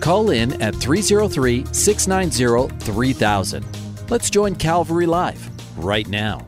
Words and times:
Call 0.00 0.30
in 0.30 0.60
at 0.62 0.74
303 0.74 1.64
690 1.72 2.84
3000. 2.84 3.66
Let's 4.08 4.30
join 4.30 4.54
Calvary 4.54 5.06
Live 5.06 5.50
right 5.76 6.08
now. 6.08 6.46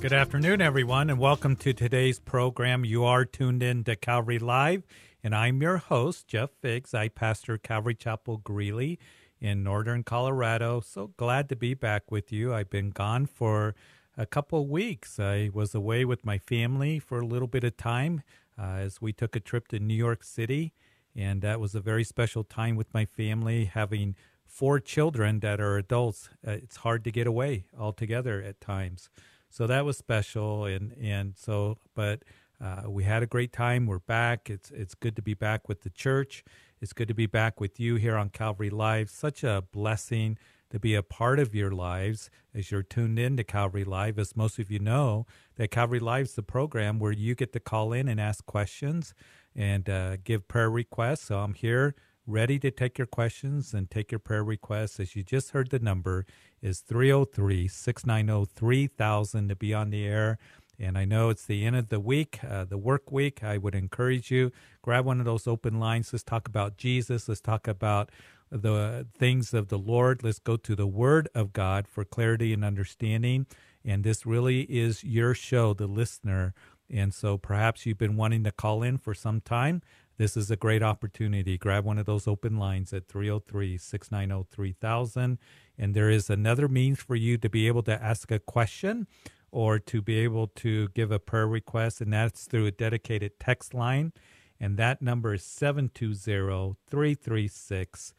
Good 0.00 0.12
afternoon, 0.12 0.60
everyone, 0.60 1.08
and 1.08 1.18
welcome 1.18 1.56
to 1.56 1.72
today's 1.72 2.20
program. 2.20 2.84
You 2.84 3.04
are 3.04 3.24
tuned 3.24 3.62
in 3.62 3.84
to 3.84 3.96
Calvary 3.96 4.38
Live, 4.38 4.84
and 5.22 5.34
I'm 5.34 5.62
your 5.62 5.78
host, 5.78 6.28
Jeff 6.28 6.50
Figs. 6.60 6.92
I 6.92 7.08
pastor 7.08 7.56
Calvary 7.56 7.94
Chapel 7.94 8.36
Greeley 8.36 8.98
in 9.40 9.62
northern 9.62 10.02
Colorado. 10.02 10.80
So 10.80 11.12
glad 11.16 11.48
to 11.48 11.56
be 11.56 11.72
back 11.72 12.10
with 12.10 12.30
you. 12.30 12.52
I've 12.52 12.68
been 12.68 12.90
gone 12.90 13.24
for 13.24 13.74
a 14.16 14.26
couple 14.26 14.66
weeks. 14.66 15.18
I 15.18 15.50
was 15.54 15.74
away 15.74 16.04
with 16.04 16.24
my 16.24 16.36
family 16.36 16.98
for 16.98 17.20
a 17.20 17.26
little 17.26 17.48
bit 17.48 17.64
of 17.64 17.76
time 17.76 18.22
uh, 18.58 18.76
as 18.76 19.00
we 19.00 19.12
took 19.12 19.34
a 19.34 19.40
trip 19.40 19.68
to 19.68 19.78
New 19.78 19.94
York 19.94 20.22
City, 20.22 20.74
and 21.16 21.42
that 21.42 21.60
was 21.60 21.74
a 21.74 21.80
very 21.80 22.04
special 22.04 22.44
time 22.44 22.76
with 22.76 22.92
my 22.92 23.04
family, 23.04 23.66
having 23.66 24.16
four 24.46 24.80
children 24.80 25.40
that 25.40 25.60
are 25.60 25.76
adults. 25.76 26.28
Uh, 26.46 26.52
it's 26.52 26.76
hard 26.76 27.04
to 27.04 27.10
get 27.10 27.26
away 27.26 27.66
altogether 27.78 28.42
at 28.42 28.60
times. 28.60 29.08
So 29.50 29.66
that 29.66 29.84
was 29.84 29.96
special, 29.96 30.64
and 30.64 30.92
and 31.00 31.34
so, 31.36 31.78
but 31.94 32.22
uh, 32.60 32.88
we 32.88 33.04
had 33.04 33.22
a 33.22 33.26
great 33.26 33.52
time. 33.52 33.86
We're 33.86 33.98
back. 34.00 34.50
It's 34.50 34.70
it's 34.70 34.94
good 34.94 35.16
to 35.16 35.22
be 35.22 35.34
back 35.34 35.68
with 35.68 35.82
the 35.82 35.90
church. 35.90 36.44
It's 36.80 36.92
good 36.92 37.08
to 37.08 37.14
be 37.14 37.26
back 37.26 37.60
with 37.60 37.78
you 37.78 37.96
here 37.96 38.16
on 38.16 38.30
Calvary 38.30 38.70
Live. 38.70 39.10
Such 39.10 39.44
a 39.44 39.62
blessing 39.72 40.38
to 40.70 40.80
be 40.80 40.94
a 40.94 41.02
part 41.04 41.38
of 41.38 41.54
your 41.54 41.70
lives 41.70 42.30
as 42.52 42.72
you're 42.72 42.82
tuned 42.82 43.18
in 43.18 43.36
to 43.36 43.44
Calvary 43.44 43.84
Live. 43.84 44.18
As 44.18 44.36
most 44.36 44.58
of 44.58 44.72
you 44.72 44.80
know, 44.80 45.24
that 45.54 45.70
Calvary 45.70 46.00
Live 46.00 46.26
is 46.26 46.34
the 46.34 46.42
program 46.42 46.98
where 46.98 47.12
you 47.12 47.36
get 47.36 47.52
to 47.52 47.60
call 47.60 47.92
in 47.92 48.08
and 48.08 48.20
ask 48.20 48.44
questions 48.44 49.14
and 49.54 49.88
uh, 49.88 50.16
give 50.24 50.48
prayer 50.48 50.70
requests. 50.70 51.24
So 51.24 51.38
I'm 51.38 51.54
here 51.54 51.94
ready 52.26 52.58
to 52.58 52.70
take 52.70 52.98
your 52.98 53.06
questions 53.06 53.74
and 53.74 53.90
take 53.90 54.10
your 54.10 54.18
prayer 54.18 54.44
requests. 54.44 54.98
As 54.98 55.14
you 55.14 55.22
just 55.22 55.50
heard, 55.50 55.70
the 55.70 55.78
number 55.78 56.26
is 56.62 56.80
303 56.80 57.68
690 57.68 58.50
3000 58.54 59.48
to 59.48 59.56
be 59.56 59.74
on 59.74 59.90
the 59.90 60.06
air. 60.06 60.38
And 60.78 60.98
I 60.98 61.04
know 61.04 61.28
it's 61.28 61.44
the 61.44 61.64
end 61.64 61.76
of 61.76 61.88
the 61.88 62.00
week, 62.00 62.40
uh, 62.48 62.64
the 62.64 62.78
work 62.78 63.12
week. 63.12 63.44
I 63.44 63.58
would 63.58 63.74
encourage 63.74 64.30
you 64.30 64.50
grab 64.82 65.04
one 65.04 65.20
of 65.20 65.26
those 65.26 65.46
open 65.46 65.78
lines. 65.78 66.12
Let's 66.12 66.24
talk 66.24 66.48
about 66.48 66.76
Jesus. 66.76 67.28
Let's 67.28 67.40
talk 67.40 67.68
about 67.68 68.10
the 68.50 69.06
things 69.16 69.54
of 69.54 69.68
the 69.68 69.78
Lord. 69.78 70.24
Let's 70.24 70.38
go 70.38 70.56
to 70.56 70.74
the 70.74 70.86
Word 70.86 71.28
of 71.34 71.52
God 71.52 71.86
for 71.86 72.04
clarity 72.04 72.52
and 72.52 72.64
understanding. 72.64 73.46
And 73.84 74.02
this 74.02 74.24
really 74.24 74.62
is 74.62 75.04
your 75.04 75.34
show, 75.34 75.74
the 75.74 75.86
listener. 75.86 76.54
And 76.90 77.14
so 77.14 77.38
perhaps 77.38 77.86
you've 77.86 77.98
been 77.98 78.16
wanting 78.16 78.44
to 78.44 78.52
call 78.52 78.82
in 78.82 78.98
for 78.98 79.14
some 79.14 79.40
time. 79.40 79.82
This 80.16 80.36
is 80.36 80.50
a 80.50 80.56
great 80.56 80.82
opportunity. 80.82 81.58
Grab 81.58 81.84
one 81.84 81.98
of 81.98 82.06
those 82.06 82.28
open 82.28 82.58
lines 82.58 82.92
at 82.92 83.08
303 83.08 83.76
690 83.76 84.48
3000. 84.50 85.38
And 85.76 85.94
there 85.94 86.10
is 86.10 86.30
another 86.30 86.68
means 86.68 87.00
for 87.00 87.16
you 87.16 87.36
to 87.38 87.48
be 87.48 87.66
able 87.66 87.82
to 87.84 88.02
ask 88.02 88.30
a 88.30 88.38
question 88.38 89.06
or 89.50 89.78
to 89.78 90.02
be 90.02 90.18
able 90.18 90.48
to 90.48 90.88
give 90.88 91.12
a 91.12 91.18
prayer 91.20 91.46
request, 91.46 92.00
and 92.00 92.12
that's 92.12 92.46
through 92.46 92.66
a 92.66 92.72
dedicated 92.72 93.38
text 93.38 93.72
line. 93.72 94.12
And 94.58 94.76
that 94.78 95.00
number 95.00 95.34
is 95.34 95.44
720 95.44 96.74
336 96.88 98.14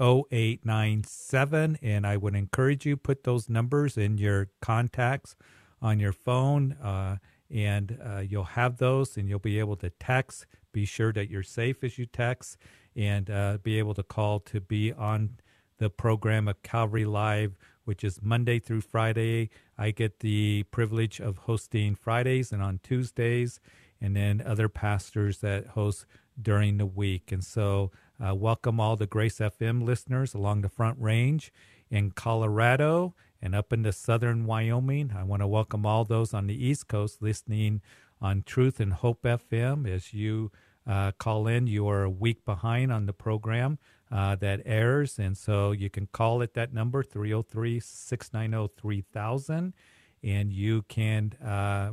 0897. 0.00 1.78
And 1.82 2.06
I 2.06 2.16
would 2.16 2.34
encourage 2.34 2.86
you 2.86 2.96
put 2.96 3.24
those 3.24 3.48
numbers 3.48 3.98
in 3.98 4.16
your 4.16 4.48
contacts 4.62 5.36
on 5.82 6.00
your 6.00 6.12
phone. 6.12 6.72
Uh, 6.72 7.16
and 7.50 7.98
uh, 8.04 8.18
you'll 8.18 8.44
have 8.44 8.78
those 8.78 9.16
and 9.16 9.28
you'll 9.28 9.38
be 9.38 9.58
able 9.58 9.76
to 9.76 9.90
text. 9.90 10.46
Be 10.72 10.84
sure 10.84 11.12
that 11.12 11.28
you're 11.28 11.42
safe 11.42 11.82
as 11.82 11.98
you 11.98 12.06
text 12.06 12.56
and 12.96 13.30
uh, 13.30 13.58
be 13.62 13.78
able 13.78 13.94
to 13.94 14.02
call 14.02 14.40
to 14.40 14.60
be 14.60 14.92
on 14.92 15.38
the 15.78 15.90
program 15.90 16.46
of 16.46 16.62
Calvary 16.62 17.04
Live, 17.04 17.56
which 17.84 18.04
is 18.04 18.20
Monday 18.22 18.58
through 18.58 18.82
Friday. 18.82 19.50
I 19.78 19.90
get 19.90 20.20
the 20.20 20.64
privilege 20.64 21.20
of 21.20 21.38
hosting 21.38 21.94
Fridays 21.94 22.52
and 22.52 22.62
on 22.62 22.80
Tuesdays, 22.82 23.60
and 24.00 24.14
then 24.14 24.42
other 24.44 24.68
pastors 24.68 25.38
that 25.38 25.68
host 25.68 26.04
during 26.40 26.76
the 26.76 26.86
week. 26.86 27.32
And 27.32 27.42
so, 27.42 27.90
uh, 28.22 28.34
welcome 28.34 28.78
all 28.78 28.96
the 28.96 29.06
Grace 29.06 29.38
FM 29.38 29.82
listeners 29.82 30.34
along 30.34 30.60
the 30.60 30.68
Front 30.68 30.98
Range 31.00 31.50
in 31.90 32.10
Colorado 32.10 33.14
and 33.42 33.54
up 33.54 33.72
into 33.72 33.92
southern 33.92 34.44
Wyoming. 34.44 35.12
I 35.16 35.24
want 35.24 35.42
to 35.42 35.46
welcome 35.46 35.86
all 35.86 36.04
those 36.04 36.34
on 36.34 36.46
the 36.46 36.66
East 36.66 36.88
Coast 36.88 37.22
listening 37.22 37.80
on 38.20 38.42
Truth 38.42 38.80
and 38.80 38.92
Hope 38.92 39.22
FM. 39.22 39.88
As 39.88 40.12
you 40.12 40.50
uh, 40.86 41.12
call 41.12 41.46
in, 41.46 41.66
you 41.66 41.88
are 41.88 42.02
a 42.02 42.10
week 42.10 42.44
behind 42.44 42.92
on 42.92 43.06
the 43.06 43.12
program 43.12 43.78
uh, 44.10 44.36
that 44.36 44.60
airs. 44.64 45.18
And 45.18 45.36
so 45.36 45.72
you 45.72 45.88
can 45.88 46.06
call 46.06 46.42
at 46.42 46.54
that 46.54 46.74
number, 46.74 47.02
303 47.02 47.80
690 47.80 48.74
3000, 48.76 49.74
and 50.22 50.52
you 50.52 50.82
can 50.82 51.32
uh, 51.42 51.92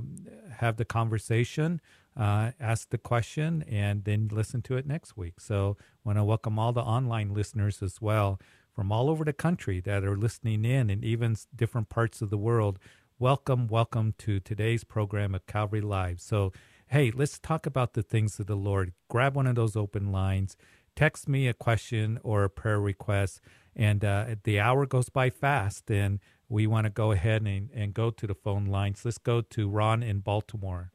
have 0.58 0.78
the 0.78 0.86
conversation. 0.86 1.80
Uh, 2.16 2.50
ask 2.60 2.90
the 2.90 2.98
question 2.98 3.64
and 3.70 4.04
then 4.04 4.28
listen 4.32 4.60
to 4.64 4.76
it 4.76 4.88
next 4.88 5.16
week. 5.16 5.40
So, 5.40 5.78
want 6.04 6.18
to 6.18 6.24
welcome 6.24 6.58
all 6.58 6.74
the 6.74 6.82
online 6.82 7.32
listeners 7.32 7.84
as 7.84 8.02
well 8.02 8.40
from 8.78 8.92
all 8.92 9.10
over 9.10 9.26
the 9.26 9.34
country 9.34 9.80
that 9.80 10.04
are 10.04 10.16
listening 10.16 10.64
in 10.64 10.92
and 10.92 11.04
even 11.04 11.36
different 11.56 11.90
parts 11.90 12.22
of 12.22 12.30
the 12.30 12.38
world. 12.38 12.78
Welcome, 13.18 13.68
welcome 13.68 14.14
to 14.20 14.40
today's 14.40 14.84
program 14.84 15.34
at 15.34 15.48
Calvary 15.48 15.82
Live. 15.82 16.22
So, 16.22 16.54
hey, 16.86 17.10
let's 17.10 17.40
talk 17.40 17.66
about 17.66 17.94
the 17.94 18.04
things 18.04 18.40
of 18.40 18.46
the 18.46 18.56
Lord. 18.56 18.94
Grab 19.10 19.36
one 19.36 19.48
of 19.48 19.56
those 19.56 19.76
open 19.76 20.12
lines, 20.12 20.56
text 20.96 21.28
me 21.28 21.48
a 21.48 21.56
question 21.56 22.20
or 22.22 22.44
a 22.44 22.52
prayer 22.52 22.80
request, 22.80 23.42
and 23.76 24.06
uh, 24.06 24.36
the 24.44 24.60
hour 24.60 24.86
goes 24.86 25.10
by 25.10 25.32
fast, 25.32 25.90
and 25.90 26.20
we 26.48 26.68
want 26.68 26.86
to 26.86 26.92
go 26.92 27.12
ahead 27.12 27.42
and, 27.48 27.72
and 27.74 27.96
go 27.96 28.12
to 28.12 28.28
the 28.28 28.36
phone 28.36 28.68
lines. 28.68 29.04
Let's 29.04 29.18
go 29.18 29.42
to 29.42 29.68
Ron 29.68 30.04
in 30.04 30.20
Baltimore. 30.20 30.92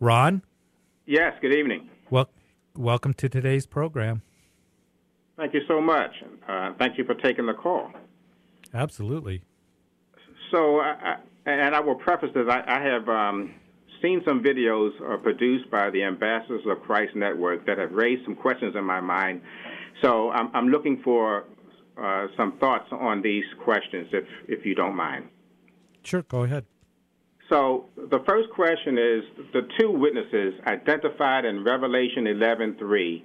Ron? 0.00 0.42
Yes, 1.06 1.32
good 1.40 1.54
evening. 1.54 1.88
Well, 2.10 2.28
welcome 2.76 3.14
to 3.14 3.30
today's 3.30 3.64
program. 3.64 4.20
Thank 5.36 5.54
you 5.54 5.62
so 5.66 5.80
much. 5.80 6.10
Uh, 6.48 6.72
thank 6.78 6.98
you 6.98 7.04
for 7.04 7.14
taking 7.14 7.46
the 7.46 7.54
call. 7.54 7.90
Absolutely. 8.74 9.42
So, 10.50 10.80
I, 10.80 11.16
and 11.46 11.74
I 11.74 11.80
will 11.80 11.94
preface 11.94 12.30
this 12.34 12.46
I, 12.48 12.62
I 12.66 12.82
have 12.82 13.08
um, 13.08 13.54
seen 14.02 14.22
some 14.26 14.42
videos 14.42 14.90
uh, 15.02 15.16
produced 15.16 15.70
by 15.70 15.90
the 15.90 16.04
Ambassadors 16.04 16.62
of 16.66 16.82
Christ 16.82 17.16
Network 17.16 17.66
that 17.66 17.78
have 17.78 17.92
raised 17.92 18.24
some 18.24 18.36
questions 18.36 18.76
in 18.76 18.84
my 18.84 19.00
mind. 19.00 19.40
So, 20.02 20.30
I'm, 20.30 20.50
I'm 20.54 20.68
looking 20.68 21.00
for 21.02 21.44
uh, 22.00 22.26
some 22.36 22.58
thoughts 22.58 22.88
on 22.92 23.22
these 23.22 23.44
questions, 23.64 24.08
if, 24.12 24.24
if 24.48 24.66
you 24.66 24.74
don't 24.74 24.96
mind. 24.96 25.28
Sure, 26.02 26.22
go 26.22 26.42
ahead. 26.42 26.66
So, 27.48 27.86
the 27.96 28.20
first 28.26 28.48
question 28.50 28.96
is 28.98 29.22
the 29.52 29.68
two 29.78 29.90
witnesses 29.90 30.54
identified 30.66 31.44
in 31.44 31.64
Revelation 31.64 32.24
11:3 32.24 33.22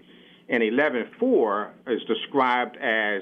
and 0.50 0.64
11:4 0.64 1.70
is 1.88 2.04
described 2.04 2.78
as 2.78 3.22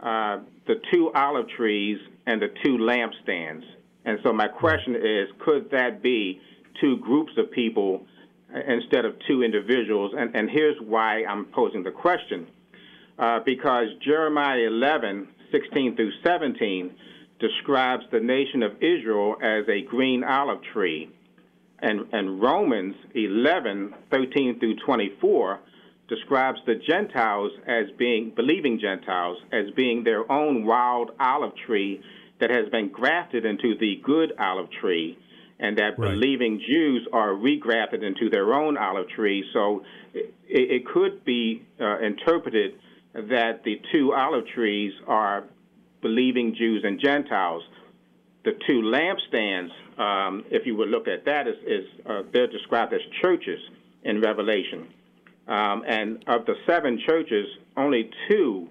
uh, 0.00 0.38
the 0.66 0.80
two 0.92 1.12
olive 1.12 1.48
trees 1.48 1.98
and 2.26 2.40
the 2.40 2.48
two 2.64 2.78
lampstands. 2.78 3.64
And 4.04 4.18
so 4.22 4.32
my 4.32 4.48
question 4.48 4.96
is, 4.96 5.28
could 5.44 5.70
that 5.70 6.02
be 6.02 6.40
two 6.80 6.96
groups 6.98 7.32
of 7.36 7.50
people 7.50 8.06
instead 8.68 9.04
of 9.04 9.14
two 9.28 9.42
individuals? 9.42 10.12
And, 10.16 10.34
and 10.34 10.50
here's 10.50 10.76
why 10.80 11.24
I'm 11.24 11.46
posing 11.46 11.82
the 11.82 11.90
question. 11.90 12.46
Uh, 13.18 13.40
because 13.44 13.86
Jeremiah 14.04 14.66
11, 14.66 15.28
16 15.52 15.96
through 15.96 16.12
17 16.24 16.90
describes 17.38 18.04
the 18.10 18.20
nation 18.20 18.62
of 18.62 18.72
Israel 18.82 19.36
as 19.42 19.68
a 19.68 19.82
green 19.82 20.24
olive 20.24 20.62
tree. 20.72 21.10
And, 21.80 22.06
and 22.12 22.40
Romans 22.40 22.94
11, 23.14 23.94
13 24.10 24.58
through 24.60 24.76
24 24.86 25.60
describes 26.14 26.58
the 26.66 26.74
Gentiles 26.74 27.52
as 27.66 27.86
being, 27.98 28.32
believing 28.36 28.78
Gentiles, 28.78 29.38
as 29.52 29.66
being 29.74 30.04
their 30.04 30.30
own 30.30 30.66
wild 30.66 31.08
olive 31.18 31.52
tree 31.66 32.02
that 32.40 32.50
has 32.50 32.68
been 32.70 32.88
grafted 32.88 33.44
into 33.46 33.70
the 33.78 33.92
good 34.04 34.32
olive 34.38 34.70
tree. 34.80 35.18
and 35.64 35.76
that 35.78 35.96
Right. 35.96 36.10
believing 36.10 36.58
Jews 36.58 37.06
are 37.12 37.32
regrafted 37.34 38.02
into 38.02 38.28
their 38.28 38.52
own 38.52 38.76
olive 38.76 39.08
tree. 39.10 39.44
So 39.52 39.84
it, 40.12 40.34
it 40.48 40.86
could 40.86 41.24
be 41.24 41.62
uh, 41.80 42.00
interpreted 42.00 42.70
that 43.14 43.62
the 43.62 43.80
two 43.92 44.12
olive 44.12 44.44
trees 44.56 44.92
are 45.06 45.44
believing 46.00 46.56
Jews 46.56 46.82
and 46.82 46.98
Gentiles. 46.98 47.62
The 48.44 48.54
two 48.66 48.80
lampstands, 48.96 49.70
um, 50.06 50.44
if 50.50 50.66
you 50.66 50.74
would 50.78 50.88
look 50.88 51.06
at 51.06 51.24
that, 51.26 51.46
is, 51.46 51.58
is 51.64 51.84
uh, 52.04 52.22
they're 52.32 52.48
described 52.58 52.92
as 52.92 53.00
churches 53.22 53.60
in 54.02 54.20
Revelation. 54.20 54.88
Um, 55.48 55.82
and 55.86 56.24
of 56.28 56.46
the 56.46 56.54
seven 56.66 57.00
churches, 57.06 57.46
only 57.76 58.10
two 58.28 58.68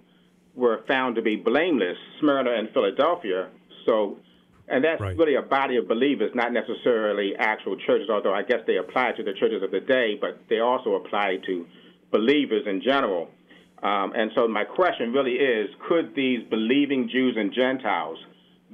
were 0.55 0.83
found 0.87 1.15
to 1.15 1.21
be 1.21 1.35
blameless, 1.35 1.97
Smyrna 2.19 2.51
and 2.51 2.69
Philadelphia. 2.71 3.49
So, 3.85 4.17
and 4.67 4.83
that's 4.83 5.01
Right. 5.01 5.17
really 5.17 5.35
a 5.35 5.41
body 5.41 5.77
of 5.77 5.87
believers, 5.87 6.33
not 6.35 6.53
necessarily 6.53 7.35
actual 7.35 7.75
churches, 7.77 8.09
although 8.09 8.33
I 8.33 8.43
guess 8.43 8.61
they 8.67 8.77
apply 8.77 9.13
to 9.13 9.23
the 9.23 9.33
churches 9.33 9.63
of 9.63 9.71
the 9.71 9.79
day, 9.81 10.15
but 10.19 10.39
they 10.49 10.59
also 10.59 10.95
apply 10.95 11.37
to 11.45 11.65
believers 12.11 12.65
in 12.67 12.81
general. 12.81 13.29
Um, 13.83 14.13
and 14.15 14.31
so 14.35 14.47
my 14.47 14.63
question 14.63 15.11
really 15.11 15.35
is, 15.35 15.69
could 15.87 16.13
these 16.15 16.43
believing 16.49 17.09
Jews 17.09 17.35
and 17.37 17.51
Gentiles 17.53 18.17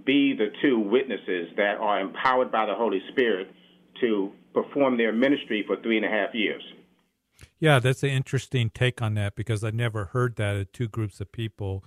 be 0.05 0.33
the 0.33 0.51
two 0.61 0.79
witnesses 0.79 1.49
that 1.55 1.77
are 1.77 1.99
empowered 1.99 2.51
by 2.51 2.65
the 2.65 2.75
Holy 2.75 3.01
Spirit 3.11 3.49
to 4.01 4.31
perform 4.53 4.97
their 4.97 5.13
ministry 5.13 5.63
for 5.65 5.77
three 5.77 5.97
and 5.97 6.05
a 6.05 6.09
half 6.09 6.33
years? 6.35 6.61
Yeah, 7.59 7.79
that's 7.79 8.03
an 8.03 8.09
interesting 8.09 8.69
take 8.69 9.01
on 9.01 9.15
that 9.15 9.35
because 9.35 9.63
I 9.63 9.71
never 9.71 10.05
heard 10.05 10.35
that 10.35 10.55
of 10.55 10.71
two 10.71 10.87
groups 10.87 11.19
of 11.19 11.31
people. 11.31 11.83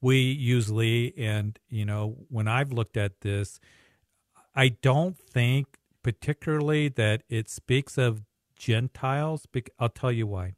We 0.00 0.18
usually, 0.18 1.14
and 1.16 1.58
you 1.68 1.84
know, 1.84 2.16
when 2.28 2.48
I've 2.48 2.72
looked 2.72 2.96
at 2.96 3.20
this, 3.20 3.60
I 4.54 4.68
don't 4.68 5.16
think 5.16 5.78
particularly 6.02 6.88
that 6.88 7.22
it 7.28 7.48
speaks 7.48 7.96
of 7.98 8.22
Gentiles. 8.56 9.46
I'll 9.78 9.88
tell 9.88 10.12
you 10.12 10.26
why. 10.26 10.54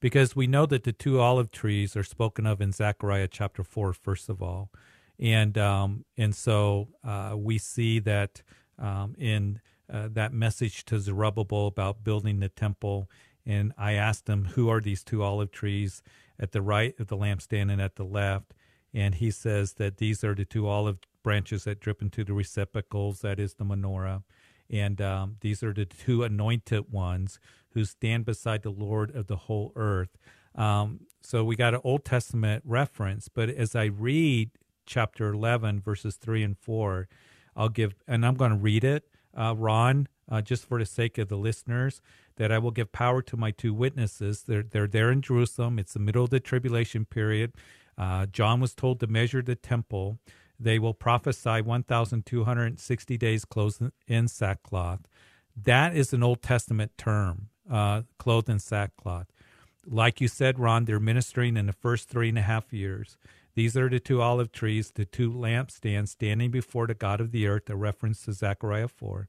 Because 0.00 0.34
we 0.34 0.46
know 0.46 0.66
that 0.66 0.84
the 0.84 0.92
two 0.92 1.20
olive 1.20 1.50
trees 1.50 1.94
are 1.94 2.02
spoken 2.02 2.46
of 2.46 2.60
in 2.60 2.72
Zechariah 2.72 3.28
chapter 3.28 3.62
four, 3.62 3.92
first 3.92 4.30
of 4.30 4.42
all, 4.42 4.70
and 5.18 5.58
um, 5.58 6.06
and 6.16 6.34
so 6.34 6.88
uh, 7.04 7.34
we 7.36 7.58
see 7.58 7.98
that 7.98 8.42
um, 8.78 9.14
in 9.18 9.60
uh, 9.92 10.08
that 10.10 10.32
message 10.32 10.86
to 10.86 10.98
Zerubbabel 10.98 11.66
about 11.66 12.02
building 12.02 12.40
the 12.40 12.48
temple. 12.48 13.10
And 13.46 13.72
I 13.78 13.92
asked 13.92 14.28
him, 14.28 14.46
"Who 14.46 14.68
are 14.68 14.80
these 14.80 15.02
two 15.02 15.22
olive 15.22 15.50
trees 15.50 16.02
at 16.38 16.52
the 16.52 16.62
right 16.62 16.98
of 16.98 17.08
the 17.08 17.16
lampstand 17.16 17.70
and 17.70 17.80
at 17.80 17.96
the 17.96 18.04
left?" 18.04 18.54
And 18.92 19.14
he 19.14 19.30
says 19.30 19.74
that 19.74 19.98
these 19.98 20.24
are 20.24 20.34
the 20.34 20.44
two 20.44 20.66
olive 20.66 20.98
branches 21.22 21.64
that 21.64 21.80
drip 21.80 22.02
into 22.02 22.24
the 22.24 22.32
receptacles, 22.32 23.20
that 23.20 23.38
is 23.38 23.54
the 23.54 23.64
menorah. 23.64 24.22
And 24.68 25.00
um, 25.00 25.36
these 25.40 25.62
are 25.62 25.72
the 25.72 25.84
two 25.84 26.22
anointed 26.22 26.92
ones 26.92 27.40
who 27.70 27.84
stand 27.84 28.24
beside 28.24 28.62
the 28.62 28.70
Lord 28.70 29.14
of 29.14 29.26
the 29.26 29.36
whole 29.36 29.72
earth. 29.76 30.16
Um, 30.54 31.00
so 31.20 31.44
we 31.44 31.56
got 31.56 31.74
an 31.74 31.80
Old 31.84 32.04
Testament 32.04 32.62
reference, 32.66 33.28
but 33.28 33.48
as 33.50 33.76
I 33.76 33.84
read 33.84 34.50
chapter 34.86 35.28
11, 35.28 35.80
verses 35.80 36.16
3 36.16 36.42
and 36.42 36.58
4, 36.58 37.08
I'll 37.56 37.68
give, 37.68 37.94
and 38.08 38.24
I'm 38.24 38.34
going 38.34 38.50
to 38.50 38.56
read 38.56 38.84
it, 38.84 39.04
uh, 39.36 39.54
Ron, 39.56 40.08
uh, 40.28 40.40
just 40.40 40.66
for 40.66 40.78
the 40.78 40.86
sake 40.86 41.18
of 41.18 41.28
the 41.28 41.36
listeners, 41.36 42.00
that 42.40 42.50
I 42.50 42.56
will 42.56 42.70
give 42.70 42.90
power 42.90 43.20
to 43.20 43.36
my 43.36 43.50
two 43.50 43.74
witnesses. 43.74 44.44
They're, 44.44 44.62
they're 44.62 44.86
there 44.86 45.12
in 45.12 45.20
Jerusalem. 45.20 45.78
It's 45.78 45.92
the 45.92 45.98
middle 45.98 46.24
of 46.24 46.30
the 46.30 46.40
tribulation 46.40 47.04
period. 47.04 47.52
Uh, 47.98 48.24
John 48.24 48.60
was 48.60 48.74
told 48.74 48.98
to 49.00 49.06
measure 49.06 49.42
the 49.42 49.54
temple. 49.54 50.18
They 50.58 50.78
will 50.78 50.94
prophesy 50.94 51.60
1,260 51.60 53.18
days 53.18 53.44
clothed 53.44 53.92
in 54.08 54.26
sackcloth. 54.26 55.00
That 55.54 55.94
is 55.94 56.14
an 56.14 56.22
Old 56.22 56.40
Testament 56.40 56.92
term, 56.96 57.50
uh, 57.70 58.02
clothed 58.18 58.48
in 58.48 58.58
sackcloth. 58.58 59.26
Like 59.86 60.22
you 60.22 60.28
said, 60.28 60.58
Ron, 60.58 60.86
they're 60.86 60.98
ministering 60.98 61.58
in 61.58 61.66
the 61.66 61.74
first 61.74 62.08
three 62.08 62.30
and 62.30 62.38
a 62.38 62.42
half 62.42 62.72
years. 62.72 63.18
These 63.54 63.76
are 63.76 63.90
the 63.90 64.00
two 64.00 64.22
olive 64.22 64.50
trees, 64.50 64.92
the 64.92 65.04
two 65.04 65.30
lampstands 65.30 66.08
standing 66.08 66.50
before 66.50 66.86
the 66.86 66.94
God 66.94 67.20
of 67.20 67.32
the 67.32 67.46
earth, 67.46 67.68
a 67.68 67.76
reference 67.76 68.24
to 68.24 68.32
Zechariah 68.32 68.88
4. 68.88 69.28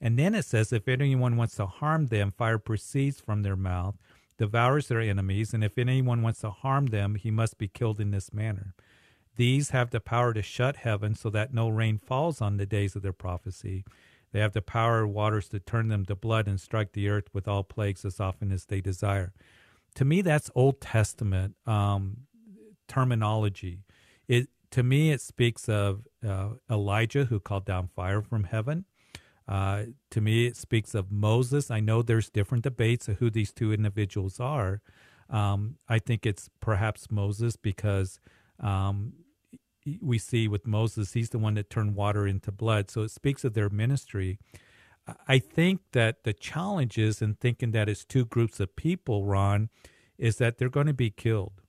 And 0.00 0.18
then 0.18 0.34
it 0.34 0.44
says, 0.44 0.72
if 0.72 0.86
anyone 0.88 1.36
wants 1.36 1.56
to 1.56 1.66
harm 1.66 2.06
them, 2.06 2.32
fire 2.36 2.58
proceeds 2.58 3.20
from 3.20 3.42
their 3.42 3.56
mouth, 3.56 3.96
devours 4.38 4.88
their 4.88 5.00
enemies, 5.00 5.52
and 5.52 5.64
if 5.64 5.76
anyone 5.76 6.22
wants 6.22 6.40
to 6.40 6.50
harm 6.50 6.86
them, 6.86 7.16
he 7.16 7.30
must 7.30 7.58
be 7.58 7.68
killed 7.68 8.00
in 8.00 8.12
this 8.12 8.32
manner. 8.32 8.74
These 9.36 9.70
have 9.70 9.90
the 9.90 10.00
power 10.00 10.32
to 10.34 10.42
shut 10.42 10.76
heaven 10.76 11.14
so 11.14 11.30
that 11.30 11.54
no 11.54 11.68
rain 11.68 11.98
falls 11.98 12.40
on 12.40 12.56
the 12.56 12.66
days 12.66 12.96
of 12.96 13.02
their 13.02 13.12
prophecy. 13.12 13.84
They 14.32 14.40
have 14.40 14.52
the 14.52 14.62
power 14.62 15.02
of 15.02 15.10
waters 15.10 15.48
to 15.50 15.60
turn 15.60 15.88
them 15.88 16.04
to 16.06 16.14
blood 16.14 16.48
and 16.48 16.60
strike 16.60 16.92
the 16.92 17.08
earth 17.08 17.28
with 17.32 17.48
all 17.48 17.62
plagues 17.62 18.04
as 18.04 18.20
often 18.20 18.52
as 18.52 18.66
they 18.66 18.80
desire. 18.80 19.32
To 19.94 20.04
me, 20.04 20.22
that's 20.22 20.50
Old 20.54 20.80
Testament 20.80 21.54
um, 21.66 22.18
terminology. 22.88 23.80
It 24.26 24.48
to 24.72 24.82
me, 24.82 25.12
it 25.12 25.22
speaks 25.22 25.68
of 25.68 26.06
uh, 26.26 26.50
Elijah 26.70 27.24
who 27.24 27.40
called 27.40 27.64
down 27.64 27.88
fire 27.96 28.20
from 28.20 28.44
heaven. 28.44 28.84
Uh, 29.48 29.84
to 30.10 30.20
me, 30.20 30.46
it 30.46 30.56
speaks 30.56 30.94
of 30.94 31.10
Moses. 31.10 31.70
I 31.70 31.80
know 31.80 32.02
there's 32.02 32.28
different 32.28 32.64
debates 32.64 33.08
of 33.08 33.16
who 33.16 33.30
these 33.30 33.52
two 33.52 33.72
individuals 33.72 34.38
are. 34.38 34.82
Um, 35.30 35.76
I 35.88 35.98
think 35.98 36.26
it's 36.26 36.50
perhaps 36.60 37.10
Moses 37.10 37.56
because 37.56 38.20
um, 38.60 39.14
we 40.02 40.18
see 40.18 40.48
with 40.48 40.66
Moses, 40.66 41.14
he's 41.14 41.30
the 41.30 41.38
one 41.38 41.54
that 41.54 41.70
turned 41.70 41.94
water 41.94 42.26
into 42.26 42.52
blood. 42.52 42.90
So 42.90 43.02
it 43.02 43.10
speaks 43.10 43.44
of 43.44 43.54
their 43.54 43.70
ministry. 43.70 44.38
I 45.26 45.38
think 45.38 45.80
that 45.92 46.24
the 46.24 46.34
challenge 46.34 46.98
is 46.98 47.22
in 47.22 47.34
thinking 47.34 47.70
that 47.72 47.88
it's 47.88 48.04
two 48.04 48.26
groups 48.26 48.60
of 48.60 48.76
people, 48.76 49.24
Ron, 49.24 49.70
is 50.18 50.36
that 50.36 50.58
they're 50.58 50.68
going 50.68 50.86
to 50.86 50.92
be 50.92 51.10
killed. 51.10 51.62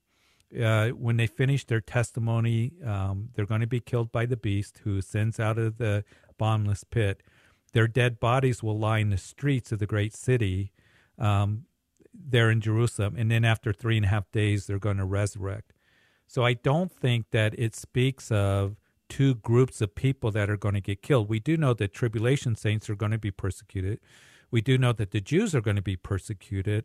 Uh, 0.60 0.88
when 0.88 1.16
they 1.16 1.28
finish 1.28 1.64
their 1.64 1.80
testimony, 1.80 2.72
um, 2.84 3.30
they're 3.34 3.46
going 3.46 3.60
to 3.60 3.66
be 3.66 3.80
killed 3.80 4.10
by 4.10 4.26
the 4.26 4.36
beast 4.36 4.80
who 4.84 5.00
sends 5.00 5.38
out 5.38 5.58
of 5.58 5.78
the 5.78 6.04
bottomless 6.38 6.84
pit. 6.84 7.22
Their 7.72 7.86
dead 7.86 8.20
bodies 8.20 8.62
will 8.62 8.78
lie 8.78 8.98
in 8.98 9.10
the 9.10 9.18
streets 9.18 9.72
of 9.72 9.78
the 9.78 9.86
great 9.86 10.14
city 10.14 10.72
um, 11.18 11.66
there 12.12 12.50
in 12.50 12.60
Jerusalem. 12.60 13.14
And 13.16 13.30
then 13.30 13.44
after 13.44 13.72
three 13.72 13.96
and 13.96 14.06
a 14.06 14.08
half 14.08 14.30
days, 14.32 14.66
they're 14.66 14.78
going 14.78 14.96
to 14.96 15.04
resurrect. 15.04 15.72
So 16.26 16.44
I 16.44 16.54
don't 16.54 16.92
think 16.92 17.30
that 17.30 17.58
it 17.58 17.74
speaks 17.74 18.30
of 18.30 18.76
two 19.08 19.34
groups 19.34 19.80
of 19.80 19.94
people 19.94 20.30
that 20.30 20.48
are 20.48 20.56
going 20.56 20.74
to 20.74 20.80
get 20.80 21.02
killed. 21.02 21.28
We 21.28 21.40
do 21.40 21.56
know 21.56 21.74
that 21.74 21.92
tribulation 21.92 22.54
saints 22.54 22.88
are 22.88 22.94
going 22.94 23.12
to 23.12 23.18
be 23.18 23.32
persecuted. 23.32 24.00
We 24.50 24.60
do 24.60 24.78
know 24.78 24.92
that 24.92 25.10
the 25.10 25.20
Jews 25.20 25.54
are 25.54 25.60
going 25.60 25.76
to 25.76 25.82
be 25.82 25.96
persecuted. 25.96 26.84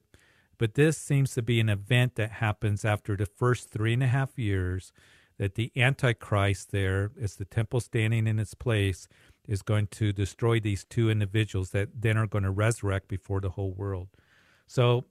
But 0.57 0.75
this 0.75 0.97
seems 0.97 1.33
to 1.33 1.41
be 1.41 1.59
an 1.59 1.69
event 1.69 2.15
that 2.15 2.31
happens 2.31 2.85
after 2.85 3.15
the 3.15 3.25
first 3.25 3.69
three 3.69 3.93
and 3.93 4.03
a 4.03 4.07
half 4.07 4.37
years 4.37 4.93
that 5.37 5.55
the 5.55 5.71
Antichrist 5.75 6.71
there 6.71 7.11
is 7.17 7.35
the 7.35 7.45
temple 7.45 7.81
standing 7.81 8.25
in 8.25 8.39
its 8.39 8.53
place, 8.53 9.07
is 9.47 9.61
going 9.61 9.87
to 9.87 10.11
destroy 10.11 10.59
these 10.59 10.83
two 10.83 11.09
individuals 11.09 11.71
that 11.71 11.89
then 11.99 12.17
are 12.17 12.27
going 12.27 12.43
to 12.43 12.51
resurrect 12.51 13.07
before 13.07 13.41
the 13.41 13.51
whole 13.51 13.71
world. 13.71 14.09
So 14.67 15.05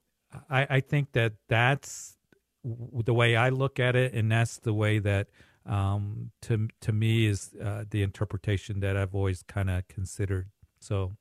I, 0.51 0.67
I 0.71 0.81
think 0.81 1.13
that 1.13 1.35
that's 1.49 2.17
the 2.65 3.15
way 3.15 3.37
I 3.37 3.51
look 3.51 3.79
at 3.79 3.95
it, 3.97 4.15
and 4.15 4.31
that's 4.31 4.59
the 4.59 4.73
way 4.73 4.99
that 4.99 5.29
um, 5.67 6.31
to 6.43 6.69
to 6.81 6.93
me 6.93 7.27
is 7.27 7.55
uh, 7.63 7.85
the 7.89 8.03
interpretation 8.03 8.81
that 8.81 8.97
I've 8.97 9.15
always 9.15 9.43
kind 9.43 9.71
of 9.71 9.87
considered. 9.89 10.49
So, 10.81 11.13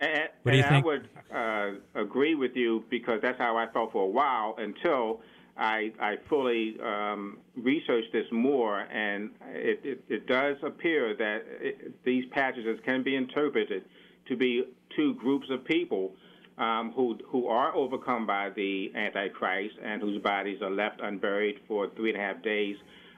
And, 0.00 0.28
What 0.42 0.52
do 0.52 0.58
you 0.58 0.62
think? 0.62 0.84
I 0.84 0.88
would 0.88 1.08
uh, 1.34 2.00
agree 2.00 2.34
with 2.34 2.56
you 2.56 2.84
because 2.88 3.20
that's 3.20 3.38
how 3.38 3.56
I 3.56 3.66
felt 3.66 3.92
for 3.92 4.04
a 4.04 4.08
while 4.08 4.54
until 4.58 5.20
I, 5.58 5.92
I 6.00 6.16
fully 6.28 6.76
um, 6.80 7.38
researched 7.56 8.12
this 8.12 8.26
more, 8.30 8.80
and 8.80 9.30
it, 9.48 9.80
it, 9.82 10.04
it 10.08 10.26
does 10.26 10.56
appear 10.62 11.14
that 11.16 11.42
it, 11.60 12.04
these 12.04 12.24
passages 12.30 12.78
can 12.84 13.02
be 13.02 13.16
interpreted 13.16 13.84
to 14.28 14.36
be 14.36 14.64
two 14.94 15.14
groups 15.14 15.46
of 15.50 15.64
people 15.64 16.12
um, 16.58 16.92
who 16.94 17.18
who 17.26 17.46
are 17.46 17.74
overcome 17.74 18.26
by 18.26 18.50
the 18.50 18.92
Antichrist 18.94 19.74
and 19.82 20.02
whose 20.02 20.20
bodies 20.22 20.60
are 20.62 20.70
left 20.70 21.00
unburied 21.00 21.60
for 21.66 21.88
three 21.96 22.10
and 22.10 22.20
a 22.20 22.24
half 22.24 22.42
days, 22.42 22.76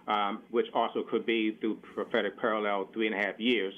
um, 0.08 0.40
which 0.50 0.66
also 0.74 1.02
could 1.02 1.26
be 1.26 1.56
through 1.60 1.76
prophetic 1.94 2.38
parallel 2.38 2.88
three 2.92 3.06
and 3.06 3.14
a 3.14 3.18
half 3.18 3.38
years 3.38 3.74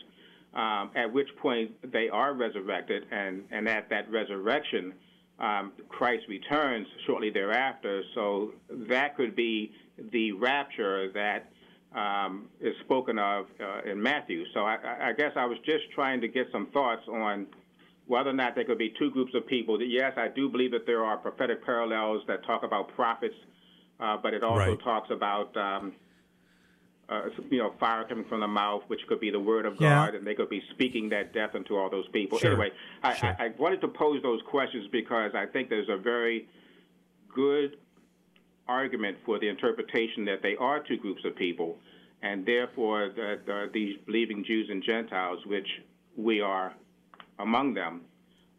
um, 0.54 0.90
at 0.94 1.12
which 1.12 1.28
point 1.40 1.70
they 1.92 2.08
are 2.08 2.34
resurrected, 2.34 3.06
and, 3.10 3.44
and 3.50 3.68
at 3.68 3.88
that 3.90 4.10
resurrection, 4.10 4.92
um, 5.38 5.72
Christ 5.88 6.24
returns 6.28 6.86
shortly 7.06 7.30
thereafter. 7.30 8.02
So 8.14 8.52
that 8.70 9.16
could 9.16 9.34
be 9.34 9.72
the 10.12 10.32
rapture 10.32 11.10
that 11.12 11.50
um, 11.94 12.48
is 12.60 12.74
spoken 12.84 13.18
of 13.18 13.46
uh, 13.60 13.90
in 13.90 14.02
Matthew. 14.02 14.44
So 14.54 14.60
I, 14.60 15.08
I 15.08 15.12
guess 15.12 15.32
I 15.36 15.44
was 15.44 15.58
just 15.64 15.90
trying 15.94 16.20
to 16.22 16.28
get 16.28 16.46
some 16.52 16.68
thoughts 16.68 17.02
on 17.08 17.46
whether 18.06 18.30
or 18.30 18.34
not 18.34 18.54
there 18.54 18.64
could 18.64 18.78
be 18.78 18.92
two 18.98 19.10
groups 19.10 19.32
of 19.34 19.46
people. 19.46 19.80
Yes, 19.82 20.12
I 20.16 20.28
do 20.28 20.48
believe 20.48 20.72
that 20.72 20.86
there 20.86 21.04
are 21.04 21.16
prophetic 21.16 21.64
parallels 21.64 22.22
that 22.28 22.44
talk 22.44 22.62
about 22.62 22.94
prophets, 22.94 23.34
uh, 24.00 24.16
but 24.16 24.34
it 24.34 24.42
also 24.42 24.58
Right. 24.70 24.80
talks 24.82 25.10
about 25.10 25.56
um, 25.56 25.92
uh, 27.08 27.22
you 27.50 27.58
know, 27.58 27.74
fire 27.78 28.04
coming 28.08 28.24
from 28.24 28.40
the 28.40 28.48
mouth, 28.48 28.82
which 28.86 29.00
could 29.08 29.20
be 29.20 29.30
the 29.30 29.40
word 29.40 29.66
of 29.66 29.74
yeah. 29.80 30.06
God, 30.06 30.14
and 30.14 30.26
they 30.26 30.34
could 30.34 30.48
be 30.48 30.62
speaking 30.70 31.08
that 31.10 31.32
death 31.32 31.54
unto 31.54 31.76
all 31.76 31.90
those 31.90 32.08
people. 32.08 32.38
Sure. 32.38 32.52
Anyway, 32.52 32.70
I, 33.02 33.14
sure. 33.14 33.36
I, 33.38 33.46
I 33.46 33.48
wanted 33.58 33.80
to 33.82 33.88
pose 33.88 34.22
those 34.22 34.40
questions 34.48 34.86
because 34.92 35.32
I 35.34 35.46
think 35.46 35.68
there's 35.68 35.88
a 35.88 35.96
very 35.96 36.48
good 37.34 37.76
argument 38.68 39.18
for 39.24 39.38
the 39.38 39.48
interpretation 39.48 40.24
that 40.26 40.42
they 40.42 40.56
are 40.56 40.80
two 40.80 40.96
groups 40.96 41.22
of 41.24 41.36
people, 41.36 41.76
and 42.22 42.46
therefore 42.46 43.10
that 43.14 43.52
uh, 43.52 43.66
these 43.72 43.96
believing 44.06 44.44
Jews 44.44 44.68
and 44.70 44.82
Gentiles, 44.82 45.40
which 45.46 45.68
we 46.16 46.40
are 46.40 46.74
among 47.38 47.74
them, 47.74 48.02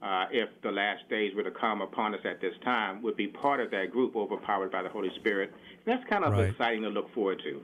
uh, 0.01 0.25
if 0.31 0.49
the 0.61 0.71
last 0.71 1.07
days 1.09 1.33
were 1.33 1.43
to 1.43 1.51
come 1.51 1.81
upon 1.81 2.13
us 2.13 2.19
at 2.25 2.41
this 2.41 2.53
time, 2.65 3.01
would 3.01 3.15
be 3.15 3.27
part 3.27 3.61
of 3.61 3.71
that 3.71 3.89
group 3.89 4.15
overpowered 4.15 4.71
by 4.71 4.83
the 4.83 4.89
Holy 4.89 5.09
Spirit. 5.15 5.53
And 5.85 5.97
that's 5.97 6.09
kind 6.09 6.25
of 6.25 6.33
right. 6.33 6.49
exciting 6.49 6.81
to 6.81 6.89
look 6.89 7.13
forward 7.13 7.41
to. 7.45 7.61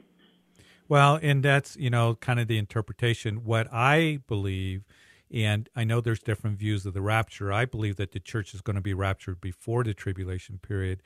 Well, 0.90 1.20
and 1.22 1.44
that's, 1.44 1.78
you 1.78 1.92
know, 1.92 2.16
kind 2.16 2.40
of 2.40 2.48
the 2.48 2.58
interpretation. 2.58 3.44
What 3.44 3.72
I 3.72 4.20
believe, 4.28 4.84
and 5.32 5.70
I 5.76 5.84
know 5.84 6.02
there's 6.02 6.20
different 6.20 6.58
views 6.58 6.84
of 6.88 6.96
the 6.96 7.02
rapture, 7.02 7.54
I 7.54 7.66
believe 7.66 7.96
that 7.98 8.12
the 8.12 8.20
church 8.20 8.56
is 8.56 8.62
going 8.62 8.76
to 8.76 8.82
be 8.82 8.96
raptured 8.96 9.40
before 9.40 9.84
the 9.84 9.94
tribulation 9.94 10.58
period. 10.58 11.04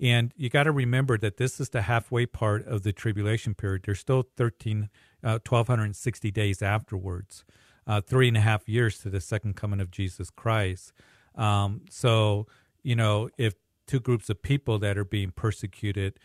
And 0.00 0.32
you 0.36 0.48
got 0.48 0.64
to 0.64 0.72
remember 0.72 1.18
that 1.18 1.36
this 1.36 1.60
is 1.60 1.68
the 1.68 1.82
halfway 1.82 2.24
part 2.24 2.66
of 2.66 2.82
the 2.82 2.92
tribulation 2.92 3.54
period. 3.54 3.82
There's 3.84 4.00
still 4.00 4.24
13, 4.36 4.88
uh, 5.22 5.38
1,260 5.46 6.30
days 6.30 6.62
afterwards, 6.62 7.44
uh, 7.86 8.00
three 8.00 8.28
and 8.28 8.36
a 8.38 8.40
half 8.40 8.68
years 8.68 8.98
to 9.00 9.10
the 9.10 9.20
second 9.20 9.54
coming 9.54 9.80
of 9.80 9.90
Jesus 9.90 10.30
Christ. 10.30 10.92
Um, 11.34 11.82
so, 11.90 12.46
you 12.82 12.96
know, 12.96 13.28
if 13.36 13.54
two 13.86 14.00
groups 14.00 14.30
of 14.30 14.42
people 14.42 14.78
that 14.78 14.96
are 14.96 15.04
being 15.04 15.30
persecuted, 15.30 16.18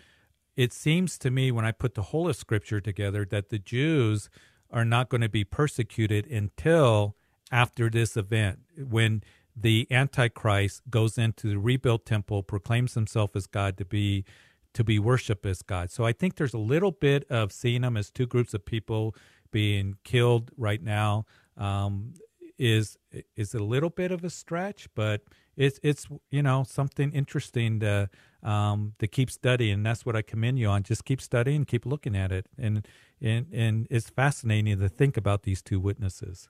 it 0.56 0.74
seems 0.74 1.18
to 1.20 1.32
me 1.32 1.52
when 1.52 1.66
I 1.66 1.72
put 1.72 1.96
the 1.96 2.02
whole 2.04 2.28
of 2.28 2.36
Scripture 2.36 2.82
together 2.82 3.26
that 3.26 3.50
the 3.50 3.60
Jews 3.60 4.30
are 4.70 4.86
not 4.86 5.10
going 5.10 5.22
to 5.22 5.30
be 5.30 5.44
persecuted 5.44 6.26
until 6.28 7.16
after 7.52 7.90
this 7.90 8.16
event, 8.16 8.60
when 8.78 9.24
the 9.56 9.88
Antichrist 9.92 10.82
goes 10.90 11.18
into 11.18 11.50
the 11.50 11.60
rebuilt 11.60 12.06
temple, 12.06 12.44
proclaims 12.44 12.94
himself 12.94 13.36
as 13.36 13.48
God 13.48 13.78
to 13.78 13.86
be 13.86 14.26
to 14.74 14.86
be 14.86 14.98
worshipped 15.00 15.46
as 15.46 15.62
God. 15.62 15.92
So 15.92 16.06
I 16.06 16.14
think 16.14 16.36
there's 16.36 16.54
a 16.54 16.58
little 16.60 16.92
bit 16.92 17.26
of 17.30 17.52
seeing 17.52 17.82
them 17.82 17.98
as 17.98 18.10
two 18.10 18.26
groups 18.26 18.54
of 18.54 18.66
people 18.66 19.14
being 19.52 19.96
killed 20.06 20.50
right 20.58 20.82
now. 20.82 21.26
Um, 21.58 22.14
is 22.58 22.98
is 23.36 23.54
a 23.54 23.60
little 23.60 23.90
bit 23.90 24.12
of 24.12 24.24
a 24.24 24.30
stretch, 24.30 24.88
but 24.96 25.22
it's 25.56 25.80
it's 25.84 26.08
you 26.30 26.42
know 26.42 26.64
something 26.68 27.12
interesting 27.12 27.80
to 27.82 28.10
um, 28.44 28.94
to 29.00 29.08
keep 29.08 29.30
studying. 29.30 29.74
And 29.74 29.86
that's 29.86 30.06
what 30.06 30.16
I 30.16 30.22
commend 30.22 30.60
you 30.60 30.68
on. 30.68 30.84
Just 30.84 31.06
keep 31.06 31.22
studying, 31.22 31.66
keep 31.66 31.86
looking 31.86 32.16
at 32.16 32.32
it, 32.32 32.48
and 32.58 32.88
and 33.22 33.48
and 33.52 33.88
it's 33.90 34.10
fascinating 34.10 34.80
to 34.80 34.90
think 34.90 35.18
about 35.18 35.44
these 35.44 35.62
two 35.62 35.80
witnesses. 35.80 36.50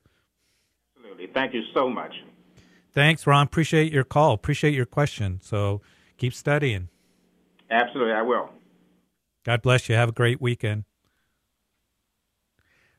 Absolutely, 0.96 1.27
thank 1.34 1.53
you 1.53 1.63
so 1.74 1.89
much. 1.89 2.13
Thanks, 2.93 3.25
Ron. 3.25 3.46
Appreciate 3.46 3.91
your 3.91 4.03
call. 4.03 4.34
Appreciate 4.34 4.74
your 4.74 4.86
question. 4.86 5.39
So 5.41 5.81
keep 6.17 6.34
studying. 6.34 6.89
Absolutely, 7.70 8.13
I 8.13 8.22
will. 8.22 8.50
God 9.43 9.62
bless 9.62 9.88
you. 9.88 9.96
Have 9.96 10.10
a 10.10 10.13
great 10.13 10.41
weekend. 10.41 10.84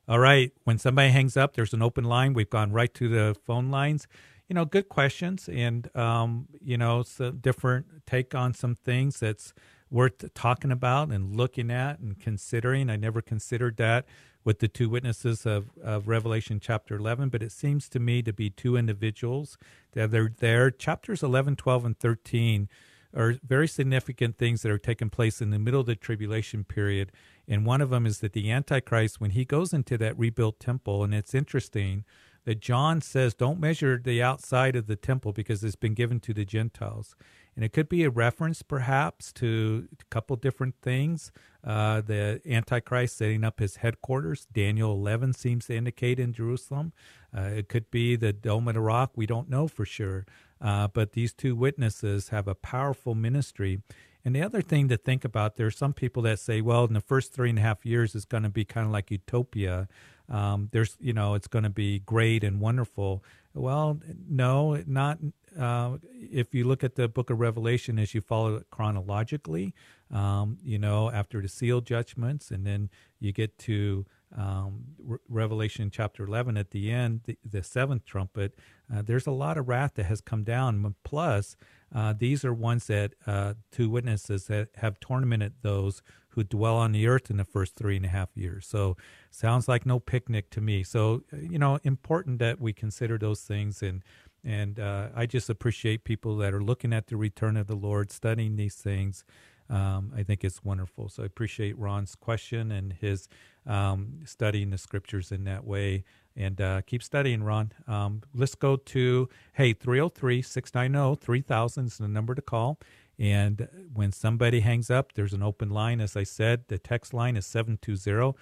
All 0.08 0.18
right. 0.18 0.52
When 0.64 0.78
somebody 0.78 1.10
hangs 1.10 1.36
up, 1.36 1.54
there's 1.54 1.72
an 1.72 1.82
open 1.82 2.04
line. 2.04 2.34
We've 2.34 2.50
gone 2.50 2.72
right 2.72 2.92
to 2.94 3.08
the 3.08 3.36
phone 3.46 3.70
lines. 3.70 4.08
You 4.52 4.56
know, 4.56 4.66
good 4.66 4.90
questions 4.90 5.48
and, 5.48 5.88
um, 5.96 6.46
you 6.62 6.76
know, 6.76 7.02
a 7.18 7.30
different 7.30 7.86
take 8.04 8.34
on 8.34 8.52
some 8.52 8.74
things 8.74 9.18
that's 9.18 9.54
worth 9.90 10.34
talking 10.34 10.70
about 10.70 11.08
and 11.08 11.34
looking 11.34 11.70
at 11.70 12.00
and 12.00 12.20
considering. 12.20 12.90
I 12.90 12.96
never 12.96 13.22
considered 13.22 13.78
that 13.78 14.04
with 14.44 14.58
the 14.58 14.68
two 14.68 14.90
witnesses 14.90 15.46
of, 15.46 15.70
of 15.82 16.06
Revelation 16.06 16.60
chapter 16.60 16.96
11, 16.96 17.30
but 17.30 17.42
it 17.42 17.50
seems 17.50 17.88
to 17.88 17.98
me 17.98 18.20
to 18.20 18.30
be 18.34 18.50
two 18.50 18.76
individuals 18.76 19.56
that 19.92 20.10
they're 20.10 20.30
there. 20.38 20.70
Chapters 20.70 21.22
11, 21.22 21.56
12, 21.56 21.86
and 21.86 21.98
13 21.98 22.68
are 23.16 23.36
very 23.42 23.66
significant 23.66 24.36
things 24.36 24.60
that 24.60 24.70
are 24.70 24.76
taking 24.76 25.08
place 25.08 25.40
in 25.40 25.48
the 25.48 25.58
middle 25.58 25.80
of 25.80 25.86
the 25.86 25.96
tribulation 25.96 26.62
period. 26.62 27.10
And 27.48 27.64
one 27.64 27.80
of 27.80 27.88
them 27.88 28.04
is 28.04 28.18
that 28.18 28.34
the 28.34 28.50
Antichrist, 28.50 29.18
when 29.18 29.30
he 29.30 29.46
goes 29.46 29.72
into 29.72 29.96
that 29.96 30.18
rebuilt 30.18 30.60
temple, 30.60 31.04
and 31.04 31.14
it's 31.14 31.34
interesting 31.34 32.04
that 32.44 32.60
John 32.60 33.00
says, 33.00 33.34
don't 33.34 33.60
measure 33.60 34.00
the 34.02 34.22
outside 34.22 34.76
of 34.76 34.86
the 34.86 34.96
temple 34.96 35.32
because 35.32 35.62
it's 35.62 35.76
been 35.76 35.94
given 35.94 36.20
to 36.20 36.34
the 36.34 36.44
Gentiles. 36.44 37.14
And 37.54 37.64
it 37.64 37.72
could 37.72 37.88
be 37.88 38.02
a 38.04 38.10
reference, 38.10 38.62
perhaps, 38.62 39.32
to 39.34 39.86
a 40.00 40.04
couple 40.06 40.36
different 40.36 40.74
things. 40.80 41.30
Uh, 41.62 42.00
the 42.00 42.40
Antichrist 42.46 43.18
setting 43.18 43.44
up 43.44 43.60
his 43.60 43.76
headquarters. 43.76 44.46
Daniel 44.52 44.92
11 44.92 45.34
seems 45.34 45.66
to 45.66 45.76
indicate 45.76 46.18
in 46.18 46.32
Jerusalem. 46.32 46.92
Uh, 47.36 47.42
it 47.42 47.68
could 47.68 47.90
be 47.90 48.16
the 48.16 48.32
Dome 48.32 48.68
of 48.68 48.74
the 48.74 48.80
Rock. 48.80 49.12
We 49.16 49.26
don't 49.26 49.50
know 49.50 49.68
for 49.68 49.84
sure. 49.84 50.24
Uh, 50.60 50.88
but 50.88 51.12
these 51.12 51.34
two 51.34 51.54
witnesses 51.54 52.30
have 52.30 52.48
a 52.48 52.54
powerful 52.54 53.14
ministry. 53.14 53.82
And 54.24 54.34
the 54.34 54.42
other 54.42 54.62
thing 54.62 54.88
to 54.88 54.96
think 54.96 55.24
about, 55.24 55.56
there 55.56 55.66
are 55.66 55.70
some 55.70 55.92
people 55.92 56.22
that 56.22 56.38
say, 56.38 56.60
well, 56.60 56.84
in 56.84 56.94
the 56.94 57.00
first 57.00 57.32
three 57.32 57.50
and 57.50 57.58
a 57.58 57.62
half 57.62 57.84
years 57.84 58.14
it's 58.14 58.24
going 58.24 58.44
to 58.44 58.48
be 58.48 58.64
kind 58.64 58.86
of 58.86 58.92
like 58.92 59.10
utopia. 59.10 59.88
Um, 60.32 60.68
there's, 60.72 60.96
you 60.98 61.12
know, 61.12 61.34
it's 61.34 61.46
going 61.46 61.64
to 61.64 61.70
be 61.70 62.00
great 62.00 62.42
and 62.42 62.60
wonderful. 62.60 63.22
Well, 63.54 64.00
no, 64.28 64.82
not. 64.86 65.18
Uh, 65.58 65.98
if 66.10 66.54
you 66.54 66.64
look 66.64 66.82
at 66.82 66.94
the 66.94 67.06
book 67.06 67.28
of 67.28 67.38
Revelation 67.38 67.98
as 67.98 68.14
you 68.14 68.22
follow 68.22 68.56
it 68.56 68.66
chronologically, 68.70 69.74
um, 70.10 70.56
you 70.64 70.78
know, 70.78 71.10
after 71.10 71.42
the 71.42 71.48
seal 71.48 71.82
judgments, 71.82 72.50
and 72.50 72.66
then 72.66 72.88
you 73.20 73.32
get 73.32 73.58
to 73.58 74.06
um, 74.36 74.84
Re- 74.98 75.18
Revelation 75.28 75.90
chapter 75.90 76.24
11 76.24 76.56
at 76.56 76.70
the 76.70 76.90
end, 76.90 77.20
the, 77.24 77.36
the 77.44 77.62
seventh 77.62 78.06
trumpet, 78.06 78.54
uh, 78.92 79.02
there's 79.02 79.26
a 79.26 79.30
lot 79.32 79.58
of 79.58 79.68
wrath 79.68 79.92
that 79.94 80.04
has 80.04 80.22
come 80.22 80.44
down. 80.44 80.94
Plus, 81.04 81.56
uh, 81.94 82.14
these 82.16 82.44
are 82.44 82.54
ones 82.54 82.86
that 82.86 83.12
uh, 83.26 83.54
two 83.70 83.90
witnesses 83.90 84.46
that 84.46 84.68
have 84.76 84.98
tormented 85.00 85.52
those 85.60 86.02
who 86.34 86.44
dwell 86.44 86.76
on 86.76 86.92
the 86.92 87.06
earth 87.06 87.30
in 87.30 87.36
the 87.36 87.44
first 87.44 87.74
three 87.74 87.96
and 87.96 88.04
a 88.04 88.08
half 88.08 88.30
years. 88.34 88.66
So, 88.66 88.96
sounds 89.30 89.68
like 89.68 89.86
no 89.86 89.98
picnic 90.00 90.50
to 90.50 90.60
me. 90.60 90.82
So, 90.82 91.22
you 91.32 91.58
know, 91.58 91.78
important 91.84 92.38
that 92.40 92.60
we 92.60 92.72
consider 92.72 93.18
those 93.18 93.42
things 93.42 93.82
and. 93.82 94.02
And 94.44 94.80
uh, 94.80 95.10
I 95.14 95.26
just 95.26 95.48
appreciate 95.48 96.02
people 96.02 96.36
that 96.38 96.52
are 96.52 96.60
looking 96.60 96.92
at 96.92 97.06
the 97.06 97.16
return 97.16 97.56
of 97.56 97.68
the 97.68 97.76
Lord, 97.76 98.10
studying 98.10 98.56
these 98.56 98.74
things. 98.74 99.24
Um, 99.70 100.12
I 100.16 100.22
think 100.22 100.44
it's 100.44 100.62
wonderful. 100.64 101.08
So 101.08 101.22
I 101.22 101.26
appreciate 101.26 101.78
Ron's 101.78 102.14
question 102.14 102.72
and 102.72 102.92
his 102.92 103.28
um, 103.66 104.20
studying 104.24 104.70
the 104.70 104.78
scriptures 104.78 105.32
in 105.32 105.44
that 105.44 105.64
way. 105.64 106.04
And 106.36 106.60
uh, 106.60 106.82
keep 106.82 107.02
studying, 107.02 107.42
Ron. 107.42 107.72
Um, 107.86 108.22
let's 108.34 108.54
go 108.54 108.76
to, 108.76 109.28
hey, 109.54 109.72
303 109.72 110.42
690 110.42 111.24
3000 111.24 111.86
is 111.86 111.98
the 111.98 112.08
number 112.08 112.34
to 112.34 112.42
call. 112.42 112.78
And 113.22 113.68
when 113.94 114.10
somebody 114.10 114.60
hangs 114.60 114.90
up, 114.90 115.12
there's 115.12 115.32
an 115.32 115.44
open 115.44 115.70
line. 115.70 116.00
As 116.00 116.16
I 116.16 116.24
said, 116.24 116.64
the 116.66 116.76
text 116.76 117.14
line 117.14 117.36
is 117.36 117.46
720 117.46 118.36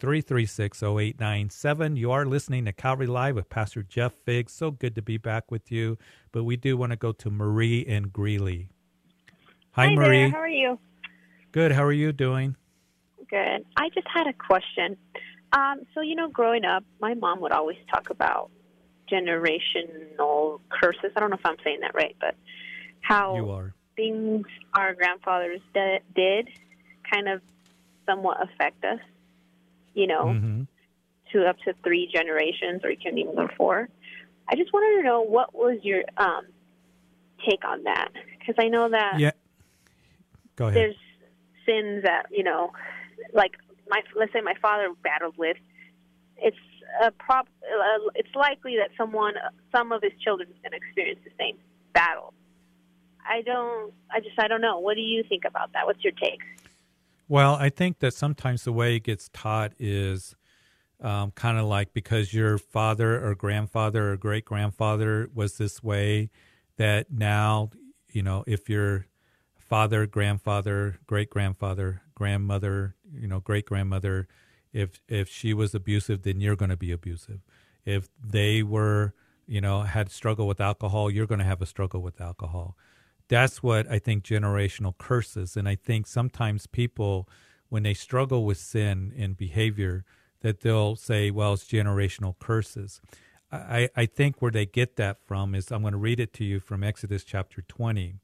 336 0.00 0.82
0897. 0.82 1.94
You 1.94 2.10
are 2.10 2.26
listening 2.26 2.64
to 2.64 2.72
Calvary 2.72 3.06
Live 3.06 3.36
with 3.36 3.48
Pastor 3.48 3.84
Jeff 3.84 4.12
Figs. 4.12 4.52
So 4.52 4.72
good 4.72 4.96
to 4.96 5.02
be 5.02 5.18
back 5.18 5.52
with 5.52 5.70
you. 5.70 5.98
But 6.32 6.42
we 6.42 6.56
do 6.56 6.76
want 6.76 6.90
to 6.90 6.96
go 6.96 7.12
to 7.12 7.30
Marie 7.30 7.86
and 7.86 8.12
Greeley. 8.12 8.70
Hi, 9.70 9.86
Hi 9.86 9.94
Marie. 9.94 10.22
There. 10.22 10.30
How 10.30 10.40
are 10.40 10.48
you? 10.48 10.80
Good. 11.52 11.70
How 11.70 11.84
are 11.84 11.92
you 11.92 12.10
doing? 12.10 12.56
Good. 13.30 13.64
I 13.76 13.88
just 13.94 14.08
had 14.12 14.26
a 14.26 14.32
question. 14.32 14.96
Um, 15.52 15.82
so, 15.94 16.00
you 16.00 16.16
know, 16.16 16.28
growing 16.28 16.64
up, 16.64 16.82
my 17.00 17.14
mom 17.14 17.40
would 17.40 17.52
always 17.52 17.78
talk 17.88 18.10
about 18.10 18.50
generational 19.08 20.58
curses. 20.70 21.12
I 21.14 21.20
don't 21.20 21.30
know 21.30 21.36
if 21.36 21.46
I'm 21.46 21.56
saying 21.62 21.78
that 21.82 21.94
right, 21.94 22.16
but 22.20 22.34
how 23.00 23.36
You 23.36 23.50
are. 23.50 23.74
Things 23.96 24.46
our 24.74 24.94
grandfathers 24.94 25.60
de- 25.72 26.00
did 26.14 26.48
kind 27.10 27.28
of 27.28 27.40
somewhat 28.06 28.38
affect 28.42 28.84
us, 28.84 29.00
you 29.94 30.06
know, 30.06 30.34
hmm 30.34 30.62
to 31.32 31.44
up 31.46 31.56
to 31.64 31.74
three 31.82 32.08
generations 32.14 32.82
or 32.84 32.90
you 32.90 32.96
can 32.96 33.18
even 33.18 33.34
go 33.34 33.48
four. 33.56 33.88
I 34.48 34.54
just 34.54 34.72
wanted 34.72 35.00
to 35.00 35.08
know 35.08 35.22
what 35.22 35.54
was 35.54 35.78
your 35.82 36.02
um, 36.16 36.42
take 37.48 37.64
on 37.64 37.84
that? 37.84 38.10
Because 38.38 38.54
I 38.58 38.68
know 38.68 38.88
that 38.90 39.18
Yeah. 39.18 39.32
Go 40.56 40.68
ahead. 40.68 40.74
there's 40.76 40.96
sins 41.66 42.04
that 42.04 42.26
you 42.30 42.44
know, 42.44 42.72
like 43.32 43.52
my 43.88 44.02
let's 44.14 44.32
say 44.32 44.42
my 44.42 44.54
father 44.60 44.88
battled 45.02 45.36
with. 45.38 45.56
It's 46.36 46.56
a 47.02 47.10
prop. 47.10 47.48
Uh, 47.62 48.10
it's 48.14 48.34
likely 48.34 48.76
that 48.76 48.90
someone, 48.96 49.34
some 49.74 49.92
of 49.92 50.02
his 50.02 50.12
children, 50.22 50.48
is 50.50 50.56
going 50.62 50.72
to 50.72 50.76
experience 50.76 51.20
the 51.24 51.30
same 51.38 51.56
battle. 51.94 52.33
I 53.26 53.42
don't. 53.42 53.92
I 54.10 54.20
just. 54.20 54.38
I 54.38 54.48
don't 54.48 54.60
know. 54.60 54.78
What 54.78 54.94
do 54.94 55.02
you 55.02 55.24
think 55.28 55.44
about 55.46 55.72
that? 55.72 55.86
What's 55.86 56.02
your 56.02 56.12
take? 56.12 56.40
Well, 57.28 57.54
I 57.54 57.70
think 57.70 58.00
that 58.00 58.14
sometimes 58.14 58.64
the 58.64 58.72
way 58.72 58.96
it 58.96 59.04
gets 59.04 59.30
taught 59.32 59.72
is 59.78 60.36
um, 61.00 61.30
kind 61.32 61.58
of 61.58 61.64
like 61.64 61.92
because 61.92 62.34
your 62.34 62.58
father 62.58 63.26
or 63.26 63.34
grandfather 63.34 64.12
or 64.12 64.16
great 64.16 64.44
grandfather 64.44 65.28
was 65.34 65.56
this 65.56 65.82
way, 65.82 66.30
that 66.76 67.10
now, 67.10 67.70
you 68.10 68.22
know, 68.22 68.44
if 68.46 68.68
your 68.68 69.06
father, 69.56 70.06
grandfather, 70.06 70.98
great 71.06 71.30
grandfather, 71.30 72.02
grandmother, 72.14 72.94
you 73.12 73.26
know, 73.26 73.40
great 73.40 73.64
grandmother 73.64 74.28
if 74.74 75.00
if 75.08 75.28
she 75.28 75.54
was 75.54 75.74
abusive, 75.74 76.22
then 76.22 76.40
you're 76.40 76.56
going 76.56 76.70
to 76.70 76.76
be 76.76 76.92
abusive. 76.92 77.40
If 77.86 78.08
they 78.22 78.62
were, 78.62 79.14
you 79.46 79.60
know, 79.60 79.82
had 79.82 80.10
struggle 80.10 80.46
with 80.46 80.60
alcohol, 80.60 81.10
you're 81.10 81.26
going 81.26 81.38
to 81.38 81.44
have 81.46 81.62
a 81.62 81.66
struggle 81.66 82.02
with 82.02 82.20
alcohol. 82.20 82.76
That's 83.28 83.62
what 83.62 83.90
I 83.90 83.98
think 83.98 84.24
generational 84.24 84.96
curses. 84.96 85.56
And 85.56 85.68
I 85.68 85.74
think 85.74 86.06
sometimes 86.06 86.66
people, 86.66 87.28
when 87.68 87.82
they 87.82 87.94
struggle 87.94 88.44
with 88.44 88.58
sin 88.58 89.12
and 89.16 89.36
behavior, 89.36 90.04
that 90.40 90.60
they'll 90.60 90.96
say, 90.96 91.30
well, 91.30 91.54
it's 91.54 91.64
generational 91.64 92.38
curses. 92.38 93.00
I, 93.50 93.88
I 93.96 94.06
think 94.06 94.42
where 94.42 94.50
they 94.50 94.66
get 94.66 94.96
that 94.96 95.18
from 95.24 95.54
is 95.54 95.70
I'm 95.70 95.82
going 95.82 95.92
to 95.92 95.98
read 95.98 96.20
it 96.20 96.32
to 96.34 96.44
you 96.44 96.60
from 96.60 96.82
Exodus 96.82 97.24
chapter 97.24 97.62
20 97.62 98.16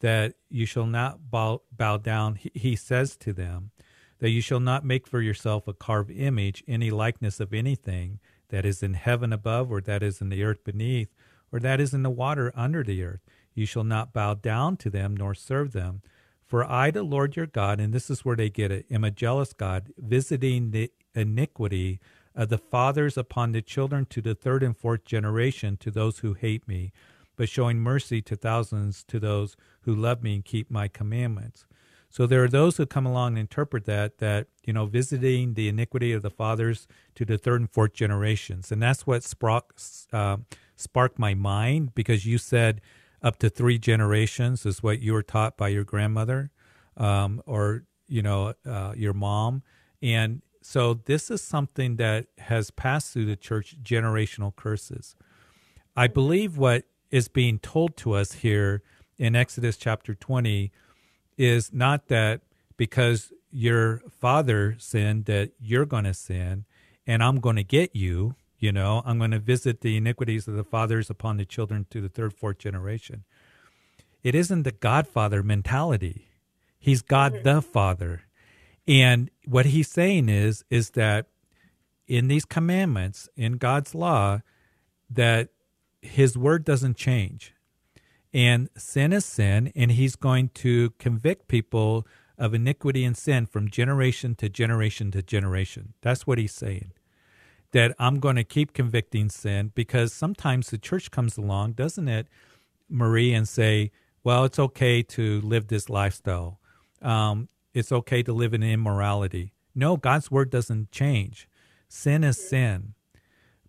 that 0.00 0.34
you 0.48 0.64
shall 0.64 0.86
not 0.86 1.30
bow, 1.30 1.62
bow 1.76 1.96
down. 1.96 2.36
He, 2.36 2.52
he 2.54 2.76
says 2.76 3.16
to 3.16 3.32
them, 3.32 3.72
that 4.18 4.30
you 4.30 4.40
shall 4.40 4.60
not 4.60 4.84
make 4.84 5.06
for 5.06 5.20
yourself 5.20 5.68
a 5.68 5.72
carved 5.72 6.10
image, 6.10 6.64
any 6.66 6.90
likeness 6.90 7.40
of 7.40 7.52
anything 7.54 8.18
that 8.48 8.64
is 8.64 8.82
in 8.82 8.94
heaven 8.94 9.32
above, 9.32 9.70
or 9.70 9.80
that 9.80 10.02
is 10.02 10.20
in 10.20 10.28
the 10.28 10.42
earth 10.42 10.64
beneath, 10.64 11.14
or 11.52 11.60
that 11.60 11.80
is 11.80 11.94
in 11.94 12.02
the 12.02 12.10
water 12.10 12.52
under 12.56 12.82
the 12.82 13.02
earth. 13.02 13.20
You 13.58 13.66
shall 13.66 13.84
not 13.84 14.12
bow 14.12 14.34
down 14.34 14.76
to 14.78 14.90
them 14.90 15.16
nor 15.16 15.34
serve 15.34 15.72
them. 15.72 16.02
For 16.46 16.64
I, 16.64 16.90
the 16.90 17.02
Lord 17.02 17.36
your 17.36 17.46
God, 17.46 17.80
and 17.80 17.92
this 17.92 18.08
is 18.08 18.24
where 18.24 18.36
they 18.36 18.48
get 18.48 18.70
it, 18.70 18.86
am 18.90 19.04
a 19.04 19.10
jealous 19.10 19.52
God, 19.52 19.92
visiting 19.98 20.70
the 20.70 20.92
iniquity 21.14 22.00
of 22.34 22.48
the 22.48 22.56
fathers 22.56 23.18
upon 23.18 23.52
the 23.52 23.60
children 23.60 24.06
to 24.06 24.22
the 24.22 24.34
third 24.34 24.62
and 24.62 24.76
fourth 24.76 25.04
generation 25.04 25.76
to 25.78 25.90
those 25.90 26.20
who 26.20 26.34
hate 26.34 26.66
me, 26.68 26.92
but 27.36 27.48
showing 27.48 27.80
mercy 27.80 28.22
to 28.22 28.36
thousands 28.36 29.02
to 29.04 29.18
those 29.18 29.56
who 29.82 29.94
love 29.94 30.22
me 30.22 30.36
and 30.36 30.44
keep 30.44 30.70
my 30.70 30.86
commandments. 30.86 31.66
So 32.10 32.26
there 32.26 32.42
are 32.42 32.48
those 32.48 32.76
who 32.76 32.86
come 32.86 33.04
along 33.04 33.32
and 33.32 33.40
interpret 33.40 33.84
that 33.84 34.18
that 34.18 34.46
you 34.64 34.72
know 34.72 34.86
visiting 34.86 35.54
the 35.54 35.68
iniquity 35.68 36.12
of 36.12 36.22
the 36.22 36.30
fathers 36.30 36.86
to 37.16 37.24
the 37.24 37.36
third 37.36 37.60
and 37.60 37.70
fourth 37.70 37.92
generations, 37.92 38.72
and 38.72 38.82
that's 38.82 39.06
what 39.06 39.22
sparked 39.24 39.82
uh, 40.12 40.38
sparked 40.74 41.18
my 41.18 41.34
mind 41.34 41.94
because 41.94 42.24
you 42.24 42.38
said 42.38 42.80
up 43.22 43.38
to 43.38 43.50
three 43.50 43.78
generations 43.78 44.64
is 44.64 44.82
what 44.82 45.00
you 45.00 45.12
were 45.12 45.22
taught 45.22 45.56
by 45.56 45.68
your 45.68 45.84
grandmother 45.84 46.50
um, 46.96 47.42
or 47.46 47.84
you 48.06 48.22
know 48.22 48.54
uh, 48.66 48.92
your 48.96 49.12
mom, 49.12 49.62
and 50.02 50.42
so 50.62 50.94
this 50.94 51.30
is 51.30 51.42
something 51.42 51.96
that 51.96 52.26
has 52.38 52.70
passed 52.70 53.12
through 53.12 53.26
the 53.26 53.36
church 53.36 53.76
generational 53.82 54.54
curses. 54.54 55.16
I 55.96 56.06
believe 56.06 56.58
what 56.58 56.84
is 57.10 57.28
being 57.28 57.58
told 57.58 57.96
to 57.98 58.12
us 58.12 58.32
here 58.32 58.82
in 59.16 59.34
Exodus 59.34 59.76
chapter 59.76 60.14
twenty 60.14 60.72
is 61.36 61.72
not 61.72 62.08
that 62.08 62.40
because 62.76 63.32
your 63.50 64.02
father 64.10 64.76
sinned 64.78 65.24
that 65.26 65.52
you're 65.58 65.86
going 65.86 66.04
to 66.04 66.14
sin 66.14 66.64
and 67.06 67.22
I'm 67.22 67.40
going 67.40 67.56
to 67.56 67.64
get 67.64 67.96
you, 67.96 68.34
you 68.58 68.72
know, 68.72 69.02
I'm 69.04 69.18
going 69.18 69.30
to 69.30 69.38
visit 69.38 69.80
the 69.80 69.96
iniquities 69.96 70.48
of 70.48 70.54
the 70.54 70.64
fathers 70.64 71.10
upon 71.10 71.36
the 71.36 71.44
children 71.44 71.86
to 71.90 72.00
the 72.00 72.08
third, 72.08 72.34
fourth 72.34 72.58
generation. 72.58 73.24
It 74.22 74.34
isn't 74.34 74.64
the 74.64 74.72
Godfather 74.72 75.42
mentality. 75.42 76.28
He's 76.78 77.02
God 77.02 77.32
mm-hmm. 77.32 77.42
the 77.44 77.62
Father. 77.62 78.22
And 78.86 79.30
what 79.44 79.66
he's 79.66 79.88
saying 79.88 80.28
is 80.28 80.64
is 80.70 80.90
that 80.90 81.26
in 82.06 82.28
these 82.28 82.44
commandments, 82.44 83.28
in 83.36 83.58
God's 83.58 83.94
law, 83.94 84.40
that 85.10 85.50
his 86.00 86.36
word 86.36 86.64
doesn't 86.64 86.96
change. 86.96 87.54
And 88.32 88.68
sin 88.76 89.12
is 89.12 89.24
sin, 89.24 89.72
and 89.74 89.92
he's 89.92 90.16
going 90.16 90.50
to 90.50 90.90
convict 90.98 91.48
people 91.48 92.06
of 92.36 92.54
iniquity 92.54 93.04
and 93.04 93.16
sin 93.16 93.46
from 93.46 93.70
generation 93.70 94.34
to 94.36 94.48
generation 94.48 95.10
to 95.12 95.22
generation. 95.22 95.94
That's 96.02 96.26
what 96.26 96.38
he's 96.38 96.52
saying. 96.52 96.92
That 97.72 97.94
I'm 97.98 98.18
going 98.18 98.36
to 98.36 98.44
keep 98.44 98.72
convicting 98.72 99.28
sin 99.28 99.72
because 99.74 100.12
sometimes 100.12 100.70
the 100.70 100.78
church 100.78 101.10
comes 101.10 101.36
along, 101.36 101.72
doesn't 101.72 102.08
it, 102.08 102.26
Marie, 102.88 103.34
and 103.34 103.46
say, 103.46 103.90
well, 104.24 104.44
it's 104.44 104.58
okay 104.58 105.02
to 105.02 105.40
live 105.42 105.68
this 105.68 105.90
lifestyle. 105.90 106.60
Um, 107.02 107.48
it's 107.74 107.92
okay 107.92 108.22
to 108.22 108.32
live 108.32 108.54
in 108.54 108.62
immorality. 108.62 109.52
No, 109.74 109.96
God's 109.96 110.30
word 110.30 110.50
doesn't 110.50 110.90
change. 110.90 111.48
Sin 111.88 112.24
is 112.24 112.48
sin. 112.48 112.94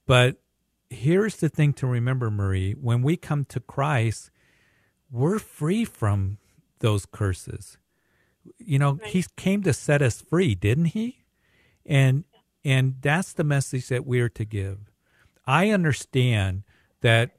But 0.06 0.42
here's 0.90 1.36
the 1.36 1.50
thing 1.50 1.74
to 1.74 1.88
remember, 1.88 2.32
Marie 2.32 2.74
when 2.74 3.02
we 3.02 3.16
come 3.16 3.46
to 3.46 3.60
Christ, 3.60 4.32
we're 5.12 5.40
free 5.40 5.86
from 5.86 6.38
those 6.80 7.06
curses. 7.06 7.78
You 8.58 8.80
know, 8.80 8.94
right. 8.94 9.06
he 9.06 9.26
came 9.38 9.64
to 9.64 9.74
set 9.74 10.02
us 10.02 10.22
free, 10.22 10.56
didn't 10.56 10.86
he? 10.86 11.26
And 11.86 12.24
and 12.64 12.96
that's 13.02 13.34
the 13.34 13.44
message 13.44 13.88
that 13.88 14.06
we're 14.06 14.30
to 14.30 14.46
give. 14.46 14.92
I 15.46 15.70
understand 15.70 16.64
that 17.02 17.32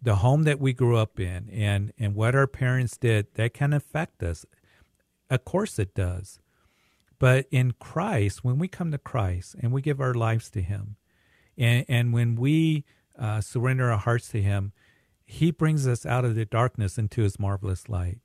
the 0.00 0.16
home 0.16 0.44
that 0.44 0.60
we 0.60 0.72
grew 0.72 0.96
up 0.96 1.20
in 1.20 1.50
and 1.50 1.92
and 1.98 2.14
what 2.14 2.34
our 2.34 2.46
parents 2.46 2.96
did 2.96 3.26
that 3.34 3.54
can 3.54 3.72
affect 3.72 4.22
us. 4.22 4.46
Of 5.30 5.44
course 5.44 5.78
it 5.78 5.94
does. 5.94 6.38
But 7.18 7.46
in 7.50 7.72
Christ, 7.78 8.44
when 8.44 8.58
we 8.58 8.68
come 8.68 8.90
to 8.90 8.98
Christ 8.98 9.56
and 9.60 9.72
we 9.72 9.82
give 9.82 10.00
our 10.00 10.14
lives 10.14 10.50
to 10.50 10.62
him, 10.62 10.96
and, 11.56 11.84
and 11.88 12.12
when 12.12 12.34
we 12.34 12.84
uh, 13.18 13.40
surrender 13.40 13.92
our 13.92 13.98
hearts 13.98 14.28
to 14.30 14.42
him, 14.42 14.72
he 15.24 15.50
brings 15.50 15.86
us 15.86 16.04
out 16.04 16.24
of 16.24 16.34
the 16.34 16.44
darkness 16.44 16.98
into 16.98 17.22
his 17.22 17.38
marvelous 17.38 17.88
light. 17.88 18.18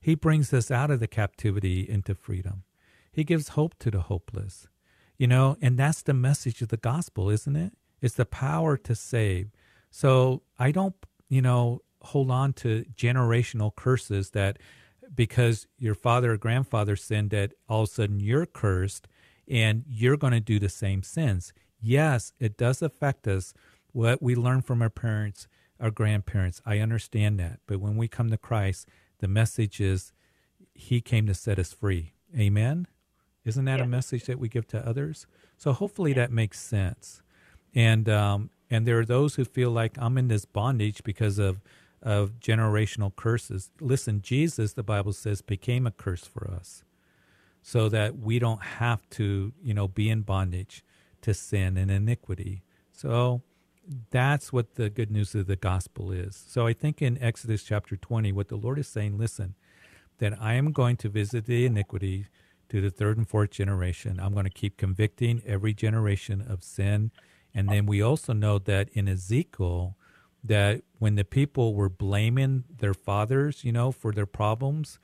He 0.00 0.14
brings 0.14 0.52
us 0.52 0.70
out 0.70 0.90
of 0.90 1.00
the 1.00 1.08
captivity 1.08 1.88
into 1.88 2.14
freedom. 2.14 2.62
He 3.10 3.24
gives 3.24 3.48
hope 3.48 3.78
to 3.80 3.90
the 3.90 4.02
hopeless. 4.02 4.68
You 5.18 5.26
know, 5.26 5.56
and 5.60 5.78
that's 5.78 6.02
the 6.02 6.14
message 6.14 6.62
of 6.62 6.68
the 6.68 6.76
gospel, 6.76 7.28
isn't 7.28 7.56
it? 7.56 7.72
It's 8.00 8.14
the 8.14 8.24
power 8.24 8.76
to 8.76 8.94
save. 8.94 9.50
So 9.90 10.42
I 10.58 10.70
don't, 10.70 10.94
you 11.28 11.42
know, 11.42 11.82
hold 12.00 12.30
on 12.30 12.52
to 12.54 12.84
generational 12.94 13.74
curses 13.74 14.30
that 14.30 14.58
because 15.14 15.66
your 15.76 15.96
father 15.96 16.32
or 16.32 16.36
grandfather 16.36 16.94
sinned 16.94 17.30
that 17.30 17.54
all 17.68 17.82
of 17.82 17.88
a 17.88 17.92
sudden 17.92 18.20
you're 18.20 18.46
cursed 18.46 19.08
and 19.48 19.84
you're 19.88 20.16
going 20.16 20.32
to 20.32 20.40
do 20.40 20.58
the 20.58 20.68
same 20.68 21.02
sins. 21.02 21.52
Yes, 21.80 22.32
it 22.38 22.56
does 22.56 22.82
affect 22.82 23.26
us. 23.26 23.52
What 23.92 24.22
we 24.22 24.36
learn 24.36 24.62
from 24.62 24.82
our 24.82 24.90
parents 24.90 25.48
our 25.80 25.90
grandparents. 25.90 26.60
I 26.66 26.78
understand 26.78 27.38
that. 27.40 27.60
But 27.66 27.80
when 27.80 27.96
we 27.96 28.08
come 28.08 28.30
to 28.30 28.36
Christ, 28.36 28.88
the 29.20 29.28
message 29.28 29.80
is 29.80 30.12
He 30.74 31.00
came 31.00 31.26
to 31.26 31.34
set 31.34 31.58
us 31.58 31.72
free. 31.72 32.14
Amen? 32.36 32.86
Isn't 33.44 33.64
that 33.66 33.78
yeah. 33.78 33.84
a 33.84 33.88
message 33.88 34.24
that 34.24 34.38
we 34.38 34.48
give 34.48 34.66
to 34.68 34.86
others? 34.86 35.26
So 35.56 35.72
hopefully 35.72 36.12
that 36.14 36.30
makes 36.30 36.60
sense. 36.60 37.22
And 37.74 38.08
um, 38.08 38.50
and 38.70 38.86
there 38.86 38.98
are 38.98 39.04
those 39.04 39.36
who 39.36 39.44
feel 39.44 39.70
like 39.70 39.96
I'm 39.98 40.18
in 40.18 40.28
this 40.28 40.44
bondage 40.44 41.02
because 41.04 41.38
of 41.38 41.60
of 42.02 42.38
generational 42.40 43.14
curses. 43.14 43.70
Listen, 43.80 44.22
Jesus, 44.22 44.74
the 44.74 44.82
Bible 44.82 45.12
says, 45.12 45.42
became 45.42 45.86
a 45.86 45.90
curse 45.90 46.24
for 46.24 46.48
us, 46.48 46.84
so 47.62 47.88
that 47.88 48.18
we 48.18 48.38
don't 48.38 48.62
have 48.62 49.08
to, 49.10 49.52
you 49.62 49.74
know, 49.74 49.88
be 49.88 50.08
in 50.08 50.22
bondage 50.22 50.84
to 51.22 51.34
sin 51.34 51.76
and 51.76 51.90
iniquity. 51.90 52.62
So 52.92 53.42
that's 54.10 54.52
what 54.52 54.74
the 54.74 54.90
good 54.90 55.10
news 55.10 55.34
of 55.34 55.46
the 55.46 55.56
gospel 55.56 56.12
is. 56.12 56.44
So 56.48 56.66
I 56.66 56.72
think 56.72 57.02
in 57.02 57.20
Exodus 57.22 57.62
chapter 57.62 57.96
20, 57.96 58.32
what 58.32 58.48
the 58.48 58.56
Lord 58.56 58.78
is 58.78 58.88
saying, 58.88 59.18
listen, 59.18 59.54
that 60.18 60.40
I 60.40 60.54
am 60.54 60.72
going 60.72 60.96
to 60.98 61.08
visit 61.08 61.46
the 61.46 61.64
iniquity 61.64 62.26
to 62.68 62.80
the 62.80 62.90
third 62.90 63.16
and 63.16 63.28
fourth 63.28 63.50
generation. 63.50 64.20
I'm 64.20 64.32
going 64.32 64.44
to 64.44 64.50
keep 64.50 64.76
convicting 64.76 65.42
every 65.46 65.74
generation 65.74 66.44
of 66.46 66.62
sin. 66.62 67.10
And 67.54 67.68
then 67.68 67.86
we 67.86 68.02
also 68.02 68.32
know 68.32 68.58
that 68.58 68.88
in 68.92 69.08
Ezekiel, 69.08 69.96
that 70.44 70.82
when 70.98 71.14
the 71.14 71.24
people 71.24 71.74
were 71.74 71.88
blaming 71.88 72.64
their 72.78 72.94
fathers, 72.94 73.64
you 73.64 73.72
know, 73.72 73.90
for 73.90 74.12
their 74.12 74.26
problems 74.26 74.98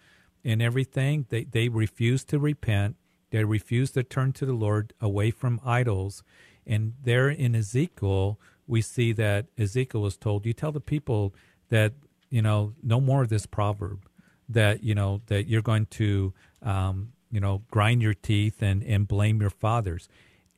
and 0.44 0.62
everything, 0.62 1.26
they, 1.30 1.44
they 1.44 1.68
refused 1.68 2.28
to 2.28 2.38
repent. 2.38 2.96
They 3.30 3.44
refused 3.44 3.94
to 3.94 4.02
turn 4.02 4.32
to 4.34 4.46
the 4.46 4.52
Lord 4.52 4.92
away 5.00 5.30
from 5.30 5.60
idols. 5.64 6.22
And 6.66 6.94
there 7.02 7.28
in 7.28 7.54
Ezekiel, 7.54 8.38
we 8.66 8.80
see 8.80 9.12
that 9.12 9.46
Ezekiel 9.58 10.02
was 10.02 10.16
told, 10.16 10.46
"You 10.46 10.52
tell 10.52 10.72
the 10.72 10.80
people 10.80 11.34
that 11.68 11.92
you 12.30 12.40
know 12.40 12.74
no 12.82 13.00
more 13.00 13.22
of 13.22 13.28
this 13.28 13.44
proverb, 13.44 14.06
that 14.48 14.82
you 14.82 14.94
know 14.94 15.20
that 15.26 15.46
you're 15.46 15.62
going 15.62 15.86
to 15.86 16.32
um, 16.62 17.12
you 17.34 17.40
know 17.40 17.62
grind 17.70 18.00
your 18.00 18.14
teeth 18.14 18.62
and 18.62 18.82
and 18.84 19.08
blame 19.08 19.40
your 19.40 19.50
fathers. 19.50 20.08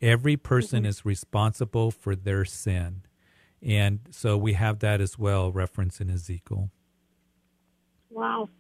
Every 0.03 0.37
person 0.37 0.81
mm-hmm. 0.81 0.91
is 0.91 1.07
responsible 1.07 1.91
for 1.91 2.15
their 2.15 2.45
sin, 2.45 3.03
and 3.63 4.01
so 4.11 4.37
we 4.37 4.53
have 4.53 4.81
that 4.81 5.01
as 5.01 5.19
well, 5.19 5.51
reference 5.51 6.01
in 6.03 6.11
Ezekiel. 6.11 6.71
Wow. 8.11 8.51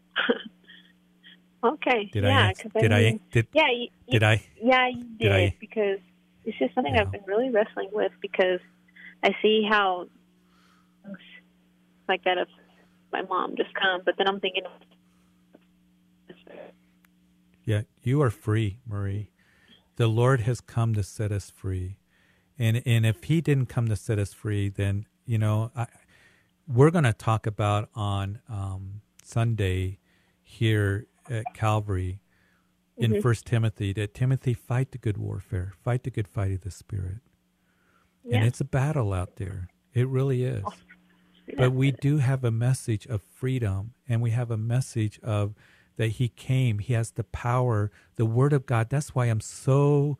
okay. 1.64 2.09
Did 2.11 2.24
yeah, 2.24 2.52
I? 2.74 2.81
Did 2.81 2.92
I, 2.92 2.98
I? 2.98 3.20
Did, 3.31 3.46
yeah. 3.52 3.70
You, 3.70 3.88
did 4.11 4.22
I? 4.22 4.46
Yeah, 4.62 4.88
you 4.88 5.05
did, 5.05 5.18
did 5.18 5.33
I, 5.33 5.57
because 5.61 5.98
it's 6.46 6.59
just 6.59 6.74
something 6.74 6.94
yeah. 6.94 7.02
I've 7.02 7.12
been 7.12 7.24
really 7.26 7.50
wrestling 7.50 7.90
with 7.92 8.12
because 8.22 8.61
I 9.22 9.35
see 9.42 9.66
how 9.68 10.07
like 12.09 12.24
that 12.24 12.38
of 12.38 12.48
my 13.12 13.22
mom 13.22 13.57
just 13.57 13.74
come, 13.74 14.00
but 14.07 14.14
then 14.16 14.26
I'm 14.26 14.40
thinking. 14.40 14.62
Yeah, 17.66 17.83
you 18.02 18.22
are 18.22 18.31
free, 18.31 18.79
Marie. 18.87 19.33
the 19.96 20.07
Lord 20.07 20.40
has 20.42 20.61
come 20.61 20.94
to 20.94 21.02
set 21.02 21.33
us 21.33 21.50
free. 21.50 21.96
And 22.59 22.83
and 22.87 23.05
if 23.05 23.24
he 23.24 23.40
didn't 23.40 23.66
come 23.66 23.88
to 23.88 23.96
set 23.96 24.18
us 24.18 24.33
free, 24.33 24.68
then, 24.70 25.07
you 25.26 25.37
know, 25.37 25.72
I, 25.76 25.87
we're 26.66 26.90
going 26.90 27.05
to 27.05 27.12
talk 27.12 27.46
about 27.46 27.90
on 27.94 28.40
um, 28.48 29.02
Sunday 29.22 29.98
here 30.42 31.07
at 31.29 31.44
Calvary 31.55 32.20
in 32.96 33.12
mm-hmm. 33.12 33.20
First 33.20 33.44
Timothy 33.46 33.92
that 33.94 34.14
Timothy 34.14 34.55
fight 34.55 34.92
the 34.92 34.98
good 34.98 35.18
warfare, 35.18 35.74
fight 35.85 36.05
the 36.05 36.11
good 36.11 36.29
fight 36.29 36.52
of 36.52 36.62
the 36.62 36.70
spirit. 36.70 37.18
Yeah. 38.24 38.38
And 38.38 38.46
it's 38.46 38.61
a 38.61 38.64
battle 38.64 39.12
out 39.12 39.37
there. 39.37 39.68
It 39.92 40.09
really 40.09 40.44
is. 40.44 40.64
But 41.57 41.72
we 41.72 41.92
do 41.92 42.18
have 42.18 42.42
a 42.42 42.50
message 42.50 43.07
of 43.07 43.22
freedom 43.22 43.92
and 44.09 44.20
we 44.20 44.31
have 44.31 44.50
a 44.50 44.57
message 44.57 45.20
of 45.22 45.55
that 45.96 46.09
he 46.09 46.28
came, 46.28 46.78
he 46.78 46.92
has 46.92 47.12
the 47.12 47.24
power, 47.24 47.90
the 48.16 48.26
word 48.26 48.52
of 48.52 48.66
God. 48.66 48.90
That's 48.90 49.14
why 49.14 49.26
I'm 49.26 49.40
so 49.40 50.18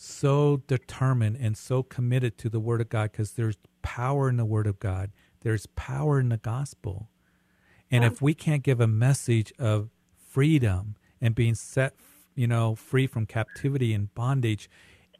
so 0.00 0.62
determined 0.68 1.36
and 1.40 1.56
so 1.56 1.82
committed 1.82 2.38
to 2.38 2.48
the 2.48 2.60
word 2.60 2.80
of 2.80 2.88
God 2.88 3.10
because 3.10 3.32
there's 3.32 3.58
power 3.82 4.28
in 4.28 4.36
the 4.36 4.44
word 4.44 4.68
of 4.68 4.78
God. 4.78 5.10
There's 5.40 5.66
power 5.66 6.20
in 6.20 6.28
the 6.28 6.36
gospel. 6.36 7.10
And 7.90 8.04
if 8.04 8.22
we 8.22 8.34
can't 8.34 8.62
give 8.62 8.80
a 8.80 8.86
message 8.86 9.52
of 9.58 9.88
freedom 10.28 10.96
and 11.20 11.34
being 11.34 11.54
set, 11.54 11.94
you 12.36 12.46
know, 12.46 12.76
free 12.76 13.06
from 13.06 13.26
captivity 13.26 13.92
and 13.92 14.14
bondage 14.14 14.70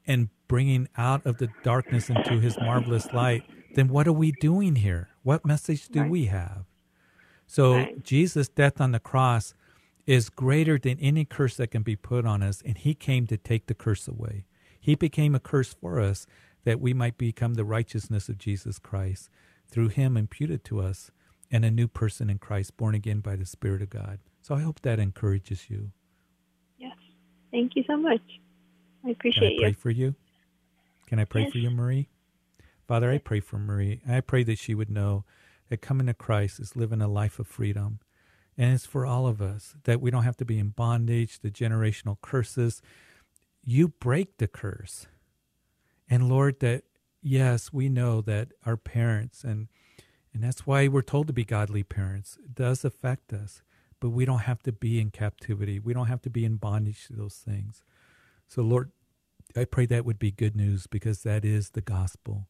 and 0.06 0.28
bringing 0.46 0.88
out 0.96 1.26
of 1.26 1.38
the 1.38 1.48
darkness 1.64 2.08
into 2.08 2.38
his 2.38 2.56
marvelous 2.58 3.12
light, 3.12 3.42
then 3.74 3.88
what 3.88 4.06
are 4.06 4.12
we 4.12 4.32
doing 4.32 4.76
here? 4.76 5.08
What 5.22 5.44
message 5.44 5.88
do 5.88 6.02
right. 6.02 6.10
we 6.10 6.26
have? 6.26 6.64
So 7.46 7.74
right. 7.74 8.04
Jesus' 8.04 8.48
death 8.48 8.80
on 8.80 8.92
the 8.92 9.00
cross 9.00 9.54
is 10.08 10.30
greater 10.30 10.78
than 10.78 10.98
any 11.00 11.22
curse 11.22 11.56
that 11.58 11.70
can 11.70 11.82
be 11.82 11.94
put 11.94 12.24
on 12.24 12.42
us, 12.42 12.62
and 12.64 12.78
he 12.78 12.94
came 12.94 13.26
to 13.26 13.36
take 13.36 13.66
the 13.66 13.74
curse 13.74 14.08
away. 14.08 14.46
He 14.80 14.94
became 14.94 15.34
a 15.34 15.40
curse 15.40 15.74
for 15.74 16.00
us 16.00 16.26
that 16.64 16.80
we 16.80 16.94
might 16.94 17.18
become 17.18 17.54
the 17.54 17.64
righteousness 17.64 18.30
of 18.30 18.38
Jesus 18.38 18.78
Christ 18.78 19.28
through 19.70 19.88
him 19.88 20.16
imputed 20.16 20.64
to 20.64 20.80
us 20.80 21.10
and 21.50 21.62
a 21.62 21.70
new 21.70 21.86
person 21.86 22.30
in 22.30 22.38
Christ, 22.38 22.78
born 22.78 22.94
again 22.94 23.20
by 23.20 23.36
the 23.36 23.44
Spirit 23.44 23.82
of 23.82 23.90
God. 23.90 24.18
So 24.40 24.54
I 24.54 24.60
hope 24.60 24.80
that 24.80 24.98
encourages 24.98 25.68
you. 25.68 25.90
Yes. 26.78 26.96
Thank 27.50 27.76
you 27.76 27.84
so 27.86 27.98
much. 27.98 28.22
I 29.04 29.10
appreciate 29.10 29.52
you. 29.52 29.58
Can 29.58 29.66
I 29.66 29.68
pray 29.68 29.68
you. 29.68 29.74
for 29.74 29.90
you? 29.90 30.14
Can 31.06 31.18
I 31.18 31.24
pray 31.26 31.42
yes. 31.42 31.52
for 31.52 31.58
you, 31.58 31.70
Marie? 31.70 32.08
Father, 32.86 33.10
I 33.10 33.18
pray 33.18 33.40
for 33.40 33.58
Marie. 33.58 34.00
I 34.08 34.22
pray 34.22 34.42
that 34.44 34.58
she 34.58 34.74
would 34.74 34.88
know 34.88 35.26
that 35.68 35.82
coming 35.82 36.06
to 36.06 36.14
Christ 36.14 36.60
is 36.60 36.76
living 36.76 37.02
a 37.02 37.08
life 37.08 37.38
of 37.38 37.46
freedom. 37.46 38.00
And 38.58 38.74
it's 38.74 38.84
for 38.84 39.06
all 39.06 39.28
of 39.28 39.40
us 39.40 39.76
that 39.84 40.00
we 40.00 40.10
don't 40.10 40.24
have 40.24 40.36
to 40.38 40.44
be 40.44 40.58
in 40.58 40.70
bondage, 40.70 41.38
the 41.38 41.50
generational 41.50 42.16
curses. 42.20 42.82
You 43.64 43.88
break 43.88 44.38
the 44.38 44.48
curse. 44.48 45.06
And 46.10 46.28
Lord, 46.28 46.58
that 46.60 46.82
yes, 47.22 47.72
we 47.72 47.88
know 47.88 48.20
that 48.22 48.48
our 48.66 48.76
parents 48.76 49.44
and 49.44 49.68
and 50.34 50.42
that's 50.42 50.66
why 50.66 50.88
we're 50.88 51.02
told 51.02 51.26
to 51.28 51.32
be 51.32 51.44
godly 51.44 51.82
parents. 51.82 52.38
It 52.44 52.54
does 52.54 52.84
affect 52.84 53.32
us, 53.32 53.62
but 53.98 54.10
we 54.10 54.24
don't 54.24 54.40
have 54.40 54.62
to 54.64 54.72
be 54.72 55.00
in 55.00 55.10
captivity. 55.10 55.80
We 55.80 55.94
don't 55.94 56.06
have 56.06 56.22
to 56.22 56.30
be 56.30 56.44
in 56.44 56.56
bondage 56.56 57.06
to 57.06 57.14
those 57.14 57.36
things. 57.36 57.82
So, 58.46 58.62
Lord, 58.62 58.92
I 59.56 59.64
pray 59.64 59.86
that 59.86 60.04
would 60.04 60.18
be 60.18 60.30
good 60.30 60.54
news 60.54 60.86
because 60.86 61.22
that 61.22 61.44
is 61.44 61.70
the 61.70 61.80
gospel. 61.80 62.46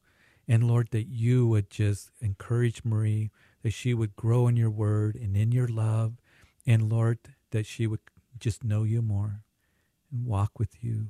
And 0.46 0.64
Lord, 0.64 0.88
that 0.90 1.06
you 1.06 1.46
would 1.46 1.70
just 1.70 2.10
encourage 2.20 2.84
Marie, 2.84 3.30
that 3.68 3.74
she 3.74 3.92
would 3.92 4.16
grow 4.16 4.48
in 4.48 4.56
your 4.56 4.70
word 4.70 5.14
and 5.14 5.36
in 5.36 5.52
your 5.52 5.68
love. 5.68 6.14
And 6.66 6.90
Lord, 6.90 7.18
that 7.50 7.66
she 7.66 7.86
would 7.86 8.00
just 8.38 8.64
know 8.64 8.82
you 8.84 9.02
more 9.02 9.42
and 10.10 10.24
walk 10.24 10.58
with 10.58 10.82
you. 10.82 11.08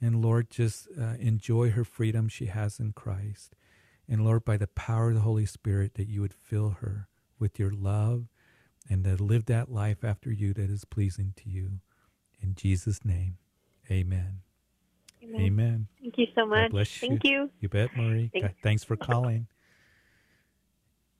And 0.00 0.22
Lord, 0.22 0.48
just 0.48 0.86
uh, 0.96 1.14
enjoy 1.18 1.70
her 1.70 1.82
freedom 1.82 2.28
she 2.28 2.46
has 2.46 2.78
in 2.78 2.92
Christ. 2.92 3.56
And 4.08 4.24
Lord, 4.24 4.44
by 4.44 4.56
the 4.56 4.68
power 4.68 5.08
of 5.08 5.16
the 5.16 5.22
Holy 5.22 5.44
Spirit, 5.44 5.94
that 5.94 6.06
you 6.06 6.20
would 6.20 6.34
fill 6.34 6.76
her 6.82 7.08
with 7.40 7.58
your 7.58 7.72
love 7.72 8.26
and 8.88 9.02
to 9.02 9.20
live 9.20 9.46
that 9.46 9.68
life 9.68 10.04
after 10.04 10.30
you 10.30 10.54
that 10.54 10.70
is 10.70 10.84
pleasing 10.84 11.34
to 11.38 11.50
you. 11.50 11.80
In 12.40 12.54
Jesus' 12.54 13.04
name, 13.04 13.38
amen. 13.90 14.42
Amen. 15.24 15.40
amen. 15.40 15.86
Thank 16.00 16.18
you 16.18 16.26
so 16.36 16.46
much. 16.46 16.58
God 16.58 16.70
bless 16.70 17.00
Thank 17.00 17.24
you. 17.24 17.30
you. 17.30 17.50
You 17.58 17.68
bet, 17.68 17.90
Marie. 17.96 18.30
Thanks, 18.32 18.54
Thanks 18.62 18.84
for 18.84 18.94
calling. 18.94 19.48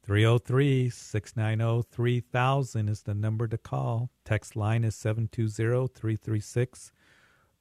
303 0.07 0.89
690 0.89 1.89
3000 1.91 2.89
is 2.89 3.03
the 3.03 3.13
number 3.13 3.49
to 3.49 3.59
call. 3.59 4.09
Text 4.25 4.55
line 4.55 4.85
is 4.85 4.95
720 4.95 5.89
336 5.89 6.93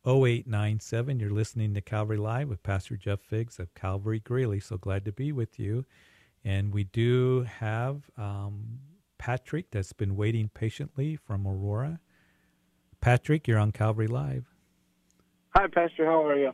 0897. 0.05 1.19
You're 1.19 1.31
listening 1.31 1.73
to 1.73 1.81
Calvary 1.81 2.17
Live 2.17 2.47
with 2.47 2.61
Pastor 2.61 2.97
Jeff 2.97 3.19
Figs 3.19 3.57
of 3.57 3.73
Calvary 3.73 4.19
Greeley. 4.19 4.59
So 4.59 4.77
glad 4.77 5.05
to 5.05 5.11
be 5.11 5.31
with 5.31 5.57
you. 5.57 5.85
And 6.43 6.71
we 6.71 6.83
do 6.83 7.47
have 7.57 8.03
um, 8.15 8.77
Patrick 9.17 9.71
that's 9.71 9.93
been 9.93 10.15
waiting 10.15 10.51
patiently 10.53 11.15
from 11.15 11.47
Aurora. 11.47 11.99
Patrick, 13.01 13.47
you're 13.47 13.57
on 13.57 13.71
Calvary 13.71 14.05
Live. 14.05 14.45
Hi, 15.55 15.65
Pastor. 15.65 16.05
How 16.05 16.23
are 16.23 16.37
you? 16.37 16.51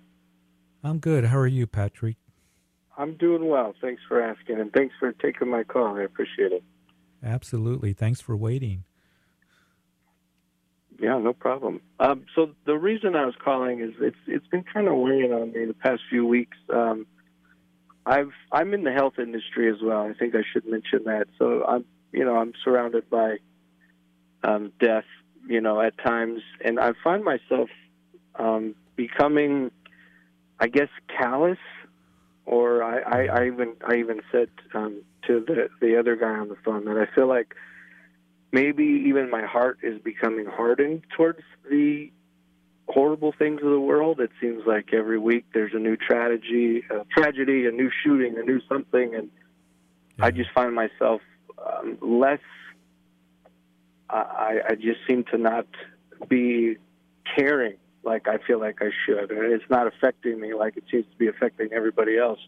I'm 0.85 0.99
good. 0.99 1.25
How 1.25 1.37
are 1.39 1.47
you, 1.47 1.67
Patrick? 1.67 2.15
I'm 3.01 3.15
doing 3.15 3.47
well. 3.47 3.73
Thanks 3.81 4.03
for 4.07 4.21
asking, 4.21 4.59
and 4.59 4.71
thanks 4.71 4.93
for 4.99 5.11
taking 5.11 5.49
my 5.49 5.63
call. 5.63 5.97
I 5.97 6.03
appreciate 6.03 6.51
it. 6.51 6.63
Absolutely. 7.23 7.93
Thanks 7.93 8.21
for 8.21 8.37
waiting. 8.37 8.83
Yeah, 10.99 11.17
no 11.17 11.33
problem. 11.33 11.81
Um, 11.99 12.25
so 12.35 12.51
the 12.67 12.77
reason 12.77 13.15
I 13.15 13.25
was 13.25 13.33
calling 13.43 13.81
is 13.81 13.93
it's 13.99 14.17
it's 14.27 14.45
been 14.47 14.63
kind 14.71 14.87
of 14.87 14.97
weighing 14.97 15.33
on 15.33 15.51
me 15.51 15.65
the 15.65 15.73
past 15.73 16.03
few 16.11 16.27
weeks. 16.27 16.57
Um, 16.71 17.07
I've 18.05 18.33
I'm 18.51 18.71
in 18.75 18.83
the 18.83 18.91
health 18.91 19.17
industry 19.17 19.67
as 19.67 19.81
well. 19.83 20.01
I 20.01 20.13
think 20.13 20.35
I 20.35 20.43
should 20.53 20.67
mention 20.67 21.05
that. 21.05 21.25
So 21.39 21.65
I'm 21.67 21.85
you 22.11 22.23
know 22.23 22.37
I'm 22.37 22.53
surrounded 22.63 23.09
by 23.09 23.37
um, 24.43 24.73
death, 24.79 25.05
you 25.47 25.59
know, 25.59 25.81
at 25.81 25.97
times, 25.97 26.41
and 26.63 26.79
I 26.79 26.91
find 27.03 27.23
myself 27.23 27.69
um, 28.35 28.75
becoming, 28.95 29.71
I 30.59 30.67
guess, 30.67 30.89
callous. 31.17 31.57
Or 32.45 32.83
I, 32.83 32.99
I, 32.99 33.25
I 33.27 33.47
even 33.47 33.73
I 33.87 33.95
even 33.97 34.21
said 34.31 34.49
um, 34.73 35.03
to 35.27 35.43
the 35.45 35.69
the 35.79 35.97
other 35.99 36.15
guy 36.15 36.31
on 36.31 36.49
the 36.49 36.57
phone 36.65 36.85
that 36.85 36.97
I 36.97 37.13
feel 37.13 37.27
like 37.27 37.55
maybe 38.51 38.83
even 39.07 39.29
my 39.29 39.45
heart 39.45 39.79
is 39.83 40.01
becoming 40.01 40.45
hardened 40.45 41.03
towards 41.15 41.41
the 41.69 42.11
horrible 42.87 43.33
things 43.37 43.61
of 43.63 43.69
the 43.69 43.79
world. 43.79 44.19
It 44.19 44.31
seems 44.41 44.63
like 44.65 44.93
every 44.93 45.19
week 45.19 45.45
there's 45.53 45.73
a 45.73 45.79
new 45.79 45.95
tragedy, 45.95 46.83
a 46.89 47.05
tragedy, 47.15 47.65
a 47.65 47.71
new 47.71 47.89
shooting, 48.03 48.37
a 48.37 48.43
new 48.43 48.59
something, 48.67 49.15
and 49.15 49.29
yeah. 50.17 50.25
I 50.25 50.31
just 50.31 50.49
find 50.51 50.75
myself 50.75 51.21
um, 51.65 51.97
less. 52.01 52.39
I, 54.09 54.59
I 54.71 54.75
just 54.75 54.99
seem 55.07 55.23
to 55.31 55.37
not 55.37 55.67
be 56.27 56.75
caring 57.37 57.77
like 58.03 58.27
I 58.27 58.37
feel 58.45 58.59
like 58.59 58.81
I 58.81 58.89
should, 59.05 59.31
and 59.31 59.53
it's 59.53 59.69
not 59.69 59.87
affecting 59.87 60.39
me 60.39 60.53
like 60.53 60.77
it 60.77 60.83
seems 60.91 61.05
to 61.11 61.17
be 61.17 61.27
affecting 61.27 61.69
everybody 61.73 62.17
else, 62.17 62.39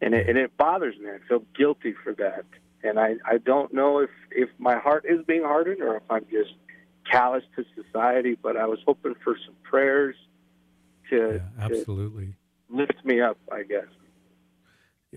and 0.00 0.14
it, 0.14 0.28
and 0.28 0.38
it 0.38 0.56
bothers 0.56 0.96
me. 0.98 1.10
I 1.10 1.18
feel 1.28 1.44
guilty 1.54 1.94
for 2.04 2.14
that 2.14 2.44
and 2.84 2.98
I, 2.98 3.14
I 3.24 3.38
don't 3.38 3.72
know 3.72 3.98
if, 3.98 4.10
if 4.30 4.48
my 4.58 4.78
heart 4.78 5.04
is 5.08 5.24
being 5.26 5.42
hardened 5.42 5.82
or 5.82 5.96
if 5.96 6.02
I'm 6.10 6.24
just 6.30 6.54
callous 7.10 7.44
to 7.56 7.64
society, 7.80 8.36
but 8.40 8.56
I 8.56 8.66
was 8.66 8.78
hoping 8.86 9.14
for 9.22 9.36
some 9.44 9.54
prayers 9.62 10.16
to, 11.10 11.40
yeah, 11.40 11.64
absolutely 11.64 12.34
to 12.70 12.76
lift 12.76 13.04
me 13.04 13.20
up, 13.20 13.38
I 13.50 13.62
guess. 13.62 13.86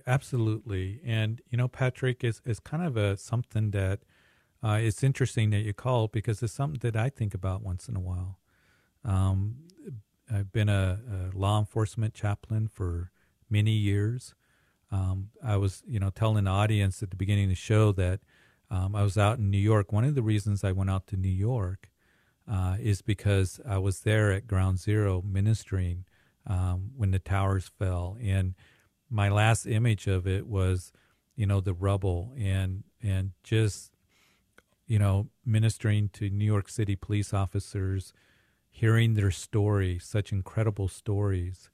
Absolutely. 0.05 0.99
And, 1.05 1.41
you 1.49 1.57
know, 1.57 1.67
Patrick 1.67 2.23
is, 2.23 2.41
is 2.45 2.59
kind 2.59 2.83
of 2.83 2.97
a 2.97 3.17
something 3.17 3.71
that 3.71 4.01
uh, 4.61 4.79
it's 4.81 5.03
interesting 5.03 5.51
that 5.51 5.61
you 5.61 5.73
call 5.73 6.07
because 6.07 6.43
it's 6.43 6.53
something 6.53 6.79
that 6.81 6.99
I 6.99 7.09
think 7.09 7.33
about 7.33 7.61
once 7.61 7.87
in 7.87 7.95
a 7.95 7.99
while. 7.99 8.39
Um, 9.05 9.57
I've 10.31 10.51
been 10.51 10.69
a, 10.69 10.99
a 11.09 11.37
law 11.37 11.59
enforcement 11.59 12.13
chaplain 12.13 12.67
for 12.67 13.11
many 13.49 13.71
years. 13.71 14.33
Um, 14.91 15.29
I 15.43 15.57
was, 15.57 15.83
you 15.87 15.99
know, 15.99 16.09
telling 16.09 16.45
the 16.45 16.51
audience 16.51 17.03
at 17.03 17.09
the 17.09 17.15
beginning 17.15 17.45
of 17.45 17.49
the 17.49 17.55
show 17.55 17.91
that 17.93 18.21
um, 18.69 18.95
I 18.95 19.03
was 19.03 19.17
out 19.17 19.37
in 19.37 19.51
New 19.51 19.57
York. 19.57 19.91
One 19.91 20.03
of 20.03 20.15
the 20.15 20.23
reasons 20.23 20.63
I 20.63 20.71
went 20.71 20.89
out 20.89 21.07
to 21.07 21.17
New 21.17 21.27
York 21.29 21.91
uh, 22.51 22.77
is 22.79 23.01
because 23.01 23.59
I 23.67 23.77
was 23.77 24.01
there 24.01 24.31
at 24.31 24.47
Ground 24.47 24.79
Zero 24.79 25.21
ministering 25.25 26.05
um, 26.47 26.91
when 26.95 27.11
the 27.11 27.19
towers 27.19 27.71
fell, 27.79 28.17
and 28.21 28.53
my 29.09 29.29
last 29.29 29.65
image 29.65 30.07
of 30.07 30.27
it 30.27 30.47
was, 30.47 30.91
you 31.35 31.45
know, 31.45 31.59
the 31.59 31.73
rubble 31.73 32.33
and 32.37 32.83
and 33.01 33.31
just, 33.43 33.91
you 34.87 34.99
know, 34.99 35.27
ministering 35.43 36.09
to 36.09 36.29
New 36.29 36.45
York 36.45 36.69
City 36.69 36.95
police 36.95 37.33
officers, 37.33 38.13
hearing 38.75 39.13
their 39.13 39.31
story, 39.31 39.97
such 39.99 40.33
incredible 40.33 40.89
stories 40.89 41.69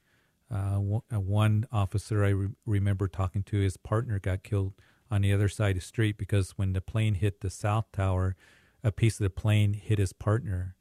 uh, 0.52 0.78
uh, 1.12 1.20
one 1.20 1.66
officer 1.72 2.24
I 2.24 2.28
re- 2.28 2.48
remember 2.66 3.08
talking 3.08 3.42
to, 3.44 3.58
his 3.58 3.76
partner 3.76 4.18
got 4.18 4.42
killed 4.42 4.74
on 5.10 5.22
the 5.22 5.32
other 5.32 5.48
side 5.48 5.70
of 5.70 5.82
the 5.82 5.86
street 5.86 6.18
because 6.18 6.52
when 6.52 6.74
the 6.74 6.80
plane 6.80 7.14
hit 7.14 7.40
the 7.40 7.50
South 7.50 7.86
Tower, 7.92 8.36
a 8.84 8.92
piece 8.92 9.18
of 9.18 9.24
the 9.24 9.30
plane 9.30 9.72
hit 9.72 9.98
his 9.98 10.12
partner. 10.12 10.76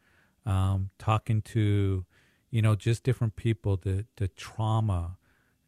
Um, 0.46 0.90
talking 0.98 1.42
to, 1.44 2.06
you 2.50 2.62
know, 2.62 2.76
just 2.76 3.04
different 3.04 3.36
people, 3.36 3.78
the 3.78 4.06
the 4.18 4.28
trauma, 4.28 5.18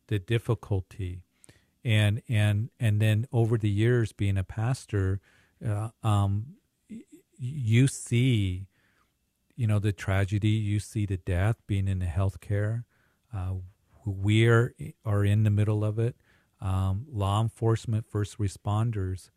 the 0.07 0.17
difficulty, 0.17 1.21
and 1.85 2.23
and 2.27 2.71
and 2.79 2.99
then 2.99 3.27
over 3.31 3.57
the 3.57 3.69
years 3.69 4.13
being 4.13 4.35
a 4.37 4.43
pastor, 4.43 5.21
uh, 5.65 5.89
um, 6.01 6.55
you 7.37 7.87
see, 7.87 8.65
you 9.55 9.67
know, 9.67 9.79
the 9.79 9.91
tragedy, 9.91 10.49
you 10.49 10.79
see 10.79 11.05
the 11.05 11.17
death, 11.17 11.57
being 11.67 11.87
in 11.87 11.99
the 11.99 12.05
healthcare. 12.05 12.83
Uh, 13.33 13.55
we 14.05 14.47
are, 14.47 14.73
are 15.05 15.23
in 15.23 15.43
the 15.43 15.49
middle 15.49 15.83
of 15.83 15.99
it. 15.99 16.15
Um, 16.61 17.05
law 17.11 17.41
enforcement, 17.41 18.05
first 18.09 18.37
responders, 18.37 19.29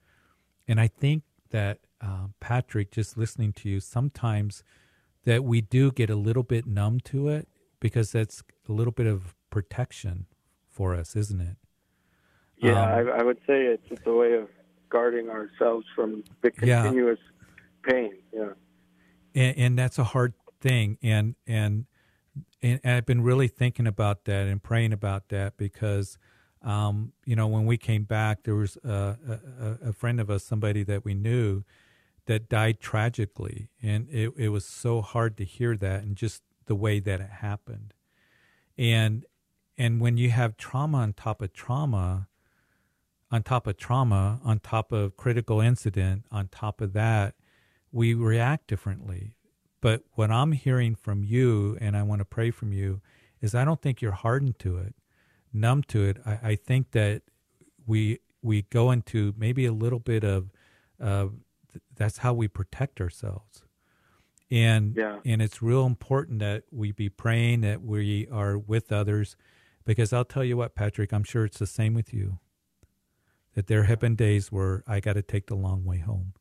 and 0.68 0.80
I 0.80 0.86
think 0.86 1.24
that 1.50 1.80
uh, 2.00 2.28
Patrick, 2.38 2.92
just 2.92 3.16
listening 3.16 3.52
to 3.54 3.68
you, 3.68 3.80
sometimes 3.80 4.62
that 5.24 5.42
we 5.42 5.60
do 5.60 5.90
get 5.90 6.08
a 6.08 6.14
little 6.14 6.42
bit 6.44 6.66
numb 6.66 7.00
to 7.00 7.28
it 7.28 7.48
because 7.80 8.12
that's 8.12 8.42
a 8.68 8.72
little 8.72 8.92
bit 8.92 9.06
of 9.06 9.34
protection 9.50 10.26
for 10.68 10.94
us, 10.94 11.16
isn't 11.16 11.40
it? 11.40 11.56
Yeah, 12.58 12.80
um, 12.80 13.08
I, 13.08 13.18
I, 13.18 13.22
would 13.22 13.38
say 13.46 13.64
it's, 13.64 13.86
it's 13.90 14.06
a 14.06 14.12
way 14.12 14.34
of 14.34 14.48
guarding 14.88 15.28
ourselves 15.28 15.86
from 15.94 16.24
the 16.42 16.50
continuous 16.50 17.18
yeah. 17.86 17.92
pain. 17.92 18.12
Yeah, 18.32 18.50
and, 19.36 19.56
and 19.56 19.78
that's 19.78 20.00
a 20.00 20.04
hard 20.04 20.34
thing, 20.60 20.98
and 21.02 21.36
and 21.46 21.86
and 22.62 22.80
I've 22.84 23.06
been 23.06 23.22
really 23.22 23.48
thinking 23.48 23.86
about 23.86 24.24
that 24.24 24.48
and 24.48 24.62
praying 24.62 24.92
about 24.92 25.28
that 25.28 25.56
because. 25.56 26.18
Um, 26.62 27.12
you 27.24 27.36
know, 27.36 27.46
when 27.46 27.64
we 27.64 27.76
came 27.76 28.04
back, 28.04 28.42
there 28.42 28.56
was 28.56 28.76
a, 28.78 29.16
a, 29.62 29.88
a 29.90 29.92
friend 29.92 30.18
of 30.20 30.28
us, 30.30 30.42
somebody 30.42 30.82
that 30.82 31.04
we 31.04 31.14
knew, 31.14 31.62
that 32.26 32.48
died 32.48 32.80
tragically, 32.80 33.68
and 33.80 34.08
it, 34.10 34.32
it 34.36 34.48
was 34.48 34.64
so 34.64 35.00
hard 35.00 35.36
to 35.36 35.44
hear 35.44 35.76
that 35.76 36.02
and 36.02 36.16
just 36.16 36.42
the 36.66 36.74
way 36.74 36.98
that 36.98 37.20
it 37.20 37.30
happened. 37.30 37.94
And 38.76 39.24
and 39.78 40.00
when 40.00 40.16
you 40.16 40.30
have 40.30 40.56
trauma 40.56 40.98
on 40.98 41.12
top 41.12 41.40
of 41.40 41.52
trauma, 41.52 42.28
on 43.30 43.42
top 43.42 43.66
of 43.66 43.76
trauma, 43.76 44.40
on 44.44 44.58
top 44.58 44.90
of 44.92 45.16
critical 45.16 45.60
incident, 45.60 46.24
on 46.32 46.48
top 46.48 46.80
of 46.80 46.92
that, 46.94 47.34
we 47.92 48.14
react 48.14 48.66
differently. 48.66 49.34
But 49.80 50.02
what 50.12 50.30
I'm 50.30 50.52
hearing 50.52 50.94
from 50.94 51.22
you, 51.22 51.76
and 51.80 51.96
I 51.96 52.02
want 52.02 52.20
to 52.20 52.24
pray 52.24 52.50
from 52.50 52.72
you, 52.72 53.00
is 53.40 53.54
I 53.54 53.64
don't 53.64 53.80
think 53.80 54.00
you're 54.00 54.12
hardened 54.12 54.58
to 54.60 54.78
it, 54.78 54.94
numb 55.52 55.82
to 55.84 56.04
it. 56.04 56.18
I, 56.24 56.38
I 56.42 56.54
think 56.56 56.92
that 56.92 57.22
we 57.86 58.20
we 58.42 58.62
go 58.62 58.90
into 58.90 59.34
maybe 59.36 59.66
a 59.66 59.72
little 59.72 59.98
bit 59.98 60.24
of 60.24 60.50
uh, 61.00 61.28
that's 61.94 62.18
how 62.18 62.32
we 62.32 62.48
protect 62.48 63.00
ourselves 63.00 63.62
and 64.50 64.94
yeah. 64.96 65.18
and 65.24 65.42
it's 65.42 65.60
real 65.60 65.86
important 65.86 66.38
that 66.38 66.64
we 66.70 66.92
be 66.92 67.08
praying 67.08 67.62
that 67.62 67.82
we 67.82 68.28
are 68.30 68.56
with 68.56 68.92
others 68.92 69.36
because 69.84 70.12
I'll 70.12 70.24
tell 70.24 70.44
you 70.44 70.56
what 70.56 70.74
Patrick 70.74 71.12
I'm 71.12 71.24
sure 71.24 71.44
it's 71.44 71.58
the 71.58 71.66
same 71.66 71.94
with 71.94 72.14
you 72.14 72.38
that 73.54 73.66
there 73.66 73.84
have 73.84 74.00
been 74.00 74.14
days 74.14 74.52
where 74.52 74.84
I 74.86 75.00
got 75.00 75.14
to 75.14 75.22
take 75.22 75.46
the 75.46 75.56
long 75.56 75.84
way 75.84 75.98
home 75.98 76.34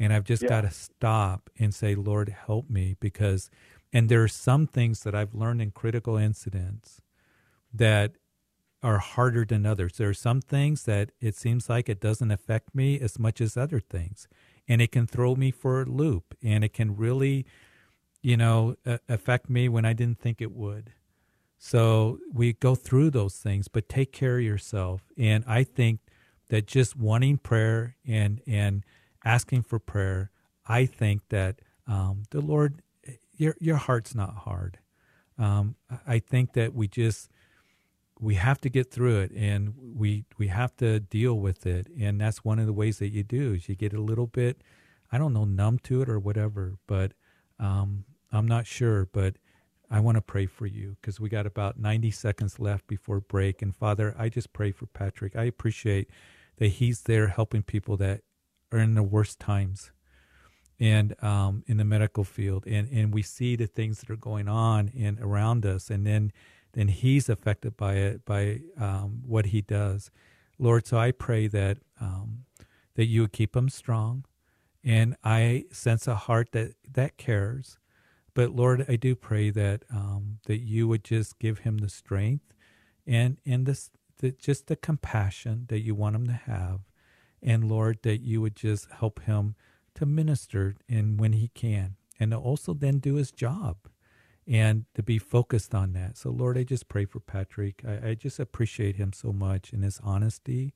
and 0.00 0.12
I've 0.12 0.24
just 0.24 0.42
yeah. 0.42 0.48
got 0.48 0.60
to 0.62 0.70
stop 0.72 1.48
and 1.58 1.72
say 1.72 1.94
Lord 1.94 2.30
help 2.30 2.68
me 2.68 2.96
because 2.98 3.50
and 3.92 4.08
there 4.08 4.22
are 4.22 4.28
some 4.28 4.66
things 4.66 5.02
that 5.02 5.14
I've 5.14 5.34
learned 5.34 5.62
in 5.62 5.70
critical 5.70 6.16
incidents 6.16 7.00
that 7.72 8.12
are 8.82 8.98
harder 8.98 9.44
than 9.44 9.66
others. 9.66 9.98
There 9.98 10.08
are 10.08 10.14
some 10.14 10.40
things 10.40 10.84
that 10.84 11.10
it 11.20 11.36
seems 11.36 11.68
like 11.68 11.88
it 11.88 12.00
doesn't 12.00 12.30
affect 12.30 12.74
me 12.74 12.98
as 12.98 13.18
much 13.18 13.40
as 13.40 13.56
other 13.56 13.78
things 13.78 14.26
and 14.70 14.80
it 14.80 14.92
can 14.92 15.04
throw 15.04 15.34
me 15.34 15.50
for 15.50 15.82
a 15.82 15.84
loop 15.84 16.36
and 16.42 16.62
it 16.62 16.72
can 16.72 16.96
really 16.96 17.44
you 18.22 18.36
know 18.36 18.76
affect 19.08 19.50
me 19.50 19.68
when 19.68 19.84
i 19.84 19.92
didn't 19.92 20.18
think 20.18 20.40
it 20.40 20.52
would 20.52 20.92
so 21.58 22.18
we 22.32 22.52
go 22.52 22.74
through 22.74 23.10
those 23.10 23.36
things 23.36 23.68
but 23.68 23.88
take 23.88 24.12
care 24.12 24.38
of 24.38 24.44
yourself 24.44 25.02
and 25.18 25.44
i 25.46 25.64
think 25.64 26.00
that 26.48 26.66
just 26.66 26.96
wanting 26.96 27.36
prayer 27.36 27.96
and 28.06 28.40
and 28.46 28.84
asking 29.24 29.62
for 29.62 29.78
prayer 29.78 30.30
i 30.66 30.86
think 30.86 31.22
that 31.28 31.60
um, 31.86 32.22
the 32.30 32.40
lord 32.40 32.82
your 33.40 33.56
your 33.58 33.76
heart's 33.76 34.14
not 34.14 34.34
hard. 34.38 34.78
Um, 35.38 35.76
i 36.06 36.18
think 36.18 36.52
that 36.52 36.74
we 36.74 36.86
just 36.86 37.30
we 38.20 38.34
have 38.34 38.60
to 38.60 38.68
get 38.68 38.90
through 38.90 39.20
it 39.20 39.32
and 39.32 39.74
we 39.78 40.24
we 40.38 40.48
have 40.48 40.76
to 40.76 41.00
deal 41.00 41.38
with 41.38 41.66
it. 41.66 41.88
And 41.98 42.20
that's 42.20 42.44
one 42.44 42.58
of 42.58 42.66
the 42.66 42.72
ways 42.72 42.98
that 42.98 43.08
you 43.08 43.22
do 43.22 43.54
is 43.54 43.68
you 43.68 43.74
get 43.74 43.94
a 43.94 44.00
little 44.00 44.26
bit 44.26 44.62
i 45.10 45.18
don't 45.18 45.32
know 45.32 45.44
numb 45.44 45.78
to 45.80 46.02
it 46.02 46.08
or 46.08 46.18
whatever 46.20 46.76
but 46.86 47.12
um, 47.58 48.04
i'm 48.32 48.46
not 48.46 48.66
sure 48.66 49.08
but 49.12 49.36
i 49.90 49.98
want 49.98 50.16
to 50.16 50.22
pray 50.22 50.46
for 50.46 50.66
you 50.66 50.96
because 51.00 51.18
we 51.18 51.28
got 51.28 51.46
about 51.46 51.78
90 51.78 52.10
seconds 52.10 52.60
left 52.60 52.86
before 52.86 53.20
break. 53.20 53.62
And 53.62 53.74
father 53.74 54.14
i 54.18 54.28
just 54.28 54.52
pray 54.52 54.72
for 54.72 54.86
patrick. 54.86 55.34
I 55.36 55.44
appreciate 55.44 56.10
that 56.58 56.68
he's 56.68 57.02
there 57.02 57.28
helping 57.28 57.62
people 57.62 57.96
that 57.98 58.20
are 58.72 58.78
in 58.78 58.94
the 58.94 59.02
worst 59.02 59.38
times 59.38 59.90
and 60.78 61.14
um, 61.22 61.62
in 61.66 61.76
the 61.76 61.84
medical 61.84 62.24
field 62.24 62.66
and, 62.66 62.88
and 62.90 63.12
we 63.12 63.22
see 63.22 63.56
the 63.56 63.66
things 63.66 64.00
that 64.00 64.10
are 64.10 64.16
going 64.16 64.48
on 64.48 64.90
and 64.96 65.20
around 65.20 65.66
us 65.66 65.90
and 65.90 66.06
then 66.06 66.32
then 66.72 66.88
he's 66.88 67.28
affected 67.28 67.76
by 67.76 67.94
it 67.94 68.24
by 68.24 68.60
um, 68.78 69.22
what 69.26 69.46
he 69.46 69.60
does. 69.60 70.10
Lord, 70.58 70.86
so 70.86 70.98
I 70.98 71.10
pray 71.10 71.46
that 71.48 71.78
um, 72.00 72.44
that 72.94 73.06
you 73.06 73.22
would 73.22 73.32
keep 73.32 73.56
him 73.56 73.68
strong, 73.68 74.24
and 74.84 75.16
I 75.24 75.64
sense 75.72 76.06
a 76.06 76.14
heart 76.14 76.52
that 76.52 76.74
that 76.92 77.16
cares. 77.16 77.78
But 78.34 78.54
Lord, 78.54 78.84
I 78.88 78.96
do 78.96 79.16
pray 79.16 79.50
that 79.50 79.84
um, 79.92 80.38
that 80.46 80.58
you 80.58 80.86
would 80.86 81.02
just 81.02 81.38
give 81.38 81.60
him 81.60 81.78
the 81.78 81.88
strength 81.88 82.52
and 83.06 83.38
and 83.44 83.66
this 83.66 83.90
the, 84.18 84.30
just 84.32 84.66
the 84.66 84.76
compassion 84.76 85.64
that 85.68 85.80
you 85.80 85.94
want 85.94 86.14
him 86.14 86.26
to 86.26 86.32
have, 86.32 86.80
and 87.42 87.68
Lord, 87.68 87.98
that 88.02 88.20
you 88.20 88.40
would 88.40 88.56
just 88.56 88.88
help 88.90 89.22
him 89.22 89.54
to 89.94 90.06
minister 90.06 90.76
in 90.88 91.16
when 91.16 91.32
he 91.32 91.48
can, 91.48 91.96
and 92.18 92.30
to 92.30 92.36
also 92.36 92.74
then 92.74 92.98
do 92.98 93.14
his 93.14 93.30
job 93.32 93.76
and 94.46 94.84
to 94.94 95.02
be 95.02 95.18
focused 95.18 95.74
on 95.74 95.92
that. 95.92 96.16
So, 96.16 96.30
Lord, 96.30 96.58
I 96.58 96.64
just 96.64 96.88
pray 96.88 97.04
for 97.04 97.20
Patrick. 97.20 97.82
I, 97.86 98.08
I, 98.10 98.14
just 98.14 98.40
appreciate 98.40 98.96
him 98.96 99.12
so 99.12 99.32
much 99.32 99.72
and 99.72 99.84
his 99.84 100.00
honesty. 100.02 100.74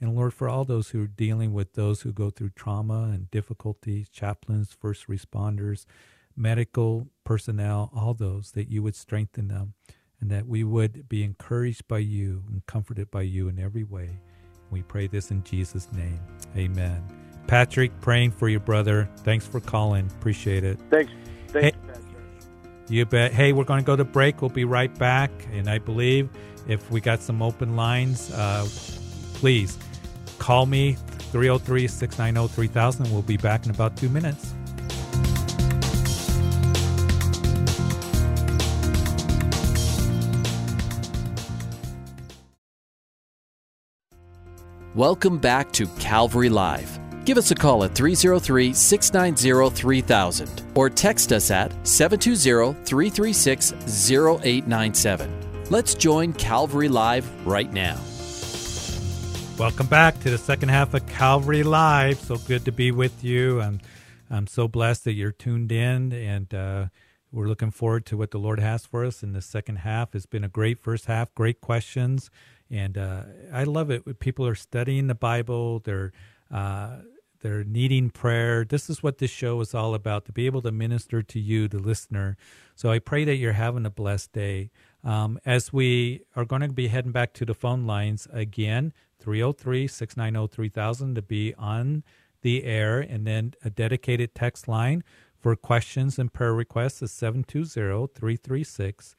And 0.00 0.14
Lord, 0.14 0.32
for 0.32 0.48
all 0.48 0.64
those 0.64 0.90
who 0.90 1.02
are 1.02 1.08
dealing 1.08 1.52
with 1.52 1.72
those 1.72 2.02
who 2.02 2.12
go 2.12 2.30
through 2.30 2.50
trauma 2.50 3.10
and 3.12 3.30
difficulties, 3.30 4.08
chaplains, 4.08 4.76
first 4.78 5.08
responders, 5.08 5.84
medical 6.36 7.08
personnel, 7.24 7.90
all 7.94 8.14
those, 8.14 8.52
that 8.52 8.70
you 8.70 8.82
would 8.84 8.94
strengthen 8.94 9.48
them 9.48 9.74
and 10.20 10.30
that 10.30 10.46
we 10.46 10.62
would 10.62 11.08
be 11.08 11.24
encouraged 11.24 11.88
by 11.88 11.98
you 11.98 12.44
and 12.48 12.66
comforted 12.66 13.10
by 13.10 13.22
you 13.22 13.48
in 13.48 13.58
every 13.58 13.84
way. 13.84 14.20
We 14.70 14.82
pray 14.82 15.06
this 15.06 15.30
in 15.30 15.42
Jesus' 15.44 15.88
name. 15.92 16.20
Amen. 16.56 17.02
Patrick, 17.46 17.98
praying 18.00 18.32
for 18.32 18.48
your 18.48 18.60
brother. 18.60 19.08
Thanks 19.18 19.46
for 19.46 19.60
calling. 19.60 20.06
Appreciate 20.18 20.64
it. 20.64 20.78
Thanks. 20.90 21.10
Thanks. 21.48 21.76
Hey, 21.76 21.94
you 22.88 23.06
bet. 23.06 23.32
Hey, 23.32 23.52
we're 23.52 23.64
going 23.64 23.82
to 23.82 23.86
go 23.86 23.96
to 23.96 24.04
break. 24.04 24.42
We'll 24.42 24.50
be 24.50 24.64
right 24.64 24.96
back. 24.98 25.30
And 25.52 25.68
I 25.68 25.78
believe 25.78 26.28
if 26.66 26.90
we 26.90 27.00
got 27.00 27.20
some 27.20 27.40
open 27.42 27.76
lines, 27.76 28.30
uh, 28.32 28.66
please 29.34 29.78
call 30.38 30.66
me 30.66 30.96
303 31.32 31.86
690 31.86 32.54
3000. 32.54 33.10
We'll 33.10 33.22
be 33.22 33.36
back 33.36 33.64
in 33.64 33.70
about 33.70 33.96
two 33.96 34.08
minutes. 34.08 34.54
Welcome 44.94 45.36
back 45.36 45.70
to 45.72 45.86
Calvary 45.98 46.48
Live. 46.48 46.98
Give 47.26 47.36
us 47.36 47.50
a 47.50 47.54
call 47.54 47.84
at 47.84 47.94
303 47.94 48.72
690 48.72 49.76
3000 49.76 50.62
or 50.74 50.88
text 50.88 51.30
us 51.30 51.50
at 51.50 51.70
720 51.86 52.72
336 52.84 53.72
0897. 54.10 55.64
Let's 55.68 55.94
join 55.94 56.32
Calvary 56.32 56.88
Live 56.88 57.30
right 57.46 57.70
now. 57.70 58.00
Welcome 59.58 59.88
back 59.88 60.18
to 60.20 60.30
the 60.30 60.38
second 60.38 60.70
half 60.70 60.94
of 60.94 61.06
Calvary 61.06 61.64
Live. 61.64 62.18
So 62.18 62.38
good 62.38 62.64
to 62.64 62.72
be 62.72 62.90
with 62.90 63.22
you. 63.22 63.60
I'm, 63.60 63.80
I'm 64.30 64.46
so 64.46 64.68
blessed 64.68 65.04
that 65.04 65.12
you're 65.12 65.32
tuned 65.32 65.70
in, 65.70 66.14
and 66.14 66.54
uh, 66.54 66.86
we're 67.30 67.48
looking 67.48 67.72
forward 67.72 68.06
to 68.06 68.16
what 68.16 68.30
the 68.30 68.38
Lord 68.38 68.58
has 68.58 68.86
for 68.86 69.04
us 69.04 69.22
in 69.22 69.34
the 69.34 69.42
second 69.42 69.76
half. 69.76 70.14
It's 70.14 70.24
been 70.24 70.44
a 70.44 70.48
great 70.48 70.78
first 70.78 71.06
half, 71.06 71.34
great 71.34 71.60
questions, 71.60 72.30
and 72.70 72.98
uh, 72.98 73.22
I 73.52 73.64
love 73.64 73.90
it. 73.90 74.18
People 74.20 74.46
are 74.46 74.54
studying 74.54 75.06
the 75.06 75.14
Bible. 75.14 75.80
They're 75.80 76.12
uh, 76.50 76.98
they're 77.40 77.64
needing 77.64 78.10
prayer. 78.10 78.64
This 78.64 78.90
is 78.90 79.02
what 79.02 79.18
this 79.18 79.30
show 79.30 79.60
is 79.60 79.74
all 79.74 79.94
about 79.94 80.24
to 80.24 80.32
be 80.32 80.46
able 80.46 80.62
to 80.62 80.72
minister 80.72 81.22
to 81.22 81.38
you, 81.38 81.68
the 81.68 81.78
listener. 81.78 82.36
So 82.74 82.90
I 82.90 82.98
pray 82.98 83.24
that 83.24 83.36
you're 83.36 83.52
having 83.52 83.86
a 83.86 83.90
blessed 83.90 84.32
day. 84.32 84.70
Um, 85.04 85.38
as 85.46 85.72
we 85.72 86.22
are 86.34 86.44
going 86.44 86.62
to 86.62 86.68
be 86.68 86.88
heading 86.88 87.12
back 87.12 87.32
to 87.34 87.44
the 87.44 87.54
phone 87.54 87.86
lines 87.86 88.26
again, 88.32 88.92
303 89.20 89.86
690 89.86 90.52
3000 90.54 91.14
to 91.14 91.22
be 91.22 91.54
on 91.54 92.02
the 92.42 92.64
air, 92.64 93.00
and 93.00 93.26
then 93.26 93.54
a 93.64 93.70
dedicated 93.70 94.34
text 94.34 94.68
line 94.68 95.02
For 95.38 95.54
questions 95.54 96.18
and 96.18 96.32
prayer 96.32 96.54
requests, 96.54 97.02
is 97.02 97.12
720 97.12 98.08
336 98.14 99.16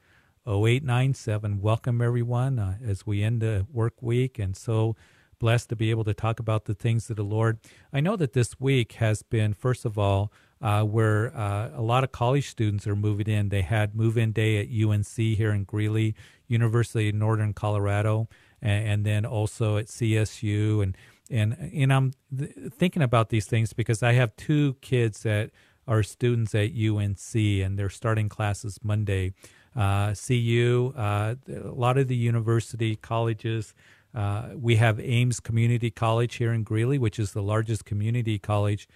0897. 0.50 1.62
Welcome, 1.62 2.02
everyone, 2.02 2.58
uh, 2.58 2.78
as 2.84 3.06
we 3.06 3.24
end 3.24 3.42
the 3.42 3.68
work 3.72 4.02
week. 4.02 4.40
And 4.40 4.58
so 4.58 4.96
blessed 5.40 5.70
to 5.70 5.76
be 5.76 5.90
able 5.92 6.04
to 6.04 6.14
talk 6.14 6.40
about 6.40 6.66
the 6.66 6.74
things 6.74 7.10
of 7.10 7.16
the 7.16 7.24
Lord. 7.24 7.60
I 7.94 8.00
know 8.00 8.16
that 8.16 8.34
this 8.34 8.60
week 8.60 8.94
has 8.94 9.22
been, 9.22 9.54
first 9.54 9.86
of 9.86 9.98
all, 9.98 10.32
uh, 10.62 10.84
where 10.84 11.36
uh, 11.36 11.70
a 11.74 11.82
lot 11.82 12.04
of 12.04 12.12
college 12.12 12.50
students 12.50 12.86
are 12.88 12.96
moving 12.96 13.28
in. 13.28 13.50
They 13.50 13.62
had 13.62 13.96
move 13.96 14.18
in 14.18 14.34
day 14.34 14.58
at 14.60 14.68
UNC 14.68 15.16
here 15.16 15.52
in 15.52 15.64
Greeley, 15.64 16.16
University 16.48 17.10
of 17.10 17.16
Northern 17.16 17.54
Colorado, 17.54 18.28
and, 18.62 18.88
and 18.88 19.06
then 19.06 19.26
also 19.26 19.78
at 19.78 19.86
CSU. 19.86 20.84
And, 20.84 20.98
and, 21.30 21.72
and 21.74 21.94
I'm 21.94 22.14
th- 22.38 22.52
thinking 22.74 23.02
about 23.02 23.30
these 23.30 23.46
things 23.46 23.72
because 23.72 24.04
I 24.04 24.14
have 24.14 24.36
two 24.36 24.76
kids 24.82 25.24
that 25.24 25.52
are 25.88 26.04
students 26.04 26.54
at 26.54 26.72
UNC 26.72 27.36
and 27.36 27.80
they're 27.80 27.90
starting 27.90 28.30
classes 28.30 28.80
Monday. 28.84 29.34
Uh, 29.76 30.14
CU, 30.14 30.94
uh, 30.96 31.36
a 31.48 31.72
lot 31.72 31.98
of 31.98 32.08
the 32.08 32.16
university 32.16 32.96
colleges, 32.96 33.74
uh, 34.14 34.50
we 34.56 34.78
have 34.78 35.00
Aims 35.00 35.40
Community 35.40 35.92
College 35.92 36.36
here 36.36 36.52
in 36.52 36.64
Greeley, 36.64 36.98
which 36.98 37.20
is 37.20 37.34
the 37.34 37.44
largest 37.44 37.86
community 37.86 38.40
college 38.40 38.88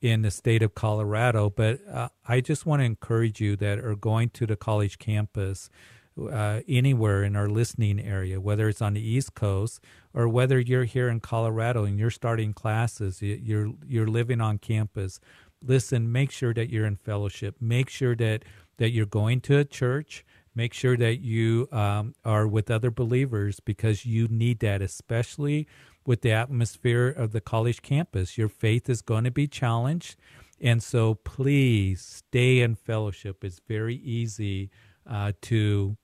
in 0.00 0.22
the 0.22 0.30
state 0.30 0.62
of 0.62 0.74
Colorado. 0.74 1.50
But 1.50 1.80
uh, 1.88 2.08
I 2.26 2.40
just 2.40 2.66
want 2.66 2.80
to 2.80 2.84
encourage 2.84 3.40
you 3.40 3.56
that 3.56 3.78
are 3.78 3.96
going 3.96 4.30
to 4.30 4.46
the 4.46 4.56
college 4.56 4.98
campus. 4.98 5.70
Uh, 6.20 6.60
anywhere 6.68 7.22
in 7.22 7.34
our 7.34 7.48
listening 7.48 7.98
area, 7.98 8.38
whether 8.40 8.68
it's 8.68 8.82
on 8.82 8.92
the 8.92 9.00
East 9.00 9.34
Coast 9.34 9.80
or 10.12 10.28
whether 10.28 10.58
you're 10.58 10.84
here 10.84 11.08
in 11.08 11.20
Colorado 11.20 11.84
and 11.84 11.98
you're 11.98 12.10
starting 12.10 12.52
classes, 12.52 13.22
you're 13.22 13.72
you're 13.86 14.08
living 14.08 14.40
on 14.40 14.58
campus. 14.58 15.18
Listen, 15.62 16.10
make 16.10 16.30
sure 16.30 16.54
that 16.54 16.70
you're 16.70 16.86
in 16.86 16.96
fellowship. 16.96 17.56
Make 17.60 17.90
sure 17.90 18.16
that 18.16 18.44
that 18.78 18.90
you're 18.90 19.06
going 19.06 19.42
to 19.42 19.58
a 19.58 19.64
church 19.64 20.24
Make 20.54 20.74
sure 20.74 20.96
that 20.96 21.20
you 21.20 21.68
um, 21.70 22.14
are 22.24 22.46
with 22.46 22.70
other 22.70 22.90
believers 22.90 23.60
because 23.60 24.04
you 24.04 24.26
need 24.28 24.58
that, 24.60 24.82
especially 24.82 25.68
with 26.04 26.22
the 26.22 26.32
atmosphere 26.32 27.08
of 27.08 27.32
the 27.32 27.40
college 27.40 27.82
campus. 27.82 28.36
Your 28.36 28.48
faith 28.48 28.88
is 28.88 29.00
going 29.00 29.24
to 29.24 29.30
be 29.30 29.46
challenged. 29.46 30.16
And 30.60 30.82
so 30.82 31.14
please 31.14 32.02
stay 32.02 32.60
in 32.60 32.74
fellowship. 32.74 33.44
It's 33.44 33.60
very 33.66 33.96
easy 33.96 34.70
uh, 35.08 35.32
to 35.42 35.96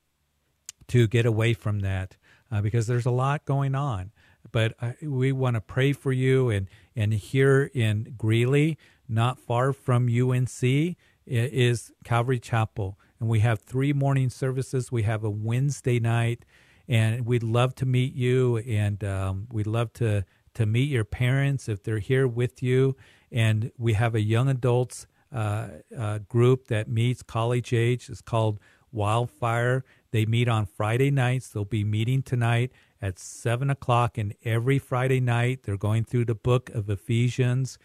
to 0.89 1.09
get 1.09 1.27
away 1.27 1.53
from 1.53 1.81
that 1.81 2.17
uh, 2.51 2.63
because 2.63 2.87
there's 2.87 3.07
a 3.07 3.11
lot 3.11 3.45
going 3.45 3.75
on. 3.75 4.13
But 4.53 4.75
uh, 4.81 4.93
we 5.03 5.33
want 5.33 5.55
to 5.55 5.61
pray 5.61 5.93
for 5.93 6.13
you. 6.13 6.49
And, 6.49 6.69
and 6.95 7.13
here 7.13 7.69
in 7.75 8.15
Greeley, 8.17 8.79
not 9.09 9.39
far 9.39 9.73
from 9.73 10.09
UNC, 10.09 10.97
is 11.27 11.93
Calvary 12.05 12.39
Chapel 12.39 12.99
and 13.21 13.29
we 13.29 13.41
have 13.41 13.61
three 13.61 13.93
morning 13.93 14.31
services. 14.31 14.93
We 14.93 15.03
have 15.03 15.25
a 15.25 15.31
Wednesday 15.31 15.99
night, 15.99 16.45
and 16.89 17.27
we'd 17.27 17.43
love 17.43 17.75
to 17.77 17.87
meet 17.87 18.15
you, 18.15 18.59
and 18.59 19.03
um, 19.05 19.49
we'd 19.51 19.67
love 19.67 19.93
to 19.95 20.25
to 20.55 20.67
meet 20.67 20.89
your 20.89 21.05
parents 21.05 21.69
if 21.69 21.83
they're 21.83 21.99
here 21.99 22.27
with 22.27 22.63
you. 22.63 22.97
And 23.31 23.73
we 23.77 23.93
have 23.93 24.15
a 24.15 24.23
young 24.23 24.49
adults 24.49 25.07
uh, 25.31 25.69
uh, 25.97 26.19
group 26.21 26.69
that 26.69 26.89
meets 26.89 27.23
college 27.23 27.75
age. 27.75 28.09
It's 28.09 28.23
called 28.23 28.59
Wildfire. 28.91 29.85
They 30.13 30.25
meet 30.25 30.49
on 30.49 30.65
Friday 30.65 31.11
nights. 31.11 31.49
They'll 31.49 31.67
be 31.67 31.85
meeting 31.85 32.23
tonight 32.23 32.73
at 33.03 33.19
seven 33.19 33.69
o'clock, 33.69 34.17
and 34.17 34.35
every 34.45 34.79
Friday 34.79 35.21
night 35.21 35.65
they're 35.65 35.77
going 35.77 36.05
through 36.05 36.25
the 36.27 36.35
book 36.35 36.71
of 36.71 36.89
Ephesians. 36.89 37.79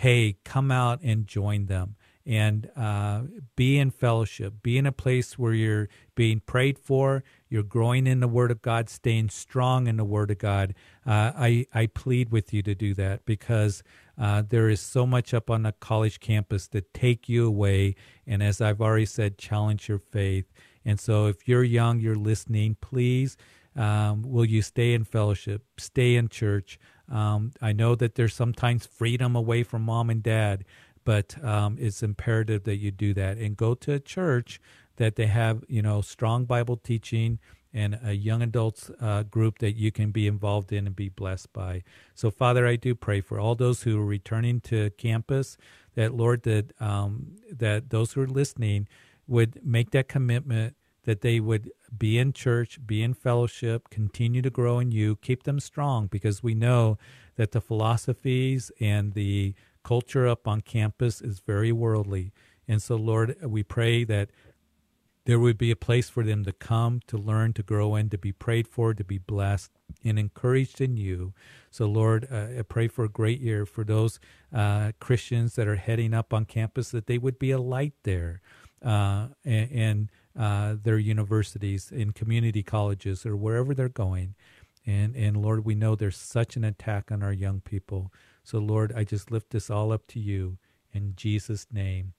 Hey, 0.00 0.38
come 0.46 0.70
out 0.70 1.00
and 1.02 1.26
join 1.26 1.66
them 1.66 1.96
and 2.24 2.70
uh, 2.74 3.24
be 3.54 3.76
in 3.76 3.90
fellowship, 3.90 4.54
be 4.62 4.78
in 4.78 4.86
a 4.86 4.92
place 4.92 5.38
where 5.38 5.52
you're 5.52 5.90
being 6.14 6.40
prayed 6.40 6.78
for, 6.78 7.22
you're 7.50 7.62
growing 7.62 8.06
in 8.06 8.20
the 8.20 8.26
Word 8.26 8.50
of 8.50 8.62
God, 8.62 8.88
staying 8.88 9.28
strong 9.28 9.86
in 9.86 9.98
the 9.98 10.04
Word 10.04 10.30
of 10.30 10.38
God. 10.38 10.74
Uh, 11.06 11.32
I, 11.36 11.66
I 11.74 11.84
plead 11.84 12.30
with 12.32 12.54
you 12.54 12.62
to 12.62 12.74
do 12.74 12.94
that 12.94 13.26
because 13.26 13.82
uh, 14.16 14.42
there 14.48 14.70
is 14.70 14.80
so 14.80 15.04
much 15.04 15.34
up 15.34 15.50
on 15.50 15.64
the 15.64 15.72
college 15.72 16.18
campus 16.18 16.66
to 16.68 16.80
take 16.80 17.28
you 17.28 17.46
away. 17.46 17.94
And 18.26 18.42
as 18.42 18.62
I've 18.62 18.80
already 18.80 19.04
said, 19.04 19.36
challenge 19.36 19.86
your 19.90 19.98
faith. 19.98 20.50
And 20.82 20.98
so 20.98 21.26
if 21.26 21.46
you're 21.46 21.62
young, 21.62 22.00
you're 22.00 22.14
listening, 22.14 22.78
please, 22.80 23.36
um, 23.76 24.22
will 24.22 24.46
you 24.46 24.62
stay 24.62 24.94
in 24.94 25.04
fellowship, 25.04 25.62
stay 25.76 26.16
in 26.16 26.30
church? 26.30 26.78
Um, 27.10 27.52
I 27.60 27.72
know 27.72 27.94
that 27.96 28.14
there's 28.14 28.34
sometimes 28.34 28.86
freedom 28.86 29.34
away 29.34 29.62
from 29.62 29.82
mom 29.82 30.10
and 30.10 30.22
dad 30.22 30.64
but 31.04 31.42
um, 31.44 31.76
it's 31.80 32.02
imperative 32.02 32.64
that 32.64 32.76
you 32.76 32.90
do 32.90 33.14
that 33.14 33.38
and 33.38 33.56
go 33.56 33.74
to 33.74 33.92
a 33.92 34.00
church 34.00 34.60
that 34.96 35.16
they 35.16 35.26
have 35.26 35.64
you 35.68 35.82
know 35.82 36.00
strong 36.00 36.44
bible 36.44 36.76
teaching 36.76 37.38
and 37.72 37.98
a 38.04 38.12
young 38.14 38.42
adults 38.42 38.90
uh, 39.00 39.22
group 39.22 39.58
that 39.58 39.76
you 39.76 39.92
can 39.92 40.10
be 40.10 40.26
involved 40.26 40.72
in 40.72 40.88
and 40.88 40.96
be 40.96 41.08
blessed 41.08 41.52
by. 41.52 41.82
So 42.14 42.30
father 42.30 42.66
i 42.66 42.76
do 42.76 42.94
pray 42.94 43.20
for 43.20 43.38
all 43.40 43.54
those 43.54 43.82
who 43.82 44.00
are 44.00 44.04
returning 44.04 44.60
to 44.62 44.90
campus 44.90 45.56
that 45.94 46.14
lord 46.14 46.42
that 46.42 46.72
um, 46.80 47.36
that 47.50 47.90
those 47.90 48.12
who 48.12 48.22
are 48.22 48.28
listening 48.28 48.88
would 49.26 49.64
make 49.64 49.90
that 49.90 50.08
commitment 50.08 50.74
that 51.04 51.22
they 51.22 51.40
would 51.40 51.70
be 51.96 52.18
in 52.18 52.32
church, 52.32 52.78
be 52.86 53.02
in 53.02 53.14
fellowship, 53.14 53.88
continue 53.90 54.42
to 54.42 54.50
grow 54.50 54.78
in 54.78 54.92
you, 54.92 55.16
keep 55.16 55.44
them 55.44 55.60
strong 55.60 56.06
because 56.06 56.42
we 56.42 56.54
know 56.54 56.98
that 57.36 57.52
the 57.52 57.60
philosophies 57.60 58.70
and 58.80 59.14
the 59.14 59.54
culture 59.82 60.28
up 60.28 60.46
on 60.46 60.60
campus 60.60 61.20
is 61.20 61.40
very 61.40 61.72
worldly. 61.72 62.32
And 62.68 62.82
so, 62.82 62.96
Lord, 62.96 63.36
we 63.42 63.62
pray 63.62 64.04
that 64.04 64.30
there 65.24 65.38
would 65.38 65.58
be 65.58 65.70
a 65.70 65.76
place 65.76 66.08
for 66.08 66.22
them 66.22 66.44
to 66.44 66.52
come, 66.52 67.00
to 67.06 67.16
learn, 67.16 67.52
to 67.54 67.62
grow 67.62 67.94
in, 67.94 68.10
to 68.10 68.18
be 68.18 68.32
prayed 68.32 68.66
for, 68.66 68.94
to 68.94 69.04
be 69.04 69.18
blessed 69.18 69.70
and 70.04 70.18
encouraged 70.18 70.80
in 70.80 70.96
you. 70.96 71.34
So, 71.70 71.86
Lord, 71.86 72.26
uh, 72.30 72.58
I 72.58 72.62
pray 72.62 72.88
for 72.88 73.04
a 73.04 73.08
great 73.08 73.40
year 73.40 73.66
for 73.66 73.84
those 73.84 74.18
uh, 74.52 74.92
Christians 74.98 75.54
that 75.56 75.68
are 75.68 75.76
heading 75.76 76.14
up 76.14 76.32
on 76.32 76.44
campus 76.46 76.90
that 76.90 77.06
they 77.06 77.18
would 77.18 77.38
be 77.38 77.50
a 77.50 77.60
light 77.60 77.94
there 78.02 78.40
uh, 78.84 79.28
in 79.44 80.10
uh, 80.38 80.76
their 80.82 80.98
universities, 80.98 81.90
in 81.90 82.12
community 82.12 82.62
colleges, 82.62 83.26
or 83.26 83.36
wherever 83.36 83.74
they're 83.74 83.88
going. 83.88 84.34
And, 84.86 85.14
and 85.14 85.36
Lord, 85.36 85.64
we 85.64 85.74
know 85.74 85.94
there's 85.94 86.16
such 86.16 86.56
an 86.56 86.64
attack 86.64 87.12
on 87.12 87.22
our 87.22 87.32
young 87.32 87.60
people. 87.60 88.12
So, 88.42 88.58
Lord, 88.58 88.92
I 88.96 89.04
just 89.04 89.30
lift 89.30 89.50
this 89.50 89.70
all 89.70 89.92
up 89.92 90.06
to 90.08 90.20
you 90.20 90.58
in 90.92 91.14
Jesus' 91.16 91.66
name. 91.72 92.14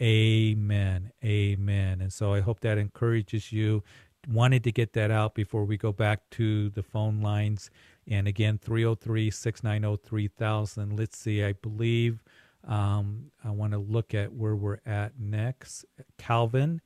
Amen. 0.00 1.12
Amen. 1.24 2.00
And 2.00 2.12
so 2.12 2.32
I 2.32 2.40
hope 2.40 2.60
that 2.60 2.78
encourages 2.78 3.52
you. 3.52 3.82
Wanted 4.28 4.64
to 4.64 4.72
get 4.72 4.92
that 4.92 5.10
out 5.10 5.34
before 5.34 5.64
we 5.64 5.76
go 5.76 5.92
back 5.92 6.28
to 6.30 6.70
the 6.70 6.82
phone 6.82 7.20
lines. 7.20 7.70
And 8.06 8.28
again, 8.28 8.58
303 8.58 9.30
690 9.30 10.02
3000. 10.08 10.96
Let's 10.96 11.18
see, 11.18 11.42
I 11.42 11.52
believe 11.52 12.22
um, 12.66 13.30
I 13.44 13.50
want 13.50 13.72
to 13.72 13.78
look 13.78 14.14
at 14.14 14.32
where 14.32 14.54
we're 14.54 14.80
at 14.86 15.18
next. 15.18 15.84
Calvin 16.16 16.80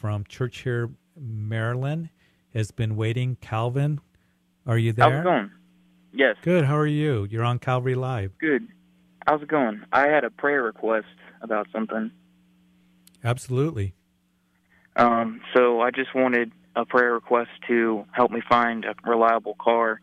from 0.00 0.24
Church 0.24 0.54
Churchill, 0.54 0.94
Maryland, 1.14 2.08
has 2.54 2.70
been 2.70 2.96
waiting. 2.96 3.36
Calvin, 3.42 4.00
are 4.66 4.78
you 4.78 4.94
there? 4.94 5.10
How's 5.10 5.20
it 5.20 5.24
going? 5.24 5.50
Yes. 6.12 6.36
Good. 6.42 6.64
How 6.64 6.78
are 6.78 6.86
you? 6.86 7.26
You're 7.30 7.44
on 7.44 7.58
Calvary 7.58 7.94
Live. 7.94 8.32
Good. 8.38 8.66
How's 9.26 9.42
it 9.42 9.48
going? 9.48 9.82
I 9.92 10.06
had 10.08 10.24
a 10.24 10.30
prayer 10.30 10.62
request 10.62 11.06
about 11.42 11.68
something. 11.70 12.10
Absolutely. 13.22 13.94
Um, 14.96 15.42
so 15.54 15.82
I 15.82 15.90
just 15.90 16.14
wanted 16.14 16.50
a 16.74 16.86
prayer 16.86 17.12
request 17.12 17.50
to 17.68 18.06
help 18.12 18.30
me 18.30 18.40
find 18.48 18.86
a 18.86 18.94
reliable 19.06 19.54
car. 19.60 20.00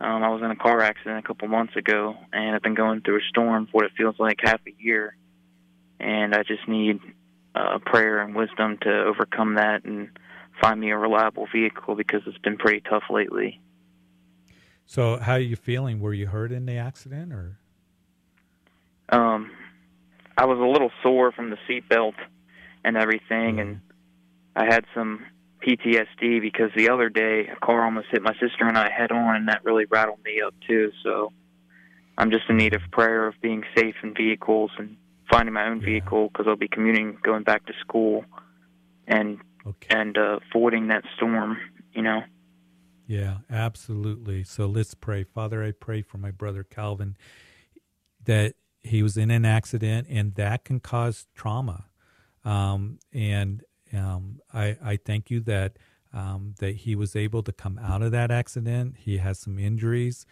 Um, 0.00 0.24
I 0.24 0.30
was 0.30 0.42
in 0.42 0.50
a 0.50 0.56
car 0.56 0.80
accident 0.80 1.18
a 1.18 1.22
couple 1.22 1.46
months 1.46 1.76
ago, 1.76 2.16
and 2.32 2.56
I've 2.56 2.62
been 2.62 2.74
going 2.74 3.02
through 3.02 3.18
a 3.18 3.28
storm 3.28 3.66
for 3.66 3.72
what 3.72 3.84
it 3.84 3.92
feels 3.96 4.16
like 4.18 4.38
half 4.42 4.60
a 4.66 4.82
year. 4.82 5.14
And 6.00 6.34
I 6.34 6.42
just 6.42 6.66
need 6.66 7.00
uh, 7.54 7.78
prayer 7.84 8.20
and 8.20 8.34
wisdom 8.34 8.78
to 8.82 8.90
overcome 8.90 9.54
that 9.54 9.84
and 9.84 10.10
find 10.60 10.80
me 10.80 10.90
a 10.90 10.96
reliable 10.96 11.46
vehicle 11.52 11.94
because 11.94 12.22
it's 12.26 12.38
been 12.38 12.56
pretty 12.56 12.80
tough 12.80 13.04
lately. 13.10 13.60
So, 14.86 15.18
how 15.18 15.34
are 15.34 15.40
you 15.40 15.56
feeling? 15.56 16.00
Were 16.00 16.14
you 16.14 16.26
hurt 16.26 16.50
in 16.50 16.66
the 16.66 16.76
accident, 16.76 17.32
or? 17.32 17.58
Um, 19.08 19.52
I 20.36 20.46
was 20.46 20.58
a 20.58 20.64
little 20.64 20.90
sore 21.02 21.32
from 21.32 21.50
the 21.50 21.58
seatbelt 21.68 22.14
and 22.84 22.96
everything, 22.96 23.56
mm. 23.56 23.60
and 23.60 23.80
I 24.56 24.64
had 24.64 24.84
some 24.94 25.24
PTSD 25.64 26.40
because 26.40 26.70
the 26.76 26.88
other 26.90 27.08
day 27.08 27.46
a 27.46 27.56
car 27.64 27.84
almost 27.84 28.08
hit 28.10 28.22
my 28.22 28.32
sister 28.34 28.66
and 28.66 28.76
I 28.76 28.90
head 28.90 29.12
on, 29.12 29.36
and 29.36 29.48
that 29.48 29.64
really 29.64 29.84
rattled 29.84 30.24
me 30.24 30.40
up 30.44 30.54
too. 30.66 30.90
So, 31.04 31.32
I'm 32.18 32.30
just 32.30 32.44
in 32.48 32.56
need 32.56 32.74
of 32.74 32.82
prayer 32.90 33.28
of 33.28 33.34
being 33.40 33.62
safe 33.76 33.94
in 34.02 34.12
vehicles 34.14 34.72
and 34.76 34.96
finding 35.30 35.54
my 35.54 35.66
own 35.66 35.80
vehicle 35.80 36.28
because 36.28 36.46
I'll 36.48 36.56
be 36.56 36.68
commuting, 36.68 37.16
going 37.22 37.44
back 37.44 37.66
to 37.66 37.72
school, 37.80 38.24
and 39.06 39.38
okay. 39.66 39.98
and 39.98 40.18
uh, 40.18 40.40
avoiding 40.50 40.88
that 40.88 41.04
storm. 41.16 41.58
You 41.92 42.02
know. 42.02 42.22
Yeah, 43.06 43.38
absolutely. 43.50 44.44
So 44.44 44.66
let's 44.66 44.94
pray. 44.94 45.24
Father, 45.24 45.64
I 45.64 45.72
pray 45.72 46.02
for 46.02 46.18
my 46.18 46.30
brother 46.30 46.62
Calvin 46.62 47.16
that 48.24 48.54
he 48.82 49.02
was 49.02 49.16
in 49.16 49.30
an 49.30 49.44
accident, 49.44 50.06
and 50.08 50.34
that 50.36 50.64
can 50.64 50.80
cause 50.80 51.26
trauma. 51.34 51.86
Um, 52.44 52.98
and 53.12 53.64
um, 53.92 54.40
I, 54.52 54.76
I 54.82 54.96
thank 54.96 55.30
you 55.30 55.40
that 55.40 55.78
um, 56.12 56.54
that 56.58 56.76
he 56.76 56.94
was 56.94 57.14
able 57.14 57.42
to 57.42 57.52
come 57.52 57.78
out 57.78 58.02
of 58.02 58.12
that 58.12 58.30
accident. 58.30 58.96
He 58.98 59.18
has 59.18 59.38
some 59.38 59.58
injuries, 59.58 60.26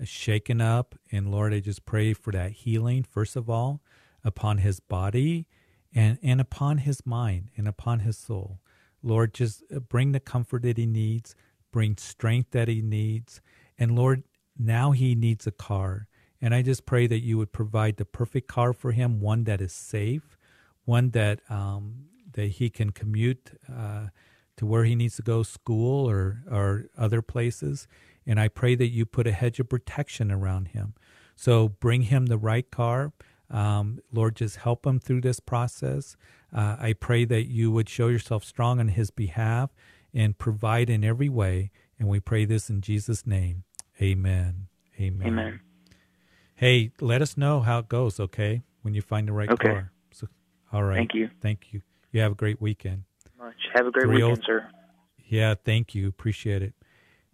uh, 0.00 0.04
shaken 0.04 0.60
up, 0.60 0.94
and 1.10 1.30
Lord, 1.30 1.54
I 1.54 1.60
just 1.60 1.86
pray 1.86 2.12
for 2.12 2.32
that 2.32 2.52
healing 2.52 3.02
first 3.02 3.36
of 3.36 3.48
all 3.48 3.80
upon 4.24 4.58
his 4.58 4.80
body, 4.80 5.46
and 5.94 6.18
and 6.22 6.40
upon 6.40 6.78
his 6.78 7.04
mind 7.06 7.50
and 7.56 7.68
upon 7.68 8.00
his 8.00 8.16
soul. 8.16 8.60
Lord, 9.02 9.34
just 9.34 9.62
uh, 9.74 9.80
bring 9.80 10.12
the 10.12 10.20
comfort 10.20 10.62
that 10.62 10.78
he 10.78 10.86
needs, 10.86 11.36
bring 11.72 11.96
strength 11.96 12.50
that 12.52 12.68
he 12.68 12.80
needs, 12.82 13.40
and 13.78 13.94
Lord, 13.94 14.24
now 14.58 14.92
he 14.92 15.14
needs 15.14 15.46
a 15.46 15.52
car. 15.52 16.08
And 16.40 16.54
I 16.54 16.62
just 16.62 16.84
pray 16.84 17.06
that 17.06 17.20
you 17.20 17.38
would 17.38 17.52
provide 17.52 17.96
the 17.96 18.04
perfect 18.04 18.48
car 18.48 18.72
for 18.72 18.92
him, 18.92 19.20
one 19.20 19.44
that 19.44 19.60
is 19.60 19.72
safe, 19.72 20.36
one 20.84 21.10
that 21.10 21.40
um, 21.48 22.06
that 22.32 22.46
he 22.46 22.70
can 22.70 22.90
commute 22.90 23.58
uh, 23.72 24.08
to 24.56 24.66
where 24.66 24.84
he 24.84 24.94
needs 24.94 25.16
to 25.16 25.22
go, 25.22 25.42
school 25.42 26.08
or 26.08 26.42
or 26.50 26.86
other 26.98 27.22
places. 27.22 27.86
And 28.26 28.40
I 28.40 28.48
pray 28.48 28.74
that 28.74 28.88
you 28.88 29.06
put 29.06 29.26
a 29.26 29.32
hedge 29.32 29.60
of 29.60 29.68
protection 29.68 30.30
around 30.30 30.68
him. 30.68 30.94
So 31.36 31.68
bring 31.68 32.02
him 32.02 32.26
the 32.26 32.38
right 32.38 32.70
car. 32.70 33.12
Um, 33.54 34.00
Lord, 34.12 34.34
just 34.34 34.56
help 34.56 34.84
him 34.84 34.98
through 34.98 35.20
this 35.20 35.38
process. 35.38 36.16
Uh, 36.52 36.76
I 36.78 36.92
pray 36.92 37.24
that 37.24 37.44
you 37.44 37.70
would 37.70 37.88
show 37.88 38.08
yourself 38.08 38.42
strong 38.42 38.80
on 38.80 38.88
his 38.88 39.12
behalf 39.12 39.70
and 40.12 40.36
provide 40.36 40.90
in 40.90 41.04
every 41.04 41.28
way. 41.28 41.70
And 41.96 42.08
we 42.08 42.18
pray 42.18 42.46
this 42.46 42.68
in 42.68 42.80
Jesus' 42.80 43.24
name. 43.24 43.62
Amen. 44.02 44.66
Amen. 45.00 45.26
Amen. 45.26 45.60
Hey, 46.56 46.90
let 47.00 47.22
us 47.22 47.36
know 47.36 47.60
how 47.60 47.78
it 47.78 47.88
goes, 47.88 48.18
okay? 48.18 48.62
When 48.82 48.92
you 48.92 49.02
find 49.02 49.28
the 49.28 49.32
right 49.32 49.48
okay. 49.48 49.68
car. 49.68 49.92
So, 50.10 50.26
all 50.72 50.82
right. 50.82 50.96
Thank 50.96 51.14
you. 51.14 51.30
Thank 51.40 51.72
you. 51.72 51.82
You 52.10 52.22
have 52.22 52.32
a 52.32 52.36
great 52.36 52.60
weekend. 52.60 53.04
Much. 53.38 53.54
Have 53.74 53.86
a 53.86 53.92
great 53.92 54.08
weekend, 54.08 54.42
sir. 54.44 54.68
Yeah, 55.28 55.54
thank 55.64 55.94
you. 55.94 56.08
Appreciate 56.08 56.62
it. 56.62 56.74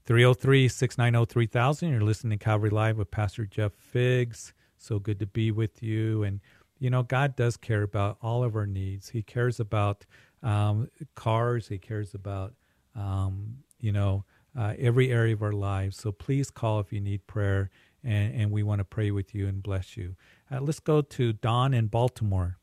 303 0.05 0.69
690 0.69 1.33
3000. 1.33 1.89
You're 1.89 2.01
listening 2.03 2.39
to 2.39 2.45
Calvary 2.45 2.71
Live 2.71 2.99
with 2.99 3.11
Pastor 3.11 3.47
Jeff 3.47 3.73
Figs. 3.73 4.53
So 4.81 4.99
good 4.99 5.19
to 5.21 5.27
be 5.27 5.51
with 5.51 5.83
you. 5.83 6.23
And, 6.23 6.41
you 6.79 6.91
know, 6.91 7.03
God 7.03 7.37
does 7.37 7.57
care 7.57 7.83
about 7.83 8.17
all 8.23 8.43
of 8.43 8.57
our 8.57 8.67
needs. 8.67 9.11
He 9.11 9.23
cares 9.23 9.61
about 9.61 10.07
um, 10.43 10.89
cars, 11.15 11.69
He 11.69 11.79
cares 11.79 12.15
about, 12.15 12.55
um, 12.97 13.59
you 13.79 13.93
know, 13.93 14.25
uh, 14.59 14.75
every 14.79 15.13
area 15.13 15.35
of 15.35 15.43
our 15.43 15.53
lives. 15.53 15.97
So 15.99 16.13
please 16.13 16.51
call 16.51 16.81
if 16.81 16.93
you 16.93 17.01
need 17.01 17.27
prayer, 17.27 17.71
and, 18.03 18.35
and 18.35 18.51
we 18.51 18.63
want 18.63 18.79
to 18.79 18.85
pray 18.85 19.11
with 19.11 19.35
you 19.35 19.47
and 19.47 19.63
bless 19.63 19.97
you. 19.97 20.17
Uh, 20.51 20.61
let's 20.61 20.81
go 20.81 21.03
to 21.03 21.35
Don 21.35 21.75
in 21.75 21.87
Baltimore. 21.87 22.57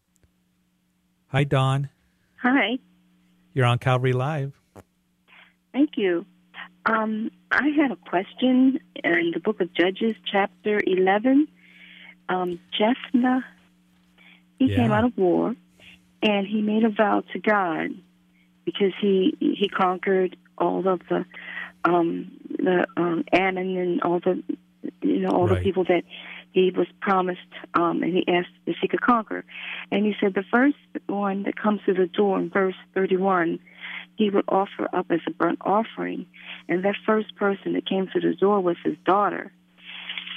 Hi, 1.28 1.44
Don. 1.44 1.90
Hi. 2.42 2.80
You're 3.54 3.66
on 3.66 3.78
Calvary 3.78 4.14
Live. 4.14 4.60
Thank 5.72 5.92
you. 5.98 6.26
Um, 6.88 7.30
I 7.52 7.68
had 7.70 7.92
a 7.92 7.96
question 7.96 8.80
in 9.04 9.32
the 9.34 9.40
book 9.40 9.62
of 9.62 9.74
Judges, 9.74 10.16
chapter 10.32 10.82
11. 10.86 11.48
Um, 12.30 12.60
Jephthah, 12.72 13.46
he 14.60 14.66
Yeah. 14.66 14.76
came 14.76 14.92
out 14.92 15.04
of 15.06 15.18
war, 15.18 15.56
and 16.22 16.48
he 16.48 16.62
made 16.62 16.84
a 16.84 16.90
vow 16.90 17.22
to 17.34 17.40
God 17.40 17.92
because 18.66 18.94
he 19.00 19.36
he 19.40 19.70
conquered 19.70 20.36
all 20.58 20.88
of 20.88 21.02
the 21.10 21.26
um, 21.86 22.32
the 22.50 22.86
um, 22.98 23.24
Ammon 23.32 23.78
and 23.78 24.02
all 24.02 24.20
the 24.20 24.44
you 25.02 25.20
know 25.20 25.30
all 25.30 25.48
Right. 25.48 25.60
the 25.60 25.64
people 25.64 25.84
that 25.86 26.04
he 26.52 26.72
was 26.72 26.88
promised, 27.02 27.40
um, 27.76 28.02
and 28.02 28.14
he 28.14 28.28
asked 28.28 28.50
if 28.66 28.78
he 28.82 28.88
could 28.88 29.02
conquer. 29.02 29.46
And 29.92 30.06
he 30.06 30.16
said 30.20 30.34
the 30.34 30.44
first 30.52 30.78
one 31.08 31.44
that 31.44 31.56
comes 31.56 31.82
to 31.86 31.94
the 31.94 32.08
door 32.08 32.40
in 32.40 32.50
verse 32.50 32.74
31, 32.96 33.60
he 34.16 34.32
would 34.32 34.46
offer 34.48 34.90
up 34.92 35.06
as 35.12 35.20
a 35.28 35.32
burnt 35.32 35.60
offering. 35.62 36.26
And 36.68 36.84
that 36.84 36.96
first 37.06 37.36
person 37.36 37.74
that 37.74 37.86
came 37.86 38.08
to 38.08 38.20
the 38.20 38.34
door 38.34 38.60
was 38.60 38.76
his 38.84 38.96
daughter. 39.06 39.52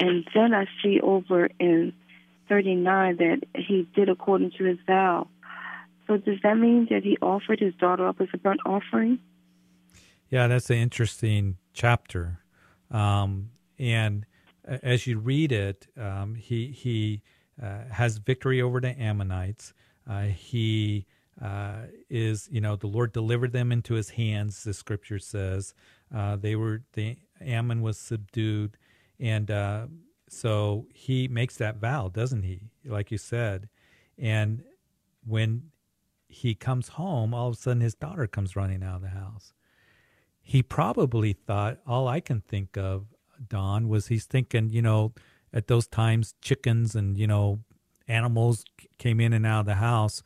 And 0.01 0.26
then 0.34 0.55
I 0.55 0.66
see 0.82 1.01
over 1.01 1.48
in 1.59 1.92
39 2.48 3.16
that 3.16 3.40
he 3.55 3.86
did 3.94 4.09
according 4.09 4.53
to 4.59 4.64
his 4.64 4.78
vow. 4.86 5.28
So 6.07 6.16
does 6.16 6.38
that 6.42 6.57
mean 6.57 6.88
that 6.90 7.05
he 7.05 7.16
offered 7.22 7.61
his 7.61 7.74
daughter 7.74 8.09
up 8.09 8.20
as 8.20 8.28
a 8.34 8.38
burnt 8.38 8.61
offering? 8.66 9.20
Yeah, 10.28 10.48
that's 10.48 10.70
an 10.70 10.76
interesting 10.76 11.59
chapter. 11.72 12.40
Um, 12.90 13.51
and 13.78 14.26
as 14.64 15.07
you 15.07 15.18
read 15.18 15.53
it, 15.53 15.86
um, 15.96 16.34
he 16.34 16.68
he 16.68 17.22
uh, 17.62 17.84
has 17.92 18.18
victory 18.18 18.61
over 18.61 18.80
the 18.80 18.98
Ammonites. 19.01 19.72
Uh, 20.09 20.22
he 20.22 21.07
uh, 21.42 21.82
is, 22.09 22.48
you 22.51 22.61
know, 22.61 22.76
the 22.76 22.86
Lord 22.86 23.12
delivered 23.12 23.53
them 23.53 23.72
into 23.72 23.94
his 23.94 24.11
hands. 24.11 24.64
The 24.64 24.74
Scripture 24.74 25.18
says 25.18 25.74
uh, 26.14 26.36
they 26.36 26.57
were 26.57 26.82
the 26.92 27.16
Ammon 27.40 27.82
was 27.82 27.98
subdued, 27.98 28.76
and 29.20 29.50
uh, 29.50 29.86
so 30.28 30.86
he 30.94 31.28
makes 31.28 31.56
that 31.56 31.76
vow, 31.76 32.08
doesn't 32.08 32.42
he? 32.42 32.70
Like 32.84 33.10
you 33.10 33.18
said, 33.18 33.68
and 34.18 34.62
when 35.26 35.70
he 36.28 36.54
comes 36.54 36.88
home, 36.88 37.34
all 37.34 37.48
of 37.48 37.54
a 37.54 37.56
sudden 37.56 37.80
his 37.80 37.94
daughter 37.94 38.26
comes 38.26 38.56
running 38.56 38.82
out 38.82 38.96
of 38.96 39.02
the 39.02 39.08
house 39.08 39.52
he 40.50 40.64
probably 40.64 41.32
thought 41.32 41.78
all 41.86 42.08
I 42.08 42.18
can 42.18 42.40
think 42.40 42.76
of, 42.76 43.06
Don, 43.48 43.88
was 43.88 44.08
he's 44.08 44.24
thinking, 44.24 44.68
you 44.70 44.82
know, 44.82 45.12
at 45.52 45.68
those 45.68 45.86
times 45.86 46.34
chickens 46.42 46.96
and 46.96 47.16
you 47.16 47.28
know 47.28 47.60
animals 48.08 48.64
came 48.98 49.20
in 49.20 49.32
and 49.32 49.46
out 49.46 49.60
of 49.60 49.66
the 49.66 49.76
house. 49.76 50.24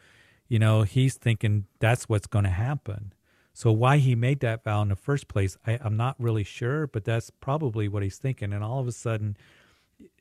You 0.49 0.59
know, 0.59 0.80
he's 0.80 1.16
thinking 1.16 1.66
that's 1.78 2.09
what's 2.09 2.26
going 2.26 2.45
to 2.45 2.51
happen. 2.51 3.12
So 3.55 3.70
why 3.70 3.98
he 3.98 4.16
made 4.16 4.40
that 4.40 4.64
vow 4.64 4.82
in 4.82 4.88
the 4.88 4.96
first 4.96 5.28
place, 5.28 5.57
I, 5.64 5.78
I'm 5.80 5.96
not 5.96 6.16
really 6.18 6.42
sure, 6.42 6.88
but 6.88 7.05
that's 7.05 7.30
probably 7.30 7.86
what 7.88 8.02
he's 8.02 8.18
thinking. 8.18 8.52
And 8.52 8.64
all 8.64 8.80
of 8.80 8.88
a 8.88 8.92
sudden, 8.92 9.36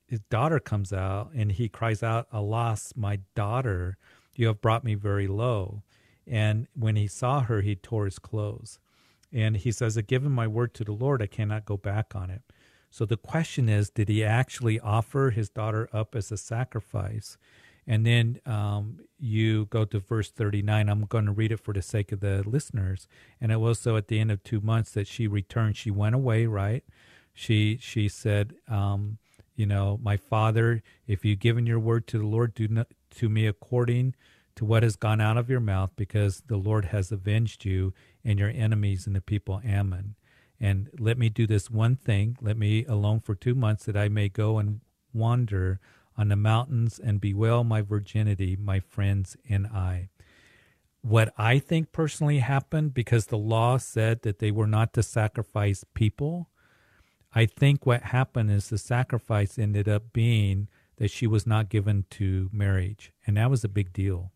his 0.08 0.20
daughter 0.30 0.60
comes 0.60 0.94
out 0.94 1.32
and 1.34 1.52
he 1.52 1.68
cries 1.68 2.04
out, 2.04 2.28
Alas, 2.32 2.94
my 2.96 3.20
daughter, 3.36 3.98
you 4.36 4.48
have 4.48 4.62
brought 4.62 4.84
me 4.84 4.94
very 4.94 5.28
low. 5.28 5.82
And 6.28 6.68
when 6.76 6.96
he 6.96 7.08
saw 7.08 7.42
her, 7.42 7.62
he 7.62 7.76
tore 7.76 8.06
his 8.06 8.20
clothes. 8.20 8.78
And 9.32 9.58
he 9.58 9.72
says, 9.72 9.98
I've 9.98 10.06
Given 10.06 10.32
my 10.32 10.48
word 10.48 10.76
to 10.76 10.84
the 10.84 10.92
Lord, 10.92 11.24
I 11.24 11.28
cannot 11.28 11.66
go 11.66 11.76
back 11.76 12.16
on 12.16 12.30
it. 12.30 12.44
So 12.92 13.06
the 13.06 13.18
question 13.18 13.68
is, 13.68 13.90
did 13.90 14.10
he 14.10 14.24
actually 14.24 14.80
offer 14.80 15.32
his 15.32 15.50
daughter 15.50 15.90
up 15.92 16.14
as 16.16 16.32
a 16.32 16.38
sacrifice? 16.38 17.40
And 17.86 18.06
then 18.06 18.40
um, 18.46 19.00
you 19.20 19.66
go 19.66 19.86
to 19.86 20.00
verse 20.00 20.30
39. 20.30 20.90
I'm 20.90 21.06
going 21.06 21.26
to 21.26 21.32
read 21.32 21.52
it 21.52 21.60
for 21.60 21.74
the 21.74 21.82
sake 21.82 22.12
of 22.12 22.22
the 22.22 22.44
listeners. 22.48 23.08
And 23.42 23.52
it 23.52 23.58
was 23.58 23.80
so 23.80 23.98
at 23.98 24.08
the 24.08 24.20
end 24.20 24.32
of 24.32 24.44
two 24.44 24.62
months 24.62 24.92
that 24.92 25.08
she 25.08 25.28
returned. 25.28 25.76
She 25.76 25.92
went 25.92 26.16
away, 26.16 26.46
right? 26.46 26.84
She 27.34 27.78
she 27.82 28.08
said, 28.08 28.56
um, 28.68 29.18
you 29.56 29.66
know, 29.66 30.00
my 30.02 30.18
father, 30.18 30.82
if 31.08 31.26
you've 31.26 31.40
given 31.40 31.66
your 31.66 31.80
word 31.80 32.08
to 32.08 32.20
the 32.20 32.26
Lord, 32.26 32.54
do 32.54 32.68
not, 32.68 32.88
to 33.16 33.30
me 33.30 33.46
according 33.46 34.16
to 34.56 34.66
what 34.66 34.84
has 34.84 34.96
gone 34.96 35.20
out 35.20 35.38
of 35.38 35.50
your 35.50 35.60
mouth, 35.60 35.92
because 35.96 36.44
the 36.48 36.58
Lord 36.58 36.86
has 36.86 37.12
avenged 37.12 37.66
you 37.66 37.94
and 38.24 38.40
your 38.40 38.50
enemies 38.50 39.08
and 39.08 39.16
the 39.16 39.22
people 39.22 39.62
Ammon. 39.66 40.16
And 40.60 40.90
let 40.98 41.18
me 41.18 41.30
do 41.30 41.46
this 41.46 41.70
one 41.70 41.96
thing. 41.96 42.38
Let 42.40 42.58
me 42.58 42.86
alone 42.86 43.20
for 43.20 43.36
two 43.36 43.56
months 43.56 43.86
that 43.86 43.98
I 43.98 44.10
may 44.10 44.30
go 44.30 44.60
and 44.60 44.82
wander 45.14 45.80
on 46.18 46.30
the 46.30 46.36
mountains 46.36 47.00
and 47.00 47.20
bewail 47.20 47.64
my 47.64 47.82
virginity, 47.82 48.56
my 48.56 48.80
friends 48.80 49.36
and 49.50 49.68
I. 49.68 50.10
What 51.02 51.34
I 51.38 51.60
think 51.60 51.92
personally 51.92 52.40
happened, 52.40 52.94
because 52.94 53.28
the 53.28 53.38
law 53.38 53.78
said 53.78 54.22
that 54.22 54.40
they 54.40 54.52
were 54.52 54.68
not 54.68 54.94
to 54.94 55.04
sacrifice 55.04 55.84
people, 55.94 56.50
I 57.36 57.46
think 57.46 57.86
what 57.86 58.04
happened 58.04 58.52
is 58.52 58.70
the 58.70 58.78
sacrifice 58.78 59.58
ended 59.58 59.90
up 59.90 60.14
being 60.14 60.70
that 60.98 61.12
she 61.12 61.28
was 61.28 61.48
not 61.48 61.70
given 61.70 62.06
to 62.12 62.50
marriage. 62.54 63.12
And 63.26 63.38
that 63.38 63.50
was 63.50 63.64
a 63.64 63.70
big 63.70 63.92
deal. 63.92 64.32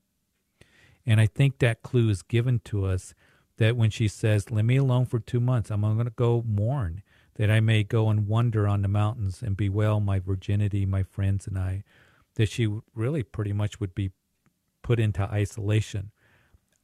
And 1.06 1.22
I 1.22 1.28
think 1.28 1.60
that 1.60 1.84
clue 1.84 2.10
is 2.10 2.22
given 2.22 2.60
to 2.66 2.86
us 2.86 3.14
that 3.58 3.78
when 3.78 3.90
she 3.90 4.08
says, 4.08 4.52
Let 4.52 4.66
me 4.66 4.78
alone 4.78 5.06
for 5.06 5.20
two 5.20 5.40
months, 5.40 5.72
I'm 5.72 5.82
going 5.82 5.98
to 6.04 6.10
go 6.10 6.44
mourn, 6.46 7.04
that 7.38 7.50
I 7.50 7.60
may 7.60 7.84
go 7.84 8.10
and 8.10 8.28
wander 8.28 8.68
on 8.68 8.82
the 8.82 8.88
mountains 8.88 9.42
and 9.42 9.56
bewail 9.56 10.00
my 10.00 10.20
virginity, 10.20 10.86
my 10.86 11.04
friends 11.04 11.48
and 11.48 11.58
I, 11.58 11.84
that 12.36 12.50
she 12.50 12.68
really 12.94 13.24
pretty 13.24 13.54
much 13.54 13.80
would 13.80 13.96
be 13.96 14.12
put 14.82 15.00
into 15.00 15.22
isolation. 15.22 16.12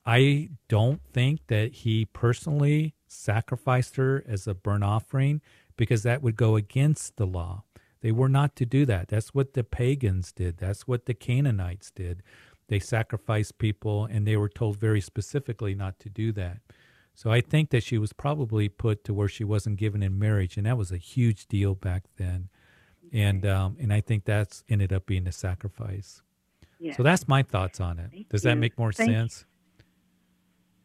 I 0.05 0.49
don't 0.67 1.01
think 1.11 1.47
that 1.47 1.73
he 1.73 2.05
personally 2.05 2.93
sacrificed 3.07 3.95
her 3.95 4.23
as 4.27 4.47
a 4.47 4.53
burnt 4.53 4.83
offering 4.83 5.41
because 5.75 6.03
that 6.03 6.21
would 6.21 6.35
go 6.35 6.55
against 6.55 7.17
the 7.17 7.25
law. 7.25 7.63
They 8.01 8.11
were 8.11 8.29
not 8.29 8.55
to 8.57 8.65
do 8.65 8.85
that. 8.85 9.07
That's 9.07 9.33
what 9.33 9.53
the 9.53 9.63
pagans 9.63 10.31
did. 10.31 10.57
That's 10.57 10.87
what 10.87 11.05
the 11.05 11.13
Canaanites 11.13 11.89
did. 11.89 12.21
They 12.67 12.79
sacrificed 12.79 13.57
people 13.57 14.05
and 14.05 14.27
they 14.27 14.37
were 14.37 14.49
told 14.49 14.77
very 14.77 15.01
specifically 15.01 15.73
not 15.73 15.99
to 15.99 16.09
do 16.09 16.31
that. 16.33 16.57
So 17.15 17.31
I 17.31 17.41
think 17.41 17.69
that 17.69 17.83
she 17.83 17.97
was 17.97 18.11
probably 18.13 18.69
put 18.69 19.03
to 19.03 19.13
where 19.13 19.27
she 19.27 19.43
wasn't 19.43 19.77
given 19.77 20.01
in 20.01 20.17
marriage, 20.17 20.57
and 20.57 20.65
that 20.65 20.77
was 20.77 20.91
a 20.91 20.97
huge 20.97 21.47
deal 21.47 21.75
back 21.75 22.03
then. 22.17 22.49
and 23.11 23.45
um, 23.45 23.77
and 23.79 23.93
I 23.93 24.01
think 24.01 24.25
that's 24.25 24.63
ended 24.67 24.91
up 24.91 25.05
being 25.05 25.27
a 25.27 25.31
sacrifice. 25.31 26.21
Yeah. 26.79 26.95
So 26.97 27.03
that's 27.03 27.27
my 27.27 27.43
thoughts 27.43 27.79
on 27.79 27.99
it. 27.99 28.09
Thank 28.11 28.29
Does 28.29 28.41
that 28.41 28.55
you. 28.55 28.59
make 28.61 28.77
more 28.77 28.91
Thank 28.91 29.09
you. 29.11 29.15
sense? 29.15 29.45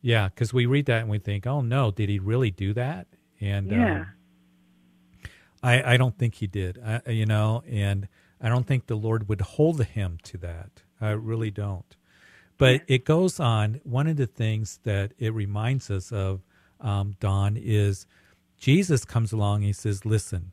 Yeah, 0.02 0.28
because 0.28 0.52
we 0.52 0.66
read 0.66 0.86
that 0.86 1.00
and 1.00 1.10
we 1.10 1.18
think, 1.18 1.46
oh 1.46 1.60
no, 1.62 1.90
did 1.90 2.08
he 2.08 2.18
really 2.18 2.50
do 2.50 2.72
that? 2.74 3.06
And 3.40 3.70
Yeah. 3.70 4.00
um, 4.02 4.06
I 5.62 5.94
I 5.94 5.96
don't 5.96 6.16
think 6.18 6.34
he 6.36 6.46
did. 6.46 6.78
I, 6.84 7.10
you 7.10 7.26
know, 7.26 7.62
and 7.66 8.06
I 8.40 8.48
don't 8.48 8.66
think 8.66 8.86
the 8.86 8.94
Lord 8.94 9.28
would 9.28 9.40
hold 9.40 9.82
him 9.84 10.18
to 10.24 10.38
that. 10.38 10.82
I 11.00 11.10
really 11.10 11.50
don't. 11.50 11.96
But 12.58 12.82
it 12.88 13.04
goes 13.04 13.38
on. 13.40 13.80
One 13.84 14.08
of 14.08 14.16
the 14.16 14.26
things 14.26 14.80
that 14.82 15.12
it 15.18 15.32
reminds 15.32 15.90
us 15.90 16.12
of, 16.12 16.42
um, 16.80 17.14
Don, 17.20 17.56
is 17.56 18.06
Jesus 18.58 19.04
comes 19.04 19.32
along 19.32 19.58
and 19.58 19.66
he 19.66 19.72
says, 19.72 20.04
"Listen, 20.04 20.52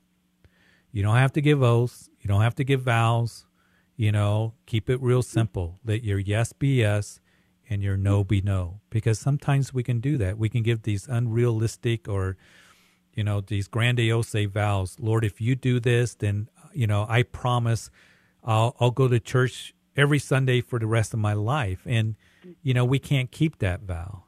you 0.91 1.03
don't 1.03 1.15
have 1.17 1.33
to 1.33 1.41
give 1.41 1.61
oaths. 1.61 2.09
You 2.21 2.27
don't 2.27 2.41
have 2.41 2.55
to 2.55 2.63
give 2.63 2.81
vows. 2.81 3.45
You 3.97 4.11
know, 4.11 4.53
keep 4.65 4.89
it 4.89 5.01
real 5.01 5.23
simple. 5.23 5.79
Let 5.83 6.03
your 6.03 6.19
yes 6.19 6.53
be 6.53 6.79
yes 6.79 7.19
and 7.69 7.81
your 7.81 7.97
no 7.97 8.23
be 8.23 8.41
no. 8.41 8.81
Because 8.89 9.19
sometimes 9.19 9.73
we 9.73 9.83
can 9.83 9.99
do 9.99 10.17
that. 10.17 10.37
We 10.37 10.49
can 10.49 10.63
give 10.63 10.83
these 10.83 11.07
unrealistic 11.07 12.07
or, 12.07 12.37
you 13.13 13.23
know, 13.23 13.41
these 13.41 13.67
grandiose 13.67 14.35
vows. 14.47 14.97
Lord, 14.99 15.25
if 15.25 15.41
you 15.41 15.55
do 15.55 15.79
this, 15.79 16.13
then, 16.15 16.49
you 16.73 16.87
know, 16.87 17.05
I 17.09 17.23
promise 17.23 17.89
I'll, 18.43 18.75
I'll 18.79 18.91
go 18.91 19.07
to 19.07 19.19
church 19.19 19.73
every 19.95 20.19
Sunday 20.19 20.61
for 20.61 20.79
the 20.79 20.87
rest 20.87 21.13
of 21.13 21.19
my 21.19 21.33
life. 21.33 21.81
And, 21.85 22.15
you 22.61 22.73
know, 22.73 22.85
we 22.85 22.99
can't 22.99 23.31
keep 23.31 23.59
that 23.59 23.81
vow. 23.81 24.23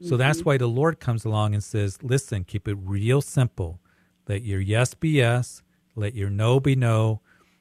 So 0.00 0.16
that's 0.16 0.40
mm-hmm. 0.40 0.48
why 0.48 0.56
the 0.58 0.66
Lord 0.66 0.98
comes 0.98 1.24
along 1.24 1.54
and 1.54 1.62
says, 1.62 2.02
listen, 2.02 2.42
keep 2.42 2.66
it 2.66 2.76
real 2.82 3.20
simple. 3.20 3.78
Let 4.26 4.42
your 4.42 4.60
yes 4.60 4.94
be 4.94 5.10
yes. 5.10 5.62
Let 5.94 6.14
your 6.14 6.30
no 6.30 6.58
be 6.58 6.74
no. 6.74 7.20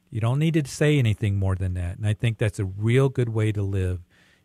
You 0.09 0.21
don't 0.21 0.39
need 0.39 0.55
to 0.55 0.65
say 0.65 0.97
anything 0.97 1.37
more 1.37 1.55
than 1.55 1.75
that. 1.75 1.97
And 1.97 2.07
I 2.07 2.13
think 2.13 2.39
that's 2.39 2.59
a 2.59 2.65
real 2.65 3.09
good 3.09 3.29
way 3.29 3.51
to 3.51 3.61
live 3.61 4.01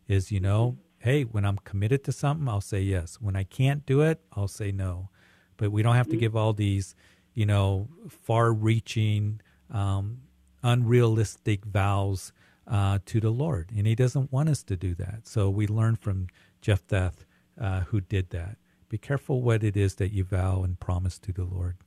is, 0.07 0.31
you 0.31 0.39
know, 0.39 0.77
mm-hmm. 0.77 1.09
hey, 1.09 1.23
when 1.23 1.43
I'm 1.43 1.57
committed 1.57 2.03
to 2.03 2.11
something, 2.11 2.47
I'll 2.47 2.61
say 2.61 2.81
yes. 2.81 3.17
When 3.19 3.35
I 3.35 3.43
can't 3.43 3.83
do 3.85 4.01
it, 4.01 4.19
I'll 4.33 4.47
say 4.47 4.71
no. 4.71 5.09
But 5.57 5.71
we 5.71 5.81
don't 5.81 5.95
have 5.95 6.05
to 6.07 6.11
mm-hmm. 6.11 6.19
give 6.19 6.35
all 6.35 6.53
these, 6.53 6.93
you 7.33 7.47
know, 7.47 7.87
far 8.09 8.53
reaching, 8.53 9.41
um, 9.71 10.21
unrealistic 10.61 11.65
vows 11.65 12.31
uh, 12.67 12.99
to 13.05 13.19
the 13.19 13.29
Lord. 13.29 13.71
And 13.75 13.87
He 13.87 13.95
doesn't 13.95 14.31
want 14.31 14.49
us 14.49 14.63
to 14.63 14.75
do 14.75 14.95
that. 14.95 15.27
So 15.27 15.49
we 15.49 15.67
learn 15.67 15.95
from 15.95 16.27
Jephthah, 16.61 17.13
uh, 17.59 17.79
who 17.81 18.01
did 18.01 18.29
that. 18.31 18.57
Be 18.89 18.97
careful 18.97 19.41
what 19.41 19.63
it 19.63 19.75
is 19.77 19.95
that 19.95 20.13
you 20.13 20.23
vow 20.23 20.63
and 20.63 20.79
promise 20.79 21.19
to 21.19 21.33
the 21.33 21.43
Lord. 21.43 21.77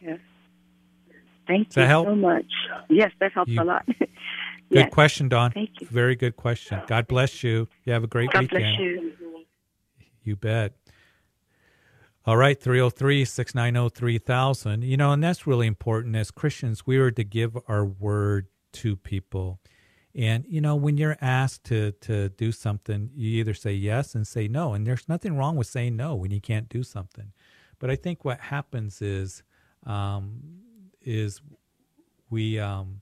Yes. 0.00 0.18
Thank 1.46 1.68
Does 1.70 1.76
you 1.76 1.86
help? 1.86 2.06
so 2.06 2.14
much. 2.14 2.46
Yes, 2.88 3.10
that 3.20 3.32
helps 3.32 3.50
You- 3.50 3.62
a 3.62 3.64
lot. 3.64 3.86
Good 4.70 4.78
yes. 4.86 4.92
question, 4.94 5.28
Don. 5.28 5.50
Thank 5.52 5.70
you. 5.80 5.86
Very 5.88 6.16
good 6.16 6.36
question. 6.36 6.80
God 6.86 7.06
bless 7.06 7.44
you. 7.44 7.68
You 7.84 7.92
have 7.92 8.02
a 8.02 8.06
great 8.06 8.30
God 8.30 8.42
weekend. 8.42 8.62
bless 8.62 8.78
you. 8.80 9.12
You 10.22 10.36
bet. 10.36 10.72
All 12.24 12.38
right, 12.38 12.58
303 12.58 13.26
690 13.26 13.94
3000. 13.94 14.82
You 14.82 14.96
know, 14.96 15.12
and 15.12 15.22
that's 15.22 15.46
really 15.46 15.66
important. 15.66 16.16
As 16.16 16.30
Christians, 16.30 16.86
we 16.86 16.96
are 16.96 17.10
to 17.10 17.22
give 17.22 17.56
our 17.68 17.84
word 17.84 18.46
to 18.72 18.96
people. 18.96 19.60
And, 20.16 20.44
you 20.48 20.60
know, 20.60 20.76
when 20.76 20.96
you're 20.96 21.16
asked 21.20 21.64
to, 21.64 21.92
to 22.02 22.28
do 22.30 22.52
something, 22.52 23.10
you 23.16 23.40
either 23.40 23.54
say 23.54 23.72
yes 23.72 24.14
and 24.14 24.26
say 24.26 24.46
no. 24.46 24.72
And 24.72 24.86
there's 24.86 25.08
nothing 25.08 25.36
wrong 25.36 25.56
with 25.56 25.66
saying 25.66 25.96
no 25.96 26.14
when 26.14 26.30
you 26.30 26.40
can't 26.40 26.68
do 26.68 26.82
something. 26.84 27.32
But 27.80 27.90
I 27.90 27.96
think 27.96 28.24
what 28.24 28.38
happens 28.38 29.02
is, 29.02 29.42
um, 29.84 30.40
is 31.02 31.40
we, 32.30 32.60
um, 32.60 33.00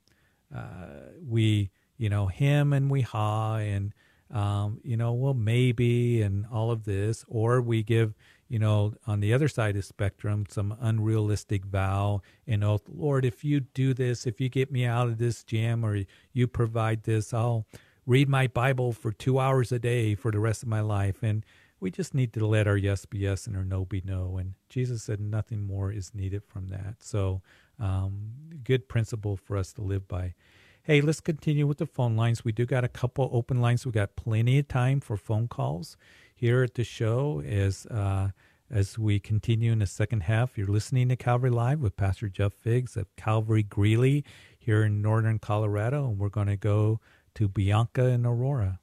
uh, 0.55 1.11
we, 1.27 1.71
you 1.99 2.09
know, 2.09 2.29
him 2.29 2.73
and 2.73 2.91
we 2.91 3.03
ha 3.03 3.57
and, 3.57 3.93
um, 4.31 4.81
you 4.83 4.97
know, 4.97 5.13
well, 5.13 5.35
maybe 5.35 6.23
and 6.23 6.47
all 6.51 6.71
of 6.71 6.85
this, 6.85 7.25
or 7.29 7.61
we 7.61 7.83
give, 7.83 8.15
you 8.53 8.59
know, 8.59 8.93
on 9.07 9.21
the 9.21 9.33
other 9.33 9.49
side 9.49 9.71
of 9.71 9.77
the 9.77 9.83
spectrum, 9.83 10.45
some 10.47 10.77
unrealistic 10.79 11.65
vow 11.65 12.21
and 12.47 12.63
oath, 12.63 12.83
Lord, 12.87 13.25
if 13.25 13.43
you 13.43 13.61
do 13.61 13.95
this, 13.95 14.27
if 14.27 14.43
you 14.43 14.51
get 14.51 14.71
me 14.71 14.85
out 14.85 15.09
of 15.09 15.17
this 15.17 15.43
jam 15.43 15.83
or 15.83 16.03
you 16.35 16.47
provide 16.47 17.05
this, 17.05 17.33
I'll 17.33 17.67
read 18.05 18.29
my 18.29 18.47
Bible 18.47 18.93
for 18.93 19.11
two 19.11 19.41
hours 19.41 19.73
a 19.73 19.79
day 19.79 20.15
for 20.15 20.31
the 20.31 20.39
rest 20.39 20.63
of 20.63 20.69
my 20.69 20.83
life. 20.83 21.23
And 21.23 21.47
we 21.81 21.91
just 21.91 22.13
need 22.13 22.35
to 22.35 22.47
let 22.47 22.69
our 22.69 22.77
yes 22.77 23.07
be 23.07 23.21
yes 23.21 23.47
and 23.47 23.57
our 23.57 23.65
no 23.65 23.87
be 23.87 24.03
no. 24.05 24.37
And 24.37 24.53
Jesus 24.69 25.03
said 25.03 25.19
nothing 25.19 25.67
more 25.67 25.91
is 25.91 26.15
needed 26.15 26.45
from 26.45 26.69
that. 26.69 26.97
So, 26.99 27.41
um, 27.81 28.33
good 28.63 28.87
principle 28.87 29.39
for 29.39 29.57
us 29.57 29.73
to 29.73 29.81
live 29.81 30.07
by. 30.07 30.35
Hey, 30.83 31.01
let's 31.01 31.21
continue 31.21 31.67
with 31.67 31.79
the 31.79 31.87
phone 31.87 32.17
lines. 32.17 32.45
We 32.45 32.53
do 32.53 32.67
got 32.67 32.85
a 32.85 32.89
couple 32.89 33.31
open 33.33 33.63
lines. 33.63 33.87
We 33.87 33.93
got 33.93 34.15
plenty 34.15 34.59
of 34.59 34.69
time 34.69 35.01
for 35.01 35.17
phone 35.17 35.49
calls 35.49 35.97
here 36.43 36.65
at 36.65 36.75
the 36.75 36.83
show 36.83 37.41
as 37.47 37.87
uh, 37.87 38.29
as 38.69 38.99
we 38.99 39.21
continue 39.21 39.71
in 39.71 39.79
the 39.79 39.87
second 39.87 40.25
half. 40.25 40.59
You're 40.59 40.67
listening 40.67 41.09
to 41.11 41.15
Calvary 41.15 41.51
Live 41.51 41.79
with 41.79 41.97
Pastor 41.97 42.29
Jeff 42.29 42.53
Figs 42.53 42.97
of 42.97 43.07
Calvary 43.15 43.63
Greeley 43.63 44.25
here 44.59 44.83
in 44.83 45.01
northern 45.01 45.39
Colorado, 45.39 46.09
and 46.09 46.19
we're 46.19 46.31
going 46.31 46.49
to 46.49 46.57
go 46.57 46.99
to 47.37 47.47
Bianca 47.47 48.07
and 48.07 48.27
Aurora. 48.27 48.81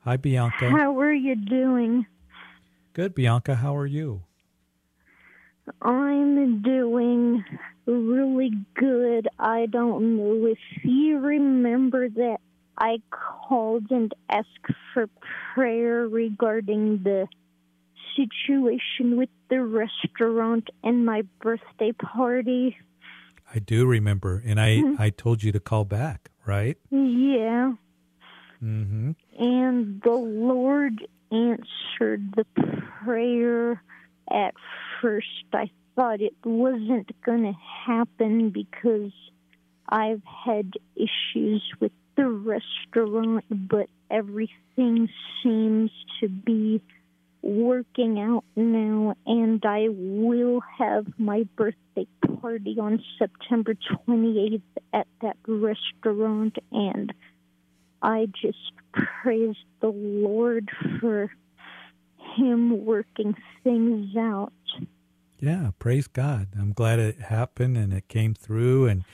Hi, 0.00 0.18
Bianca. 0.18 0.68
How 0.68 1.00
are 1.00 1.14
you 1.14 1.36
doing? 1.36 2.04
Good, 2.92 3.14
Bianca. 3.14 3.54
How 3.54 3.74
are 3.74 3.86
you? 3.86 4.24
I'm 5.80 6.60
doing 6.60 7.42
really 7.86 8.52
good. 8.74 9.26
I 9.38 9.64
don't 9.70 10.18
know 10.18 10.48
if 10.48 10.58
you 10.84 11.18
remember 11.18 12.10
that 12.10 12.40
I 12.82 12.98
called 13.10 13.92
and 13.92 14.12
asked 14.28 14.48
for 14.92 15.08
prayer 15.54 16.08
regarding 16.08 17.04
the 17.04 17.28
situation 18.16 19.16
with 19.16 19.28
the 19.48 19.62
restaurant 19.62 20.68
and 20.82 21.06
my 21.06 21.22
birthday 21.40 21.92
party. 21.92 22.76
I 23.54 23.60
do 23.60 23.86
remember, 23.86 24.42
and 24.44 24.60
I 24.60 24.82
I 24.98 25.10
told 25.10 25.44
you 25.44 25.52
to 25.52 25.60
call 25.60 25.84
back, 25.84 26.32
right? 26.44 26.76
Yeah. 26.90 27.74
Mm-hmm. 28.60 29.12
And 29.38 30.02
the 30.02 30.10
Lord 30.10 31.06
answered 31.30 32.34
the 32.34 32.46
prayer 33.04 33.80
at 34.28 34.54
first. 35.00 35.28
I 35.52 35.70
thought 35.94 36.20
it 36.20 36.34
wasn't 36.44 37.10
going 37.24 37.44
to 37.44 37.54
happen 37.86 38.50
because 38.50 39.12
I've 39.88 40.22
had 40.24 40.72
issues 40.96 41.62
with 41.78 41.92
the 42.16 42.28
restaurant, 42.28 43.44
but 43.50 43.88
everything 44.10 45.08
seems 45.42 45.90
to 46.20 46.28
be 46.28 46.82
working 47.42 48.20
out 48.20 48.44
now, 48.54 49.14
and 49.26 49.64
I 49.64 49.88
will 49.88 50.60
have 50.78 51.06
my 51.18 51.44
birthday 51.56 52.06
party 52.40 52.76
on 52.80 53.02
September 53.18 53.74
28th 53.74 54.62
at 54.92 55.06
that 55.22 55.36
restaurant, 55.46 56.56
and 56.70 57.12
I 58.00 58.28
just 58.40 58.72
praise 58.92 59.56
the 59.80 59.88
Lord 59.88 60.70
for 61.00 61.32
Him 62.36 62.84
working 62.84 63.34
things 63.64 64.16
out. 64.16 64.52
Yeah, 65.40 65.70
praise 65.80 66.06
God. 66.06 66.48
I'm 66.56 66.72
glad 66.72 67.00
it 67.00 67.18
happened 67.22 67.76
and 67.76 67.92
it 67.92 68.06
came 68.06 68.34
through, 68.34 68.86
and 68.86 69.04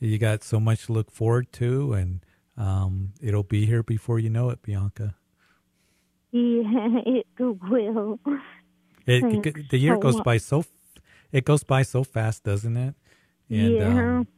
you 0.00 0.18
got 0.18 0.42
so 0.42 0.58
much 0.58 0.86
to 0.86 0.92
look 0.92 1.12
forward 1.12 1.52
to, 1.54 1.92
and 1.92 2.20
um, 2.58 3.14
it'll 3.22 3.44
be 3.44 3.66
here 3.66 3.84
before 3.84 4.20
you 4.20 4.30
know 4.30 4.50
it, 4.50 4.62
Bianca. 4.62 5.16
Yeah, 6.32 6.62
it 7.06 7.26
will. 7.38 8.20
It, 9.06 9.26
it- 9.46 9.70
the 9.70 9.78
year 9.78 9.96
so 9.96 10.00
goes 10.00 10.20
by 10.20 10.38
so 10.38 10.64
it 11.32 11.44
goes 11.46 11.64
by 11.64 11.82
so 11.82 12.04
fast, 12.04 12.44
doesn't 12.44 12.76
it? 12.76 12.96
And 13.50 13.80
Yeah. 13.80 13.88
um, 14.00 14.28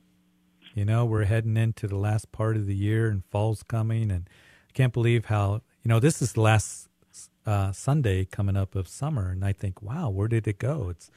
you 0.74 0.84
know, 0.86 1.04
we're 1.06 1.24
heading 1.26 1.56
into 1.58 1.88
the 1.88 1.96
last 1.98 2.32
part 2.32 2.56
of 2.56 2.66
the 2.66 2.76
year 2.76 3.08
and 3.08 3.24
fall's 3.26 3.62
coming 3.64 4.10
and 4.10 4.28
I 4.68 4.72
can't 4.74 4.92
believe 4.94 5.26
how 5.26 5.62
you 5.84 5.88
know, 5.88 6.00
this 6.00 6.22
is 6.22 6.34
the 6.34 6.42
last 6.42 6.88
uh, 7.46 7.72
Sunday 7.72 8.24
coming 8.26 8.56
up 8.56 8.74
of 8.76 8.88
summer 8.88 9.30
and 9.30 9.44
I 9.44 9.52
think, 9.52 9.82
wow, 9.82 10.10
where 10.10 10.28
did 10.28 10.46
it 10.48 10.58
go? 10.58 10.88
It's 10.90 11.10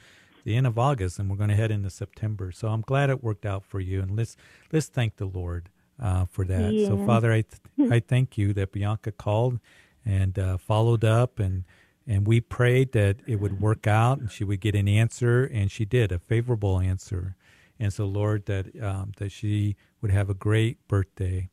the 0.44 0.56
end 0.56 0.66
of 0.66 0.78
August 0.78 1.18
and 1.18 1.30
we're 1.30 1.36
going 1.36 1.50
to 1.50 1.56
head 1.56 1.70
into 1.72 1.90
September. 1.90 2.52
So 2.52 2.68
I'm 2.68 2.82
glad 2.82 3.10
it 3.10 3.22
worked 3.24 3.46
out 3.46 3.64
for 3.64 3.80
you 3.80 4.02
and 4.02 4.16
let's 4.16 4.36
let's 4.72 4.88
thank 4.88 5.16
the 5.16 5.26
Lord 5.26 5.70
uh, 6.00 6.26
for 6.26 6.44
that. 6.46 6.80
So 6.80 6.96
Father, 6.98 7.32
I 7.32 7.42
th- 7.42 7.62
I 7.90 8.00
thank 8.00 8.38
you 8.38 8.52
that 8.54 8.72
Bianca 8.72 9.12
called 9.12 9.60
and 10.04 10.38
uh, 10.38 10.58
followed 10.58 11.04
up 11.04 11.38
and 11.38 11.64
and 12.06 12.26
we 12.26 12.40
prayed 12.40 12.92
that 12.92 13.16
it 13.26 13.36
would 13.40 13.60
work 13.60 13.86
out 13.86 14.18
and 14.18 14.30
she 14.30 14.44
would 14.44 14.60
get 14.60 14.74
an 14.74 14.88
answer 14.88 15.44
and 15.44 15.70
she 15.70 15.84
did 15.84 16.12
a 16.12 16.18
favorable 16.18 16.78
answer. 16.80 17.36
And 17.80 17.92
so 17.92 18.04
lord 18.06 18.46
that 18.46 18.66
um, 18.82 19.12
that 19.18 19.32
she 19.32 19.76
would 20.00 20.10
have 20.10 20.30
a 20.30 20.34
great 20.34 20.86
birthday. 20.88 21.48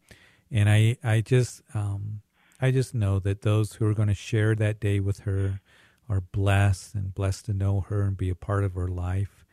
And 0.51 0.69
i 0.69 0.97
i 1.03 1.21
just 1.21 1.61
um, 1.73 2.21
i 2.61 2.71
just 2.71 2.93
know 2.93 3.19
that 3.19 3.41
those 3.41 3.73
who 3.73 3.85
are 3.87 3.93
going 3.93 4.09
to 4.09 4.13
share 4.15 4.55
that 4.55 4.79
day 4.79 4.99
with 4.99 5.19
her 5.21 5.61
are 6.09 6.21
blessed 6.21 6.93
and 6.95 7.13
blessed 7.15 7.45
to 7.45 7.53
know 7.53 7.81
her 7.81 8.01
and 8.03 8.17
be 8.17 8.29
a 8.29 8.35
part 8.35 8.63
of 8.63 8.73
her 8.75 8.87
life. 8.89 9.45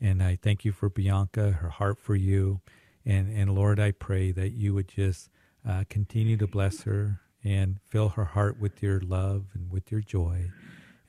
And 0.00 0.22
I 0.22 0.36
thank 0.40 0.64
you 0.64 0.72
for 0.72 0.88
Bianca, 0.88 1.52
her 1.52 1.70
heart 1.70 1.98
for 1.98 2.14
you. 2.14 2.60
And, 3.04 3.28
and 3.36 3.54
Lord, 3.54 3.78
I 3.78 3.90
pray 3.92 4.32
that 4.32 4.52
you 4.52 4.74
would 4.74 4.88
just 4.88 5.28
uh, 5.68 5.84
continue 5.88 6.36
to 6.38 6.46
bless 6.46 6.82
her 6.82 7.20
and 7.42 7.78
fill 7.88 8.10
her 8.10 8.24
heart 8.24 8.58
with 8.58 8.82
your 8.82 9.00
love 9.00 9.46
and 9.54 9.70
with 9.70 9.92
your 9.92 10.00
joy. 10.00 10.50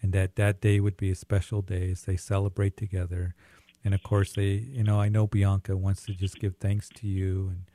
And 0.01 0.11
that 0.13 0.35
that 0.35 0.61
day 0.61 0.79
would 0.79 0.97
be 0.97 1.09
a 1.09 1.15
special 1.15 1.61
day 1.61 1.91
as 1.91 2.03
they 2.03 2.17
celebrate 2.17 2.75
together. 2.75 3.33
And 3.83 3.93
of 3.93 4.03
course, 4.03 4.33
they, 4.33 4.65
you 4.71 4.83
know, 4.83 4.99
I 4.99 5.09
know 5.09 5.27
Bianca 5.27 5.77
wants 5.77 6.05
to 6.05 6.13
just 6.13 6.39
give 6.39 6.57
thanks 6.57 6.89
to 6.95 7.07
you 7.07 7.47
and, 7.49 7.65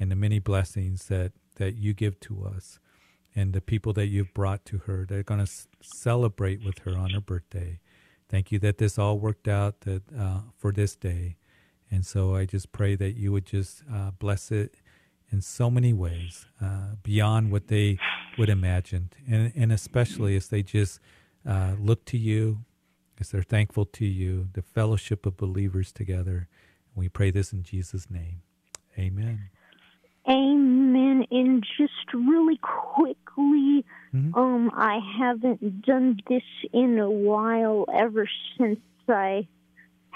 and 0.00 0.10
the 0.10 0.16
many 0.16 0.38
blessings 0.38 1.06
that, 1.08 1.32
that 1.56 1.76
you 1.76 1.92
give 1.92 2.18
to 2.20 2.44
us 2.44 2.78
and 3.34 3.52
the 3.52 3.60
people 3.60 3.92
that 3.92 4.06
you've 4.06 4.32
brought 4.32 4.64
to 4.64 4.78
her. 4.78 5.04
They're 5.06 5.22
going 5.22 5.44
to 5.44 5.52
celebrate 5.82 6.64
with 6.64 6.78
her 6.80 6.96
on 6.96 7.10
her 7.10 7.20
birthday. 7.20 7.80
Thank 8.28 8.50
you 8.50 8.58
that 8.60 8.78
this 8.78 8.98
all 8.98 9.18
worked 9.18 9.46
out 9.46 9.82
that 9.82 10.02
uh, 10.18 10.40
for 10.56 10.72
this 10.72 10.96
day. 10.96 11.36
And 11.90 12.04
so 12.04 12.34
I 12.34 12.44
just 12.46 12.72
pray 12.72 12.96
that 12.96 13.12
you 13.16 13.32
would 13.32 13.46
just 13.46 13.82
uh, 13.92 14.10
bless 14.18 14.50
it 14.50 14.76
in 15.30 15.40
so 15.40 15.70
many 15.70 15.92
ways 15.92 16.46
uh, 16.62 16.94
beyond 17.02 17.50
what 17.52 17.68
they 17.68 17.98
would 18.38 18.48
imagine. 18.48 19.10
And, 19.28 19.52
and 19.56 19.72
especially 19.72 20.36
as 20.36 20.48
they 20.48 20.62
just 20.62 21.00
uh, 21.48 21.74
look 21.78 22.04
to 22.06 22.18
you, 22.18 22.64
as 23.20 23.30
they're 23.30 23.42
thankful 23.42 23.86
to 23.86 24.04
you, 24.04 24.48
the 24.52 24.62
fellowship 24.62 25.26
of 25.26 25.36
believers 25.36 25.92
together. 25.92 26.48
We 26.94 27.08
pray 27.08 27.30
this 27.30 27.52
in 27.52 27.62
Jesus' 27.62 28.10
name. 28.10 28.42
Amen. 28.98 29.50
Amen. 30.28 31.24
And 31.30 31.64
just 31.78 32.12
really 32.12 32.58
quickly, 32.58 33.84
Mhm. 34.14 34.34
um, 34.36 34.70
I 34.74 34.98
haven't 35.18 35.82
done 35.82 36.18
this 36.28 36.42
in 36.72 36.98
a 36.98 37.10
while 37.10 37.84
ever 37.92 38.28
since 38.58 38.80
I 39.08 39.46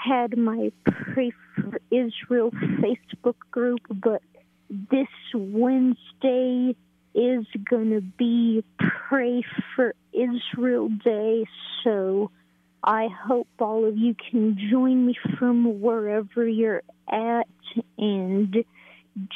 had 0.03 0.37
my 0.37 0.71
Pray 0.85 1.31
for 1.55 1.79
Israel 1.91 2.51
Facebook 2.51 3.35
group, 3.51 3.81
but 3.89 4.21
this 4.69 5.07
Wednesday 5.33 6.75
is 7.13 7.45
going 7.69 7.91
to 7.91 8.01
be 8.01 8.63
Pray 9.09 9.43
for 9.75 9.93
Israel 10.13 10.89
Day, 11.03 11.45
so 11.83 12.31
I 12.83 13.07
hope 13.25 13.47
all 13.59 13.85
of 13.85 13.97
you 13.97 14.15
can 14.31 14.57
join 14.71 15.05
me 15.05 15.17
from 15.37 15.81
wherever 15.81 16.47
you're 16.47 16.83
at 17.11 17.47
and 17.97 18.55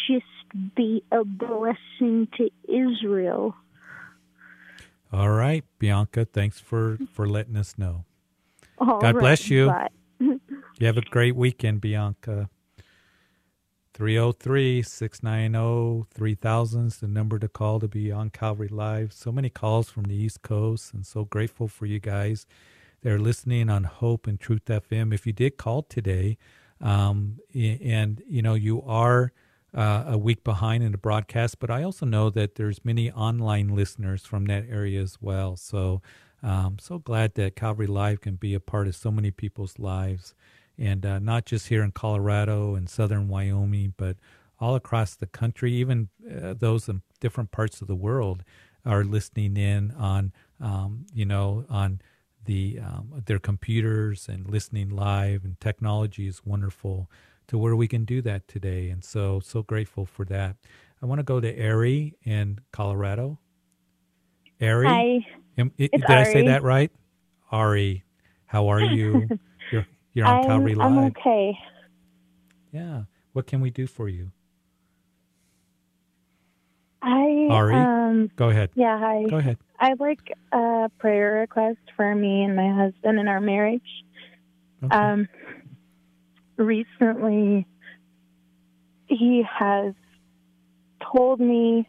just 0.07 0.75
be 0.75 1.03
a 1.11 1.23
blessing 1.23 2.27
to 2.37 2.49
Israel. 2.67 3.55
All 5.11 5.29
right, 5.29 5.63
Bianca, 5.79 6.25
thanks 6.25 6.59
for, 6.59 6.97
for 7.13 7.27
letting 7.27 7.55
us 7.55 7.77
know. 7.77 8.05
All 8.79 8.99
God 8.99 9.19
bless 9.19 9.49
you. 9.49 9.67
bye. 9.67 9.89
You 10.77 10.87
have 10.87 10.97
a 10.97 11.01
great 11.01 11.35
weekend, 11.35 11.79
Bianca. 11.79 12.49
303 13.93 14.81
690 14.81 16.05
3000 16.13 16.87
is 16.87 16.97
the 16.97 17.07
number 17.07 17.39
to 17.39 17.47
call 17.47 17.79
to 17.79 17.87
be 17.87 18.11
on 18.11 18.29
Calvary 18.29 18.67
Live. 18.67 19.13
So 19.13 19.31
many 19.31 19.49
calls 19.49 19.89
from 19.89 20.03
the 20.03 20.15
East 20.15 20.41
Coast, 20.41 20.93
and 20.93 21.05
so 21.05 21.23
grateful 21.23 21.69
for 21.69 21.85
you 21.85 22.01
guys 22.01 22.45
that 23.01 23.13
are 23.13 23.19
listening 23.19 23.69
on 23.69 23.85
Hope 23.85 24.27
and 24.27 24.37
Truth 24.37 24.65
FM. 24.65 25.13
If 25.13 25.25
you 25.25 25.31
did 25.31 25.55
call 25.55 25.83
today, 25.83 26.37
um, 26.81 27.39
and 27.53 28.21
you 28.27 28.41
know 28.41 28.55
you 28.55 28.81
are 28.81 29.31
uh, 29.73 30.03
a 30.07 30.17
week 30.17 30.43
behind 30.43 30.83
in 30.83 30.91
the 30.91 30.97
broadcast, 30.97 31.59
but 31.59 31.69
I 31.69 31.83
also 31.83 32.05
know 32.05 32.29
that 32.31 32.55
there's 32.55 32.83
many 32.83 33.09
online 33.11 33.69
listeners 33.69 34.25
from 34.25 34.45
that 34.47 34.65
area 34.69 35.01
as 35.01 35.19
well. 35.21 35.55
So 35.55 36.01
um, 36.45 36.77
so 36.79 36.99
glad 36.99 37.33
that 37.35 37.55
Calvary 37.55 37.87
Live 37.87 38.21
can 38.21 38.35
be 38.35 38.53
a 38.53 38.59
part 38.59 38.87
of 38.87 38.95
so 38.95 39.09
many 39.09 39.31
people's 39.31 39.79
lives, 39.79 40.35
and 40.77 41.03
uh, 41.03 41.17
not 41.17 41.45
just 41.45 41.69
here 41.69 41.81
in 41.81 41.91
Colorado 41.91 42.75
and 42.75 42.87
southern 42.87 43.27
Wyoming, 43.27 43.95
but 43.97 44.17
all 44.59 44.75
across 44.75 45.15
the 45.15 45.25
country. 45.25 45.73
Even 45.73 46.09
uh, 46.29 46.53
those 46.53 46.87
in 46.87 47.01
different 47.19 47.51
parts 47.51 47.81
of 47.81 47.87
the 47.87 47.95
world 47.95 48.43
are 48.85 49.03
listening 49.03 49.57
in 49.57 49.91
on 49.97 50.33
um, 50.61 51.07
you 51.15 51.25
know 51.25 51.65
on 51.67 51.99
the 52.45 52.79
um, 52.79 53.23
their 53.25 53.39
computers 53.39 54.29
and 54.29 54.47
listening 54.47 54.89
live. 54.89 55.43
And 55.43 55.59
technology 55.59 56.27
is 56.27 56.45
wonderful 56.45 57.09
to 57.47 57.57
where 57.57 57.75
we 57.75 57.87
can 57.87 58.05
do 58.05 58.21
that 58.21 58.47
today, 58.47 58.91
and 58.91 59.03
so 59.03 59.39
so 59.39 59.63
grateful 59.63 60.05
for 60.05 60.25
that. 60.25 60.57
I 61.01 61.07
want 61.07 61.17
to 61.17 61.23
go 61.23 61.39
to 61.39 61.67
Ari 61.67 62.13
in 62.23 62.59
Colorado. 62.71 63.39
Ari, 64.61 64.87
Hi. 64.87 65.25
Am- 65.57 65.71
did 65.77 66.03
I 66.05 66.23
say 66.23 66.43
that 66.43 66.63
right? 66.63 66.91
Ari, 67.51 68.03
how 68.45 68.67
are 68.67 68.81
you? 68.81 69.29
you're 69.71 69.85
you're 70.13 70.25
on 70.25 70.37
I'm, 70.39 70.43
Calvary 70.43 70.75
I'm 70.79 70.97
okay. 70.97 71.57
Yeah. 72.71 73.03
What 73.33 73.47
can 73.47 73.61
we 73.61 73.69
do 73.69 73.87
for 73.87 74.09
you? 74.09 74.31
I 77.01 77.47
Ari? 77.49 77.75
um 77.75 78.31
Go 78.35 78.49
ahead. 78.49 78.71
yeah, 78.75 78.99
hi. 78.99 79.23
Go 79.29 79.37
ahead. 79.37 79.57
I'd 79.79 79.99
like 79.99 80.31
a 80.51 80.89
prayer 80.97 81.33
request 81.33 81.79
for 81.95 82.15
me 82.15 82.43
and 82.43 82.55
my 82.55 82.73
husband 82.73 83.19
and 83.19 83.29
our 83.29 83.41
marriage. 83.41 83.81
Um 84.91 85.27
recently 86.57 87.65
he 89.07 89.43
has 89.47 89.93
told 91.15 91.39
me 91.39 91.87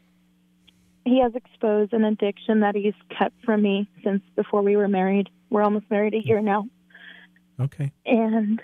he 1.07 1.21
has 1.21 1.33
exposed 1.37 1.93
an 1.93 2.05
addiction 2.05 2.61
that 2.61 2.75
he's 2.75 2.95
kept 3.17 3.37
from 3.45 3.63
me 3.63 3.89
since 4.03 4.23
before 4.35 4.63
we 4.63 4.77
were 4.77 4.89
married. 4.89 5.29
We're 5.51 5.63
almost 5.63 5.89
married 5.89 6.15
a 6.15 6.27
year 6.27 6.41
now. 6.41 6.67
Okay. 7.61 7.93
And 8.05 8.61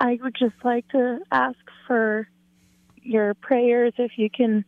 I 0.00 0.18
would 0.22 0.34
just 0.34 0.54
like 0.64 0.88
to 0.88 1.18
ask 1.30 1.58
for 1.86 2.26
your 2.96 3.34
prayers 3.34 3.92
if 3.98 4.12
you 4.16 4.30
can 4.30 4.64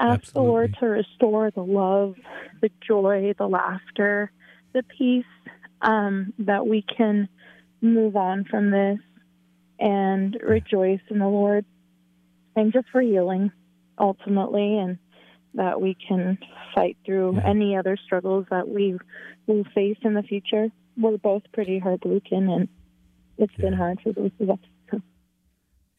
ask 0.00 0.32
the 0.32 0.40
Lord 0.40 0.74
to 0.80 0.86
restore 0.86 1.50
the 1.50 1.62
love, 1.62 2.16
the 2.62 2.70
joy, 2.86 3.34
the 3.36 3.46
laughter, 3.46 4.32
the 4.72 4.82
peace, 4.84 5.24
um, 5.82 6.32
that 6.38 6.66
we 6.66 6.82
can 6.82 7.28
move 7.82 8.16
on 8.16 8.44
from 8.44 8.70
this 8.70 8.98
and 9.78 10.38
rejoice 10.42 11.00
in 11.10 11.18
the 11.18 11.28
Lord 11.28 11.66
and 12.56 12.72
just 12.72 12.88
for 12.90 13.02
healing 13.02 13.52
ultimately 13.98 14.78
and 14.78 14.98
that 15.54 15.80
we 15.80 15.96
can 16.08 16.38
fight 16.74 16.96
through 17.04 17.38
any 17.40 17.76
other 17.76 17.96
struggles 18.04 18.46
that 18.50 18.68
we 18.68 18.98
will 19.46 19.64
face 19.74 19.98
in 20.02 20.14
the 20.14 20.22
future. 20.22 20.68
We're 20.96 21.18
both 21.18 21.42
pretty 21.52 21.78
heartbroken 21.78 22.48
and 22.48 22.68
it's 23.38 23.54
been 23.54 23.72
hard 23.72 24.00
for 24.02 24.12
both 24.12 24.32
of 24.40 24.50
us. 24.50 24.58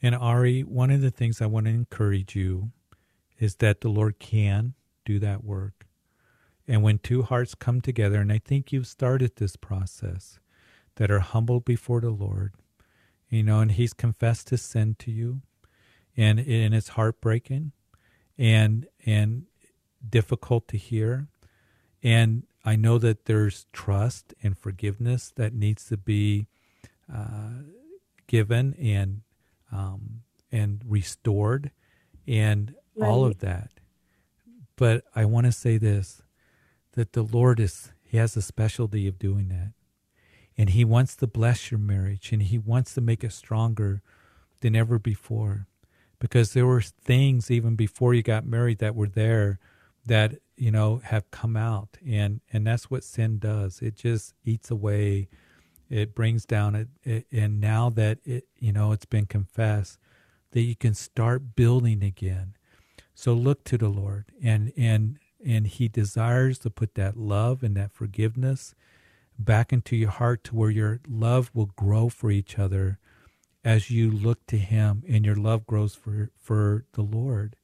And 0.01 0.15
Ari, 0.15 0.61
one 0.61 0.91
of 0.91 0.99
the 0.99 1.11
things 1.11 1.41
I 1.41 1.45
want 1.45 1.65
to 1.65 1.71
encourage 1.71 2.35
you 2.35 2.71
is 3.39 3.55
that 3.55 3.81
the 3.81 3.87
Lord 3.87 4.19
can 4.19 4.73
do 5.05 5.17
that 5.19 5.43
work. 5.45 5.87
And 6.67 6.83
when 6.83 6.97
two 6.97 7.23
hearts 7.23 7.55
come 7.55 7.79
together, 7.79 8.19
and 8.19 8.31
I 8.31 8.37
think 8.37 8.71
you've 8.71 8.87
started 8.87 9.35
this 9.35 9.55
process, 9.55 10.39
that 10.95 11.11
are 11.11 11.19
humbled 11.19 11.65
before 11.65 12.01
the 12.01 12.09
Lord, 12.09 12.53
you 13.29 13.43
know, 13.43 13.59
and 13.59 13.71
He's 13.71 13.93
confessed 13.93 14.49
His 14.49 14.61
sin 14.61 14.95
to 14.99 15.11
you, 15.11 15.41
and 16.15 16.39
and 16.39 16.73
it's 16.75 16.89
heartbreaking, 16.89 17.71
and 18.37 18.87
and 19.05 19.45
difficult 20.07 20.67
to 20.69 20.77
hear, 20.77 21.27
and 22.01 22.43
I 22.65 22.75
know 22.75 22.97
that 22.97 23.25
there's 23.25 23.65
trust 23.73 24.33
and 24.41 24.57
forgiveness 24.57 25.31
that 25.35 25.53
needs 25.53 25.85
to 25.87 25.97
be 25.97 26.47
uh, 27.13 27.63
given 28.27 28.75
and 28.75 29.21
um, 29.71 30.21
and 30.51 30.81
restored 30.87 31.71
and 32.27 32.75
all 33.01 33.25
of 33.25 33.39
that. 33.39 33.71
But 34.75 35.03
I 35.15 35.25
want 35.25 35.45
to 35.45 35.51
say 35.51 35.77
this 35.77 36.21
that 36.93 37.13
the 37.13 37.23
Lord 37.23 37.59
is 37.59 37.91
he 38.13 38.17
has 38.17 38.37
a 38.37 38.43
specialty 38.43 39.07
of 39.07 39.17
doing 39.17 39.47
that. 39.49 39.73
And 40.55 40.69
he 40.69 40.85
wants 40.85 41.15
to 41.15 41.25
bless 41.25 41.71
your 41.71 41.79
marriage 41.79 42.31
and 42.31 42.43
he 42.43 42.59
wants 42.59 42.93
to 42.93 43.01
make 43.01 43.23
it 43.23 43.33
stronger 43.33 44.03
than 44.61 44.75
ever 44.75 44.99
before. 44.99 45.65
Because 46.23 46.53
there 46.53 46.65
were 46.65 46.79
things 46.81 47.51
even 47.51 47.75
before 47.75 48.13
you 48.13 48.23
got 48.23 48.45
married 48.45 48.77
that 48.79 48.95
were 48.95 49.09
there 49.09 49.59
that, 50.05 50.35
you 50.55 50.71
know, 50.71 51.01
have 51.03 51.29
come 51.31 51.57
out. 51.57 51.97
And 52.07 52.39
and 52.53 52.65
that's 52.65 52.89
what 52.89 53.03
sin 53.03 53.39
does. 53.39 53.81
It 53.81 53.97
just 53.97 54.33
eats 54.45 54.71
away. 54.71 55.27
It 55.89 56.15
brings 56.15 56.45
down 56.45 56.75
it, 56.75 56.87
it 57.03 57.27
and 57.29 57.59
now 57.59 57.89
that 57.89 58.19
it 58.23 58.45
you 58.57 58.71
know 58.71 58.93
it's 58.93 59.05
been 59.05 59.25
confessed 59.25 59.99
that 60.51 60.61
you 60.61 60.77
can 60.77 60.93
start 60.93 61.57
building 61.57 62.01
again. 62.01 62.55
So 63.13 63.33
look 63.33 63.65
to 63.65 63.77
the 63.77 63.89
lord 63.89 64.25
and 64.41 64.71
and 64.77 65.19
and 65.45 65.67
he 65.67 65.89
desires 65.89 66.57
to 66.59 66.69
put 66.69 66.95
that 66.95 67.17
love 67.17 67.63
and 67.63 67.75
that 67.75 67.91
forgiveness 67.91 68.73
back 69.37 69.73
into 69.73 69.97
your 69.97 70.09
heart 70.11 70.43
to 70.45 70.55
where 70.55 70.69
your 70.69 71.01
love 71.07 71.51
will 71.53 71.71
grow 71.75 72.07
for 72.07 72.31
each 72.31 72.57
other 72.57 72.97
as 73.63 73.89
you 73.89 74.11
look 74.11 74.45
to 74.47 74.57
him 74.57 75.03
and 75.07 75.25
your 75.25 75.35
love 75.35 75.65
grows 75.65 75.95
for 75.95 76.31
for 76.37 76.85
the 76.93 77.01
lord 77.01 77.55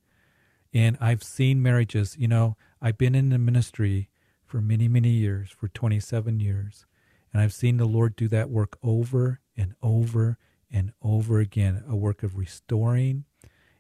and 0.74 0.98
i've 1.02 1.24
seen 1.24 1.62
marriages 1.62 2.16
you 2.18 2.28
know 2.28 2.56
i've 2.82 2.98
been 2.98 3.16
in 3.16 3.30
the 3.30 3.38
ministry 3.38 4.10
for 4.46 4.62
many 4.62 4.88
many 4.88 5.10
years 5.10 5.50
for 5.52 5.68
27 5.68 6.40
years 6.40 6.86
and 7.34 7.42
I've 7.42 7.54
seen 7.54 7.78
the 7.78 7.86
Lord 7.86 8.16
do 8.16 8.28
that 8.30 8.50
work 8.50 8.78
over 8.82 9.40
and 9.56 9.76
over 9.82 10.38
and 10.72 10.92
over 11.02 11.40
again, 11.40 11.84
a 11.88 11.96
work 11.96 12.24
of 12.24 12.38
restoring 12.38 13.26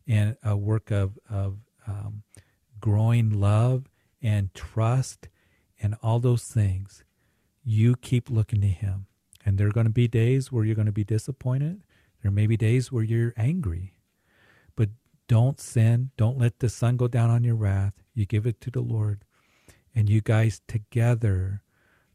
and 0.07 0.37
a 0.43 0.55
work 0.55 0.91
of, 0.91 1.17
of 1.29 1.57
um, 1.87 2.23
growing 2.79 3.29
love 3.39 3.85
and 4.21 4.53
trust 4.53 5.29
and 5.81 5.95
all 6.03 6.19
those 6.19 6.43
things. 6.43 7.03
You 7.63 7.95
keep 7.95 8.29
looking 8.29 8.61
to 8.61 8.67
Him. 8.67 9.05
And 9.45 9.57
there 9.57 9.67
are 9.67 9.71
going 9.71 9.85
to 9.85 9.91
be 9.91 10.07
days 10.07 10.51
where 10.51 10.65
you're 10.65 10.75
going 10.75 10.85
to 10.85 10.91
be 10.91 11.03
disappointed. 11.03 11.81
There 12.21 12.31
may 12.31 12.47
be 12.47 12.57
days 12.57 12.91
where 12.91 13.03
you're 13.03 13.33
angry. 13.37 13.93
But 14.75 14.89
don't 15.27 15.59
sin. 15.59 16.11
Don't 16.17 16.37
let 16.37 16.59
the 16.59 16.69
sun 16.69 16.97
go 16.97 17.07
down 17.07 17.29
on 17.29 17.43
your 17.43 17.55
wrath. 17.55 17.93
You 18.13 18.25
give 18.25 18.45
it 18.45 18.59
to 18.61 18.71
the 18.71 18.81
Lord. 18.81 19.23
And 19.95 20.09
you 20.09 20.21
guys 20.21 20.61
together, 20.67 21.61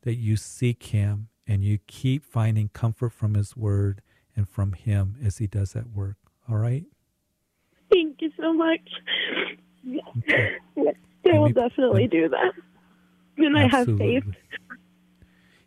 that 0.02 0.16
you 0.16 0.36
seek 0.36 0.82
Him 0.84 1.28
and 1.46 1.64
you 1.64 1.78
keep 1.86 2.24
finding 2.24 2.68
comfort 2.68 3.10
from 3.10 3.34
His 3.34 3.56
Word 3.56 4.02
and 4.36 4.48
from 4.48 4.72
Him 4.72 5.16
as 5.24 5.38
He 5.38 5.46
does 5.46 5.72
that 5.72 5.90
work. 5.90 6.16
All 6.48 6.56
right? 6.56 6.84
Thank 7.90 8.20
you 8.20 8.30
so 8.38 8.52
much. 8.52 8.80
Okay. 10.18 10.56
I 10.76 11.38
will 11.38 11.48
definitely 11.48 12.06
do 12.06 12.28
that. 12.28 12.52
And 13.38 13.56
I 13.58 13.66
have 13.66 13.86
faith. 13.98 14.24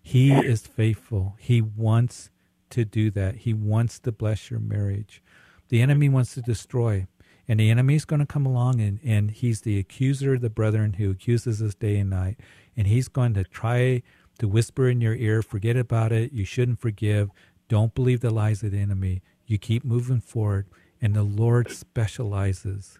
He 0.01 0.31
is 0.31 0.65
faithful. 0.65 1.35
He 1.39 1.61
wants 1.61 2.29
to 2.71 2.85
do 2.85 3.11
that. 3.11 3.37
He 3.37 3.53
wants 3.53 3.99
to 3.99 4.11
bless 4.11 4.49
your 4.49 4.59
marriage. 4.59 5.21
The 5.69 5.81
enemy 5.81 6.09
wants 6.09 6.33
to 6.35 6.41
destroy. 6.41 7.07
And 7.47 7.59
the 7.59 7.69
enemy 7.69 7.95
is 7.95 8.05
going 8.05 8.19
to 8.19 8.25
come 8.25 8.45
along 8.45 8.81
and, 8.81 8.99
and 9.05 9.31
he's 9.31 9.61
the 9.61 9.79
accuser 9.79 10.33
of 10.33 10.41
the 10.41 10.49
brethren 10.49 10.93
who 10.93 11.09
accuses 11.11 11.61
us 11.61 11.75
day 11.75 11.97
and 11.97 12.09
night. 12.09 12.37
And 12.75 12.87
he's 12.87 13.07
going 13.07 13.33
to 13.35 13.43
try 13.43 14.03
to 14.39 14.47
whisper 14.47 14.89
in 14.89 15.01
your 15.01 15.15
ear, 15.15 15.41
forget 15.41 15.77
about 15.77 16.11
it. 16.11 16.33
You 16.33 16.45
shouldn't 16.45 16.79
forgive. 16.79 17.29
Don't 17.69 17.95
believe 17.95 18.19
the 18.19 18.29
lies 18.29 18.63
of 18.63 18.71
the 18.71 18.79
enemy. 18.79 19.21
You 19.45 19.57
keep 19.57 19.85
moving 19.85 20.19
forward. 20.19 20.67
And 21.01 21.15
the 21.15 21.23
Lord 21.23 21.71
specializes 21.71 22.99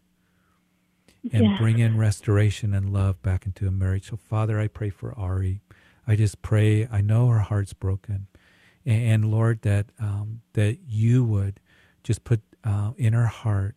and 1.33 1.43
yeah. 1.43 1.57
bring 1.57 1.79
in 1.79 1.97
restoration 1.97 2.73
and 2.73 2.93
love 2.93 3.21
back 3.21 3.45
into 3.45 3.67
a 3.67 3.71
marriage. 3.71 4.09
So, 4.09 4.17
Father, 4.17 4.59
I 4.59 4.67
pray 4.67 4.89
for 4.89 5.17
Ari. 5.17 5.61
I 6.07 6.15
just 6.15 6.41
pray. 6.41 6.87
I 6.89 7.01
know 7.01 7.27
her 7.27 7.39
heart's 7.39 7.73
broken, 7.73 8.27
and, 8.87 9.29
Lord, 9.29 9.61
that 9.63 9.87
um, 9.99 10.41
that 10.53 10.79
you 10.87 11.23
would 11.23 11.59
just 12.03 12.23
put 12.23 12.41
uh, 12.63 12.91
in 12.97 13.13
her 13.13 13.27
heart, 13.27 13.75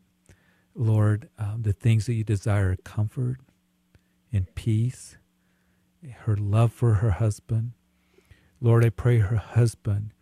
Lord, 0.75 1.29
um, 1.39 1.63
the 1.63 1.73
things 1.73 2.07
that 2.07 2.15
you 2.15 2.25
desire: 2.25 2.77
comfort 2.77 3.39
and 4.33 4.55
peace, 4.55 5.17
her 6.21 6.37
love 6.37 6.73
for 6.73 6.95
her 6.95 7.11
husband. 7.11 7.73
Lord, 8.61 8.85
I 8.85 8.91
pray 8.91 9.19
her 9.19 9.37
husband 9.37 10.13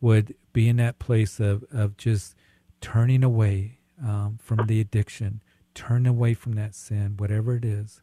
would 0.00 0.34
be 0.52 0.68
in 0.68 0.76
that 0.76 0.98
place 0.98 1.38
of 1.38 1.64
of 1.72 1.96
just 1.96 2.34
turning 2.80 3.22
away 3.22 3.78
um, 4.02 4.38
from 4.40 4.66
the 4.66 4.80
addiction 4.80 5.42
turn 5.74 6.06
away 6.06 6.34
from 6.34 6.52
that 6.52 6.74
sin, 6.74 7.14
whatever 7.16 7.56
it 7.56 7.64
is. 7.64 8.02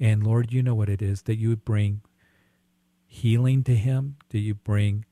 And 0.00 0.24
Lord, 0.24 0.52
you 0.52 0.62
know 0.62 0.74
what 0.74 0.88
it 0.88 1.02
is 1.02 1.22
that 1.22 1.36
you 1.36 1.48
would 1.50 1.64
bring 1.64 2.00
healing 3.06 3.62
to 3.64 3.76
him, 3.76 4.16
that 4.30 4.40
you 4.40 4.54
bring 4.54 5.04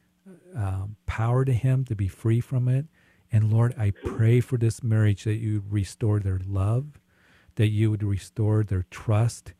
um, 0.56 0.96
power 1.06 1.44
to 1.44 1.52
him 1.52 1.84
to 1.86 1.94
be 1.94 2.08
free 2.08 2.40
from 2.40 2.68
it. 2.68 2.86
And 3.30 3.52
Lord, 3.52 3.74
I 3.78 3.90
pray 3.90 4.40
for 4.40 4.58
this 4.58 4.82
marriage 4.82 5.24
that 5.24 5.36
you 5.36 5.60
would 5.60 5.72
restore 5.72 6.20
their 6.20 6.40
love, 6.46 7.00
that 7.56 7.68
you 7.68 7.90
would 7.90 8.02
restore 8.02 8.62
their 8.62 8.84
trust, 8.90 9.52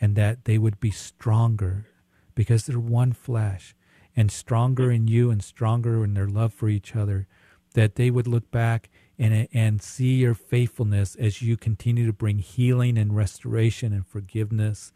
and 0.00 0.16
that 0.16 0.44
they 0.44 0.58
would 0.58 0.80
be 0.80 0.90
stronger 0.90 1.86
because 2.34 2.66
they're 2.66 2.80
one 2.80 3.12
flesh 3.12 3.74
and 4.16 4.30
stronger 4.30 4.90
in 4.90 5.06
you 5.06 5.30
and 5.30 5.44
stronger 5.44 6.02
in 6.04 6.14
their 6.14 6.28
love 6.28 6.52
for 6.52 6.68
each 6.68 6.96
other. 6.96 7.26
That 7.74 7.94
they 7.94 8.10
would 8.10 8.26
look 8.26 8.50
back 8.50 8.90
and, 9.18 9.46
and 9.52 9.80
see 9.80 10.14
your 10.16 10.34
faithfulness 10.34 11.14
as 11.14 11.42
you 11.42 11.56
continue 11.56 12.06
to 12.06 12.12
bring 12.12 12.38
healing 12.38 12.98
and 12.98 13.14
restoration 13.14 13.92
and 13.92 14.06
forgiveness 14.06 14.92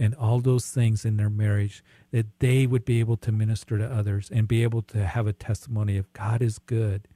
and 0.00 0.14
all 0.14 0.40
those 0.40 0.70
things 0.70 1.04
in 1.04 1.18
their 1.18 1.28
marriage, 1.28 1.84
that 2.10 2.40
they 2.40 2.66
would 2.66 2.86
be 2.86 3.00
able 3.00 3.18
to 3.18 3.30
minister 3.30 3.76
to 3.76 3.84
others 3.84 4.30
and 4.32 4.48
be 4.48 4.62
able 4.62 4.80
to 4.80 5.04
have 5.04 5.26
a 5.26 5.32
testimony 5.34 5.98
of 5.98 6.10
God 6.14 6.40
is 6.40 6.58
good. 6.58 7.06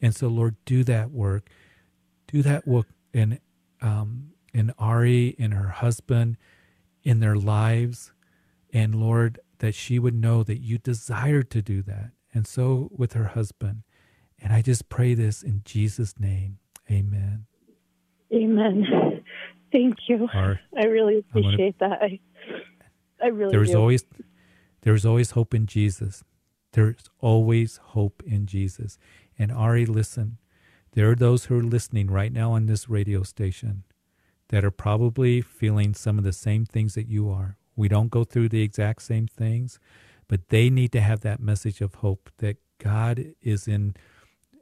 And 0.00 0.14
so, 0.14 0.28
Lord, 0.28 0.54
do 0.64 0.84
that 0.84 1.10
work. 1.10 1.50
Do 2.28 2.40
that 2.42 2.68
work 2.68 2.86
in, 3.12 3.40
um, 3.82 4.30
in 4.54 4.72
Ari 4.78 5.34
and 5.40 5.52
her 5.52 5.70
husband 5.70 6.36
in 7.02 7.18
their 7.18 7.34
lives. 7.34 8.12
And 8.72 8.94
Lord, 8.94 9.40
that 9.58 9.74
she 9.74 9.98
would 9.98 10.14
know 10.14 10.44
that 10.44 10.60
you 10.60 10.78
desire 10.78 11.42
to 11.42 11.60
do 11.60 11.82
that. 11.82 12.12
And 12.32 12.46
so 12.46 12.90
with 12.96 13.14
her 13.14 13.24
husband. 13.24 13.82
And 14.38 14.52
I 14.52 14.62
just 14.62 14.88
pray 14.88 15.14
this 15.14 15.42
in 15.42 15.62
Jesus' 15.64 16.14
name. 16.16 16.58
Amen. 16.88 17.46
Amen. 18.32 19.19
Thank 19.72 19.96
you. 20.08 20.28
Right. 20.34 20.58
I 20.76 20.84
really 20.84 21.18
appreciate 21.18 21.78
gonna, 21.78 21.96
that. 21.98 22.02
I, 22.02 22.20
I 23.22 23.28
really 23.28 23.52
there's 23.52 23.70
do. 23.70 23.78
always 23.78 24.04
there's 24.82 25.06
always 25.06 25.32
hope 25.32 25.54
in 25.54 25.66
Jesus. 25.66 26.24
There's 26.72 27.04
always 27.20 27.78
hope 27.78 28.22
in 28.24 28.46
Jesus. 28.46 28.98
And 29.38 29.52
Ari, 29.52 29.86
listen, 29.86 30.38
there 30.92 31.10
are 31.10 31.16
those 31.16 31.46
who 31.46 31.58
are 31.58 31.62
listening 31.62 32.08
right 32.10 32.32
now 32.32 32.52
on 32.52 32.66
this 32.66 32.88
radio 32.88 33.22
station 33.22 33.84
that 34.48 34.64
are 34.64 34.70
probably 34.70 35.40
feeling 35.40 35.94
some 35.94 36.18
of 36.18 36.24
the 36.24 36.32
same 36.32 36.64
things 36.64 36.94
that 36.94 37.08
you 37.08 37.30
are. 37.30 37.56
We 37.76 37.88
don't 37.88 38.10
go 38.10 38.24
through 38.24 38.48
the 38.48 38.62
exact 38.62 39.02
same 39.02 39.26
things, 39.26 39.78
but 40.28 40.48
they 40.48 40.70
need 40.70 40.92
to 40.92 41.00
have 41.00 41.20
that 41.20 41.40
message 41.40 41.80
of 41.80 41.96
hope 41.96 42.30
that 42.38 42.56
God 42.78 43.24
is 43.40 43.68
in 43.68 43.94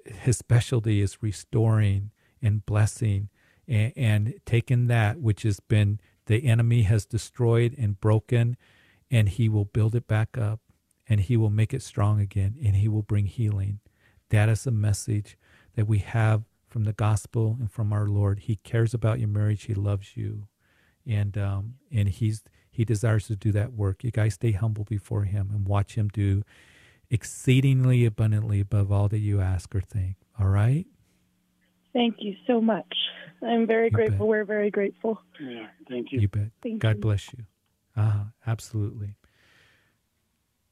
his 0.05 0.39
specialty 0.39 1.01
is 1.01 1.23
restoring 1.23 2.11
and 2.43 2.65
blessing 2.65 3.29
and, 3.69 3.93
and 3.97 4.35
taking 4.47 4.87
that 4.89 5.21
which 5.21 5.43
has 5.43 5.61
been 5.61 6.01
the 6.27 6.47
enemy 6.47 6.83
has 6.83 7.05
destroyed 7.05 7.75
and 7.79 8.01
broken 8.01 8.57
and 9.11 9.29
he 9.29 9.49
will 9.49 9.65
build 9.65 9.95
it 9.95 10.09
back 10.09 10.37
up 10.37 10.61
and 11.09 11.21
he 11.21 11.37
will 11.37 11.51
make 11.51 11.73
it 11.73 11.83
strong 11.83 12.21
again 12.21 12.57
and 12.63 12.77
he 12.77 12.89
will 12.89 13.03
bring 13.03 13.27
healing. 13.27 13.81
That 14.31 14.49
is 14.49 14.67
a 14.67 14.71
message 14.71 15.39
that 15.75 15.87
we 15.87 15.99
have 15.99 16.43
from 16.69 16.85
the 16.85 16.93
gospel 16.93 17.57
and 17.59 17.71
from 17.71 17.93
our 17.93 18.07
lord. 18.07 18.41
He 18.41 18.57
cares 18.57 18.93
about 18.93 19.19
your 19.21 19.29
marriage. 19.29 19.65
He 19.65 19.75
loves 19.75 20.17
you. 20.17 20.49
And 21.07 21.39
um 21.39 21.75
and 21.91 22.09
he's 22.09 22.43
he 22.71 22.85
desires 22.85 23.27
to 23.29 23.37
do 23.37 23.51
that 23.53 23.73
work. 23.73 24.05
You 24.05 24.11
guys 24.11 24.35
stay 24.35 24.53
humble 24.53 24.85
before 24.85 25.25
him 25.25 25.51
and 25.53 25.67
watch 25.67 25.95
him 25.95 26.09
do 26.09 26.43
exceedingly 27.11 28.05
abundantly 28.05 28.61
above 28.61 28.93
all 28.93 29.09
that 29.09 29.19
you 29.19 29.41
ask 29.41 29.75
or 29.75 29.81
think. 29.81 30.17
All 30.39 30.49
right? 30.49 30.87
Thank 31.99 32.19
you 32.21 32.37
so 32.47 32.61
much. 32.61 32.95
I'm 33.43 33.67
very 33.67 33.87
you 33.87 33.91
grateful. 33.91 34.19
Bet. 34.19 34.29
We're 34.29 34.45
very 34.45 34.71
grateful. 34.71 35.21
Yeah, 35.41 35.67
thank 35.89 36.13
you. 36.13 36.21
You 36.21 36.29
bet. 36.29 36.51
Thank 36.63 36.79
God 36.81 36.95
you. 36.95 37.01
bless 37.01 37.33
you. 37.33 37.45
Uh-huh, 37.97 38.27
absolutely. 38.47 39.17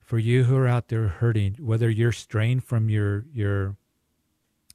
For 0.01 0.20
you 0.20 0.45
who 0.45 0.57
are 0.57 0.68
out 0.68 0.87
there 0.87 1.09
hurting, 1.09 1.57
whether 1.59 1.91
you're 1.91 2.12
strained 2.12 2.62
from 2.62 2.89
your 2.89 3.24
your, 3.33 3.74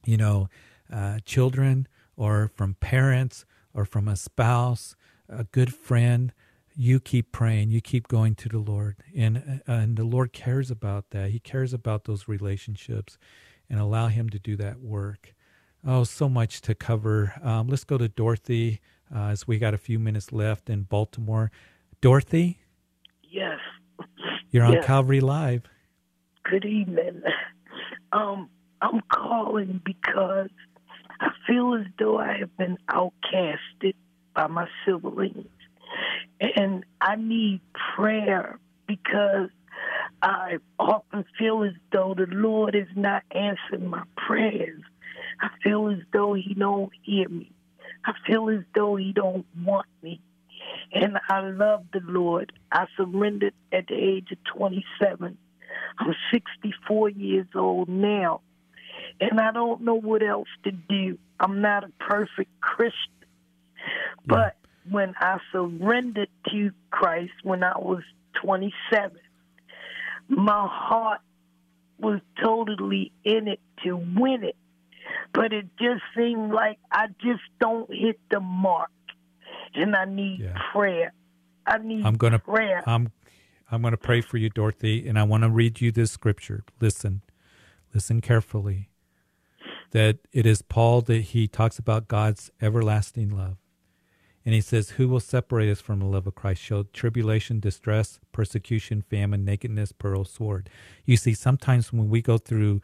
you 0.06 0.18
know, 0.18 0.50
uh, 0.92 1.20
children 1.24 1.88
or 2.18 2.52
from 2.54 2.74
parents 2.74 3.46
or 3.74 3.86
from 3.86 4.10
a 4.10 4.18
spouse, 4.18 4.94
a 5.30 5.46
good 5.46 5.74
friend, 5.74 6.34
you 6.76 7.00
keep 7.00 7.32
praying, 7.32 7.72
you 7.72 7.80
keep 7.80 8.10
going 8.10 8.36
to 8.36 8.50
the 8.50 8.60
Lord, 8.60 8.98
and 9.16 9.62
uh, 9.70 9.72
and 9.72 9.96
the 9.96 10.04
Lord 10.04 10.34
cares 10.34 10.70
about 10.70 11.12
that. 11.12 11.30
He 11.30 11.40
cares 11.40 11.72
about 11.72 12.04
those 12.04 12.28
relationships, 12.28 13.18
and 13.70 13.80
allow 13.80 14.08
Him 14.08 14.30
to 14.32 14.38
do 14.38 14.58
that 14.58 14.82
work. 14.82 15.34
Oh, 15.86 16.04
so 16.04 16.30
much 16.30 16.62
to 16.62 16.76
cover. 16.76 17.34
Um, 17.44 17.68
let's 17.68 17.84
go 17.84 17.98
to 17.98 18.08
Dorothy 18.08 18.82
uh, 19.14 19.28
as 19.28 19.48
we 19.48 19.58
got 19.58 19.74
a 19.74 19.80
few 19.80 19.98
minutes 19.98 20.32
left 20.32 20.70
in 20.70 20.84
Baltimore. 20.84 21.52
Dorothy. 22.02 22.60
Yes. 23.24 23.60
You're 24.52 24.66
on 24.66 24.74
yes. 24.74 24.86
Calvary 24.86 25.22
Live. 25.22 25.64
Good 26.44 26.66
evening. 26.66 27.22
Um, 28.12 28.50
I'm 28.82 29.02
calling 29.12 29.82
because 29.86 30.50
I 31.20 31.30
feel 31.48 31.76
as 31.76 31.86
though 31.98 32.18
I 32.20 32.38
have 32.40 32.56
been 32.58 32.78
outcasted 32.90 33.94
by 34.36 34.48
my 34.48 34.68
siblings 34.86 35.48
and 36.40 36.84
I 37.00 37.16
need 37.16 37.62
prayer 37.96 38.60
because 38.88 39.50
I 40.22 40.58
often 40.80 41.26
feel 41.38 41.64
as 41.64 41.74
though 41.92 42.14
the 42.16 42.28
Lord 42.30 42.76
is 42.76 42.88
not 42.96 43.24
answering 43.32 43.90
my 43.90 44.04
prayers. 44.18 44.82
I 45.42 45.50
feel 45.64 45.90
as 45.90 46.00
though 46.14 46.34
He 46.34 46.54
don't 46.54 46.92
hear 47.02 47.28
me. 47.30 47.52
I 48.06 48.14
feel 48.28 48.50
as 48.50 48.64
though 48.76 48.96
He 48.96 49.14
don't 49.14 49.46
want 49.64 49.88
me. 50.02 50.22
And 50.94 51.18
I 51.30 51.42
love 51.42 51.86
the 51.94 52.02
Lord. 52.06 52.54
I 52.72 52.86
surrendered 52.96 53.54
at 53.72 53.88
the 53.88 53.96
age 53.96 54.32
of 54.32 54.38
27. 54.56 55.38
I'm 55.98 56.16
64 56.32 57.10
years 57.10 57.48
old 57.56 57.90
now. 57.90 58.42
And 59.20 59.40
I 59.40 59.52
don't 59.52 59.82
know 59.82 59.96
what 59.96 60.24
else 60.24 60.50
to 60.64 60.72
do. 60.72 61.18
I'm 61.40 61.62
not 61.62 61.84
a 61.84 61.92
perfect 62.00 62.60
Christian. 62.62 63.12
But 64.26 64.56
when 64.90 65.14
I 65.20 65.40
surrendered 65.52 66.30
to 66.50 66.72
Christ 66.92 67.34
when 67.44 67.64
I 67.64 67.78
was 67.78 68.04
27, 68.44 69.18
my 70.28 70.68
heart 70.70 71.22
was 72.00 72.20
totally 72.44 73.12
in 73.24 73.48
it 73.48 73.60
to 73.84 73.96
win 73.96 74.44
it, 74.44 74.56
but 75.34 75.54
it 75.54 75.66
just 75.80 76.02
seemed 76.16 76.54
like 76.54 76.78
I 76.92 77.08
just 77.22 77.42
don't 77.60 77.92
hit 77.92 78.20
the 78.30 78.40
mark, 78.40 78.92
and 79.76 79.96
I 79.96 80.06
need 80.06 80.42
yeah. 80.42 80.58
prayer. 80.72 81.14
I 81.66 81.78
need 81.78 82.06
I'm 82.06 82.16
gonna, 82.16 82.40
prayer. 82.40 82.84
I'm 82.86 83.12
I'm 83.72 83.82
going 83.82 83.94
to 83.94 83.98
pray 83.98 84.20
for 84.20 84.38
you, 84.38 84.50
Dorothy, 84.50 85.08
and 85.08 85.18
I 85.18 85.24
want 85.24 85.44
to 85.44 85.50
read 85.50 85.80
you 85.80 85.94
this 85.94 86.12
scripture. 86.12 86.66
Listen, 86.82 87.22
listen 87.94 88.20
carefully. 88.20 88.90
That 89.92 90.20
it 90.34 90.46
is 90.46 90.62
Paul 90.62 91.02
that 91.04 91.22
he 91.22 91.48
talks 91.48 91.80
about 91.80 92.10
God's 92.10 92.52
everlasting 92.62 93.30
love. 93.30 93.58
And 94.44 94.54
he 94.54 94.62
says, 94.62 94.92
Who 94.92 95.08
will 95.08 95.20
separate 95.22 95.70
us 95.70 95.80
from 95.80 96.00
the 96.00 96.06
love 96.06 96.28
of 96.28 96.36
Christ? 96.36 96.62
Shall 96.62 96.84
tribulation, 96.84 97.60
distress, 97.60 98.20
persecution, 98.34 99.02
famine, 99.02 99.46
nakedness, 99.46 99.94
pearl, 99.94 100.26
sword. 100.26 100.70
You 101.06 101.16
see, 101.16 101.34
sometimes 101.34 101.94
when 101.94 102.10
we 102.10 102.22
go 102.22 102.38
through 102.38 102.82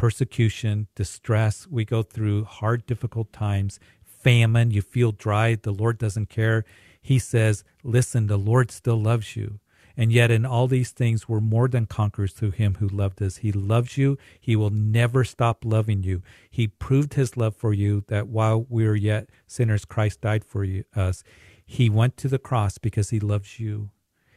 persecution, 0.00 0.86
distress, 0.94 1.66
we 1.68 1.84
go 1.84 2.02
through 2.02 2.42
hard, 2.44 2.86
difficult 2.86 3.30
times, 3.34 3.78
famine, 4.02 4.70
you 4.70 4.80
feel 4.80 5.12
dry, 5.12 5.54
the 5.54 5.72
Lord 5.72 5.98
doesn't 5.98 6.30
care. 6.30 6.64
He 7.02 7.18
says, 7.18 7.64
Listen, 7.84 8.26
the 8.26 8.38
Lord 8.38 8.70
still 8.70 8.98
loves 8.98 9.36
you. 9.36 9.60
And 9.98 10.10
yet, 10.10 10.30
in 10.30 10.46
all 10.46 10.68
these 10.68 10.92
things, 10.92 11.28
we're 11.28 11.40
more 11.40 11.68
than 11.68 11.84
conquerors 11.84 12.32
through 12.32 12.52
him 12.52 12.76
who 12.76 12.88
loved 12.88 13.20
us. 13.20 13.38
He 13.38 13.52
loves 13.52 13.98
you. 13.98 14.16
He 14.40 14.56
will 14.56 14.70
never 14.70 15.22
stop 15.22 15.66
loving 15.66 16.02
you. 16.02 16.22
He 16.50 16.66
proved 16.66 17.12
his 17.12 17.36
love 17.36 17.54
for 17.54 17.74
you 17.74 18.02
that 18.08 18.26
while 18.26 18.64
we 18.70 18.86
are 18.86 18.94
yet 18.94 19.28
sinners, 19.46 19.84
Christ 19.84 20.22
died 20.22 20.46
for 20.46 20.64
you, 20.64 20.84
us. 20.96 21.22
He 21.66 21.90
went 21.90 22.16
to 22.16 22.28
the 22.28 22.38
cross 22.38 22.78
because 22.78 23.10
he 23.10 23.20
loves 23.20 23.60
you. 23.60 23.90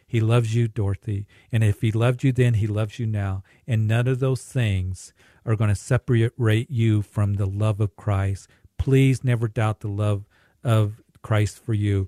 He 0.05 0.20
loves 0.20 0.53
you, 0.53 0.68
Dorothy. 0.68 1.26
And 1.53 1.64
if 1.64 1.80
he 1.80 1.93
loved 1.93 2.22
you 2.22 2.34
then, 2.34 2.55
he 2.55 2.68
loves 2.68 2.99
you 2.99 3.05
now. 3.05 3.43
And 3.66 3.88
none 3.88 4.09
of 4.09 4.20
those 4.20 4.43
things 4.43 5.14
are 5.46 5.56
going 5.56 5.70
to 5.70 5.76
separate 5.76 6.70
you 6.70 7.02
from 7.02 7.36
the 7.36 7.46
love 7.46 7.80
of 7.80 7.96
Christ. 7.96 8.48
Please 8.78 9.24
never 9.24 9.48
doubt 9.48 9.80
the 9.82 9.88
love 9.88 10.26
of 10.64 11.02
Christ 11.22 11.64
for 11.64 11.74
you. 11.74 12.08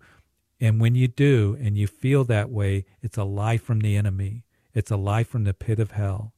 And 0.60 0.80
when 0.80 0.96
you 0.96 1.08
do 1.08 1.58
and 1.60 1.78
you 1.78 1.88
feel 1.88 2.24
that 2.26 2.50
way, 2.50 2.86
it's 3.02 3.18
a 3.18 3.24
lie 3.24 3.58
from 3.58 3.80
the 3.80 3.96
enemy. 3.96 4.44
It's 4.74 4.92
a 4.92 4.98
lie 4.98 5.24
from 5.24 5.44
the 5.44 5.54
pit 5.54 5.80
of 5.80 5.92
hell. 5.92 6.34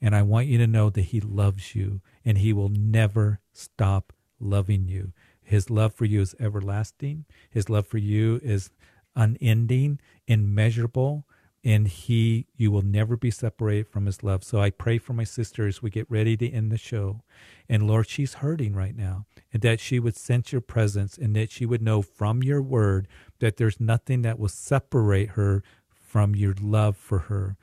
And 0.00 0.14
I 0.14 0.22
want 0.22 0.46
you 0.46 0.58
to 0.58 0.66
know 0.66 0.90
that 0.90 1.02
he 1.02 1.20
loves 1.20 1.74
you 1.74 2.00
and 2.24 2.38
he 2.38 2.52
will 2.52 2.68
never 2.68 3.40
stop 3.52 4.12
loving 4.38 4.88
you. 4.88 5.12
His 5.42 5.70
love 5.70 5.94
for 5.94 6.04
you 6.04 6.20
is 6.20 6.34
everlasting. 6.38 7.24
His 7.50 7.70
love 7.70 7.86
for 7.86 7.98
you 7.98 8.40
is 8.42 8.70
unending, 9.14 10.00
immeasurable, 10.26 11.26
and 11.66 11.88
he 11.88 12.46
you 12.56 12.70
will 12.70 12.82
never 12.82 13.16
be 13.16 13.30
separated 13.30 13.88
from 13.88 14.06
his 14.06 14.22
love. 14.22 14.44
So 14.44 14.60
I 14.60 14.70
pray 14.70 14.98
for 14.98 15.14
my 15.14 15.24
sister 15.24 15.66
as 15.66 15.82
we 15.82 15.90
get 15.90 16.08
ready 16.08 16.36
to 16.36 16.48
end 16.48 16.70
the 16.70 16.78
show. 16.78 17.22
And 17.68 17.88
Lord, 17.88 18.08
she's 18.08 18.34
hurting 18.34 18.76
right 18.76 18.96
now. 18.96 19.26
And 19.52 19.62
that 19.62 19.80
she 19.80 19.98
would 19.98 20.16
sense 20.16 20.52
your 20.52 20.60
presence 20.60 21.18
and 21.18 21.34
that 21.34 21.50
she 21.50 21.66
would 21.66 21.82
know 21.82 22.02
from 22.02 22.40
your 22.44 22.62
word 22.62 23.08
that 23.40 23.56
there's 23.56 23.80
nothing 23.80 24.22
that 24.22 24.38
will 24.38 24.48
separate 24.48 25.30
her 25.30 25.64
from 25.90 26.36
your 26.36 26.54
love 26.60 26.96
for 26.96 27.18
her, 27.20 27.56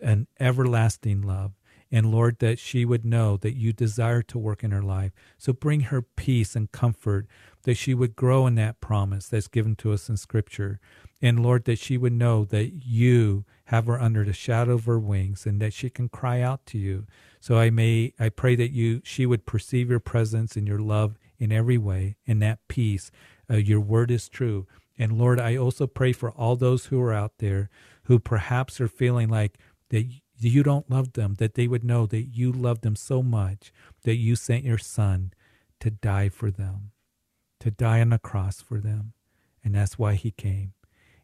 an 0.00 0.26
everlasting 0.40 1.20
love. 1.20 1.52
And 1.92 2.10
Lord, 2.10 2.38
that 2.38 2.58
she 2.58 2.86
would 2.86 3.04
know 3.04 3.36
that 3.36 3.56
you 3.56 3.74
desire 3.74 4.22
to 4.22 4.38
work 4.38 4.64
in 4.64 4.70
her 4.70 4.82
life. 4.82 5.12
So 5.36 5.52
bring 5.52 5.80
her 5.80 6.00
peace 6.00 6.56
and 6.56 6.72
comfort, 6.72 7.26
that 7.64 7.76
she 7.76 7.92
would 7.92 8.16
grow 8.16 8.46
in 8.46 8.54
that 8.54 8.80
promise 8.80 9.28
that's 9.28 9.48
given 9.48 9.76
to 9.76 9.92
us 9.92 10.08
in 10.08 10.16
Scripture. 10.16 10.80
And 11.22 11.42
Lord, 11.42 11.64
that 11.64 11.78
she 11.78 11.98
would 11.98 12.12
know 12.12 12.44
that 12.46 12.84
you 12.84 13.44
have 13.64 13.86
her 13.86 14.00
under 14.00 14.24
the 14.24 14.32
shadow 14.32 14.74
of 14.74 14.86
her 14.86 14.98
wings 14.98 15.46
and 15.46 15.60
that 15.60 15.72
she 15.72 15.90
can 15.90 16.08
cry 16.08 16.40
out 16.40 16.64
to 16.66 16.78
you. 16.78 17.06
So 17.40 17.58
I 17.58 17.70
may, 17.70 18.14
I 18.18 18.30
pray 18.30 18.56
that 18.56 18.72
you, 18.72 19.00
she 19.04 19.26
would 19.26 19.46
perceive 19.46 19.90
your 19.90 20.00
presence 20.00 20.56
and 20.56 20.66
your 20.66 20.78
love 20.78 21.18
in 21.38 21.52
every 21.52 21.78
way 21.78 22.16
and 22.26 22.42
that 22.42 22.66
peace. 22.68 23.10
Uh, 23.50 23.56
your 23.56 23.80
word 23.80 24.10
is 24.10 24.28
true. 24.28 24.66
And 24.98 25.18
Lord, 25.18 25.40
I 25.40 25.56
also 25.56 25.86
pray 25.86 26.12
for 26.12 26.30
all 26.30 26.56
those 26.56 26.86
who 26.86 27.00
are 27.00 27.12
out 27.12 27.38
there 27.38 27.70
who 28.04 28.18
perhaps 28.18 28.80
are 28.80 28.88
feeling 28.88 29.28
like 29.28 29.58
that 29.90 30.06
you 30.38 30.62
don't 30.62 30.90
love 30.90 31.12
them, 31.12 31.34
that 31.38 31.54
they 31.54 31.68
would 31.68 31.84
know 31.84 32.06
that 32.06 32.22
you 32.22 32.50
love 32.50 32.80
them 32.80 32.96
so 32.96 33.22
much 33.22 33.72
that 34.02 34.16
you 34.16 34.36
sent 34.36 34.64
your 34.64 34.78
son 34.78 35.32
to 35.80 35.90
die 35.90 36.28
for 36.28 36.50
them, 36.50 36.92
to 37.60 37.70
die 37.70 38.00
on 38.00 38.12
a 38.12 38.18
cross 38.18 38.60
for 38.60 38.80
them. 38.80 39.12
And 39.62 39.74
that's 39.74 39.98
why 39.98 40.14
he 40.14 40.30
came. 40.30 40.72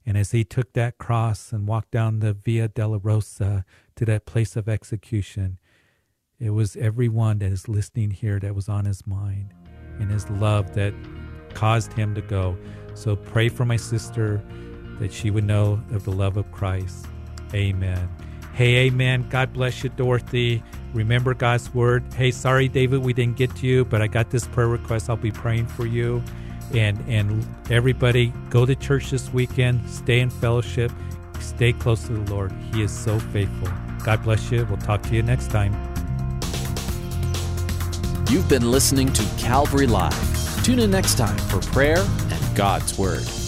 And 0.06 0.16
as 0.16 0.30
he 0.30 0.44
took 0.44 0.72
that 0.72 0.98
cross 0.98 1.52
and 1.52 1.66
walked 1.66 1.90
down 1.90 2.20
the 2.20 2.32
Via 2.32 2.68
Dolorosa 2.68 3.64
to 3.96 4.04
that 4.04 4.24
place 4.24 4.54
of 4.54 4.68
execution, 4.68 5.58
it 6.38 6.50
was 6.50 6.76
everyone 6.76 7.40
that 7.40 7.50
is 7.50 7.68
listening 7.68 8.12
here 8.12 8.38
that 8.38 8.54
was 8.54 8.68
on 8.68 8.84
his 8.84 9.06
mind 9.06 9.52
and 9.98 10.10
his 10.10 10.28
love 10.30 10.74
that 10.74 10.94
caused 11.54 11.92
him 11.94 12.14
to 12.14 12.20
go. 12.20 12.56
So 12.94 13.16
pray 13.16 13.48
for 13.48 13.64
my 13.64 13.76
sister 13.76 14.42
that 15.00 15.12
she 15.12 15.30
would 15.30 15.44
know 15.44 15.82
of 15.90 16.04
the 16.04 16.12
love 16.12 16.36
of 16.36 16.50
Christ. 16.52 17.06
Amen. 17.52 18.08
Hey, 18.52 18.86
amen. 18.86 19.28
God 19.28 19.52
bless 19.52 19.82
you, 19.82 19.90
Dorothy. 19.90 20.62
Remember 20.94 21.34
God's 21.34 21.74
word. 21.74 22.04
Hey, 22.14 22.30
sorry, 22.30 22.68
David, 22.68 23.02
we 23.02 23.12
didn't 23.12 23.36
get 23.36 23.54
to 23.56 23.66
you, 23.66 23.84
but 23.84 24.00
I 24.00 24.06
got 24.06 24.30
this 24.30 24.46
prayer 24.46 24.68
request. 24.68 25.10
I'll 25.10 25.16
be 25.16 25.30
praying 25.30 25.66
for 25.66 25.84
you. 25.86 26.22
And 26.74 27.02
and 27.08 27.46
everybody, 27.70 28.32
go 28.50 28.66
to 28.66 28.74
church 28.74 29.10
this 29.10 29.32
weekend. 29.32 29.88
Stay 29.88 30.20
in 30.20 30.30
fellowship. 30.30 30.90
Stay 31.40 31.72
close 31.72 32.06
to 32.06 32.12
the 32.12 32.30
Lord. 32.32 32.52
He 32.72 32.82
is 32.82 32.90
so 32.90 33.18
faithful. 33.18 33.68
God 34.04 34.22
bless 34.22 34.50
you. 34.50 34.64
We'll 34.66 34.78
talk 34.78 35.02
to 35.02 35.14
you 35.14 35.22
next 35.22 35.50
time. 35.50 35.74
You've 38.28 38.48
been 38.48 38.70
listening 38.70 39.12
to 39.12 39.22
Calvary 39.38 39.86
Live. 39.86 40.64
Tune 40.64 40.80
in 40.80 40.90
next 40.90 41.16
time 41.16 41.38
for 41.38 41.60
prayer 41.60 41.98
and 41.98 42.56
God's 42.56 42.98
Word. 42.98 43.45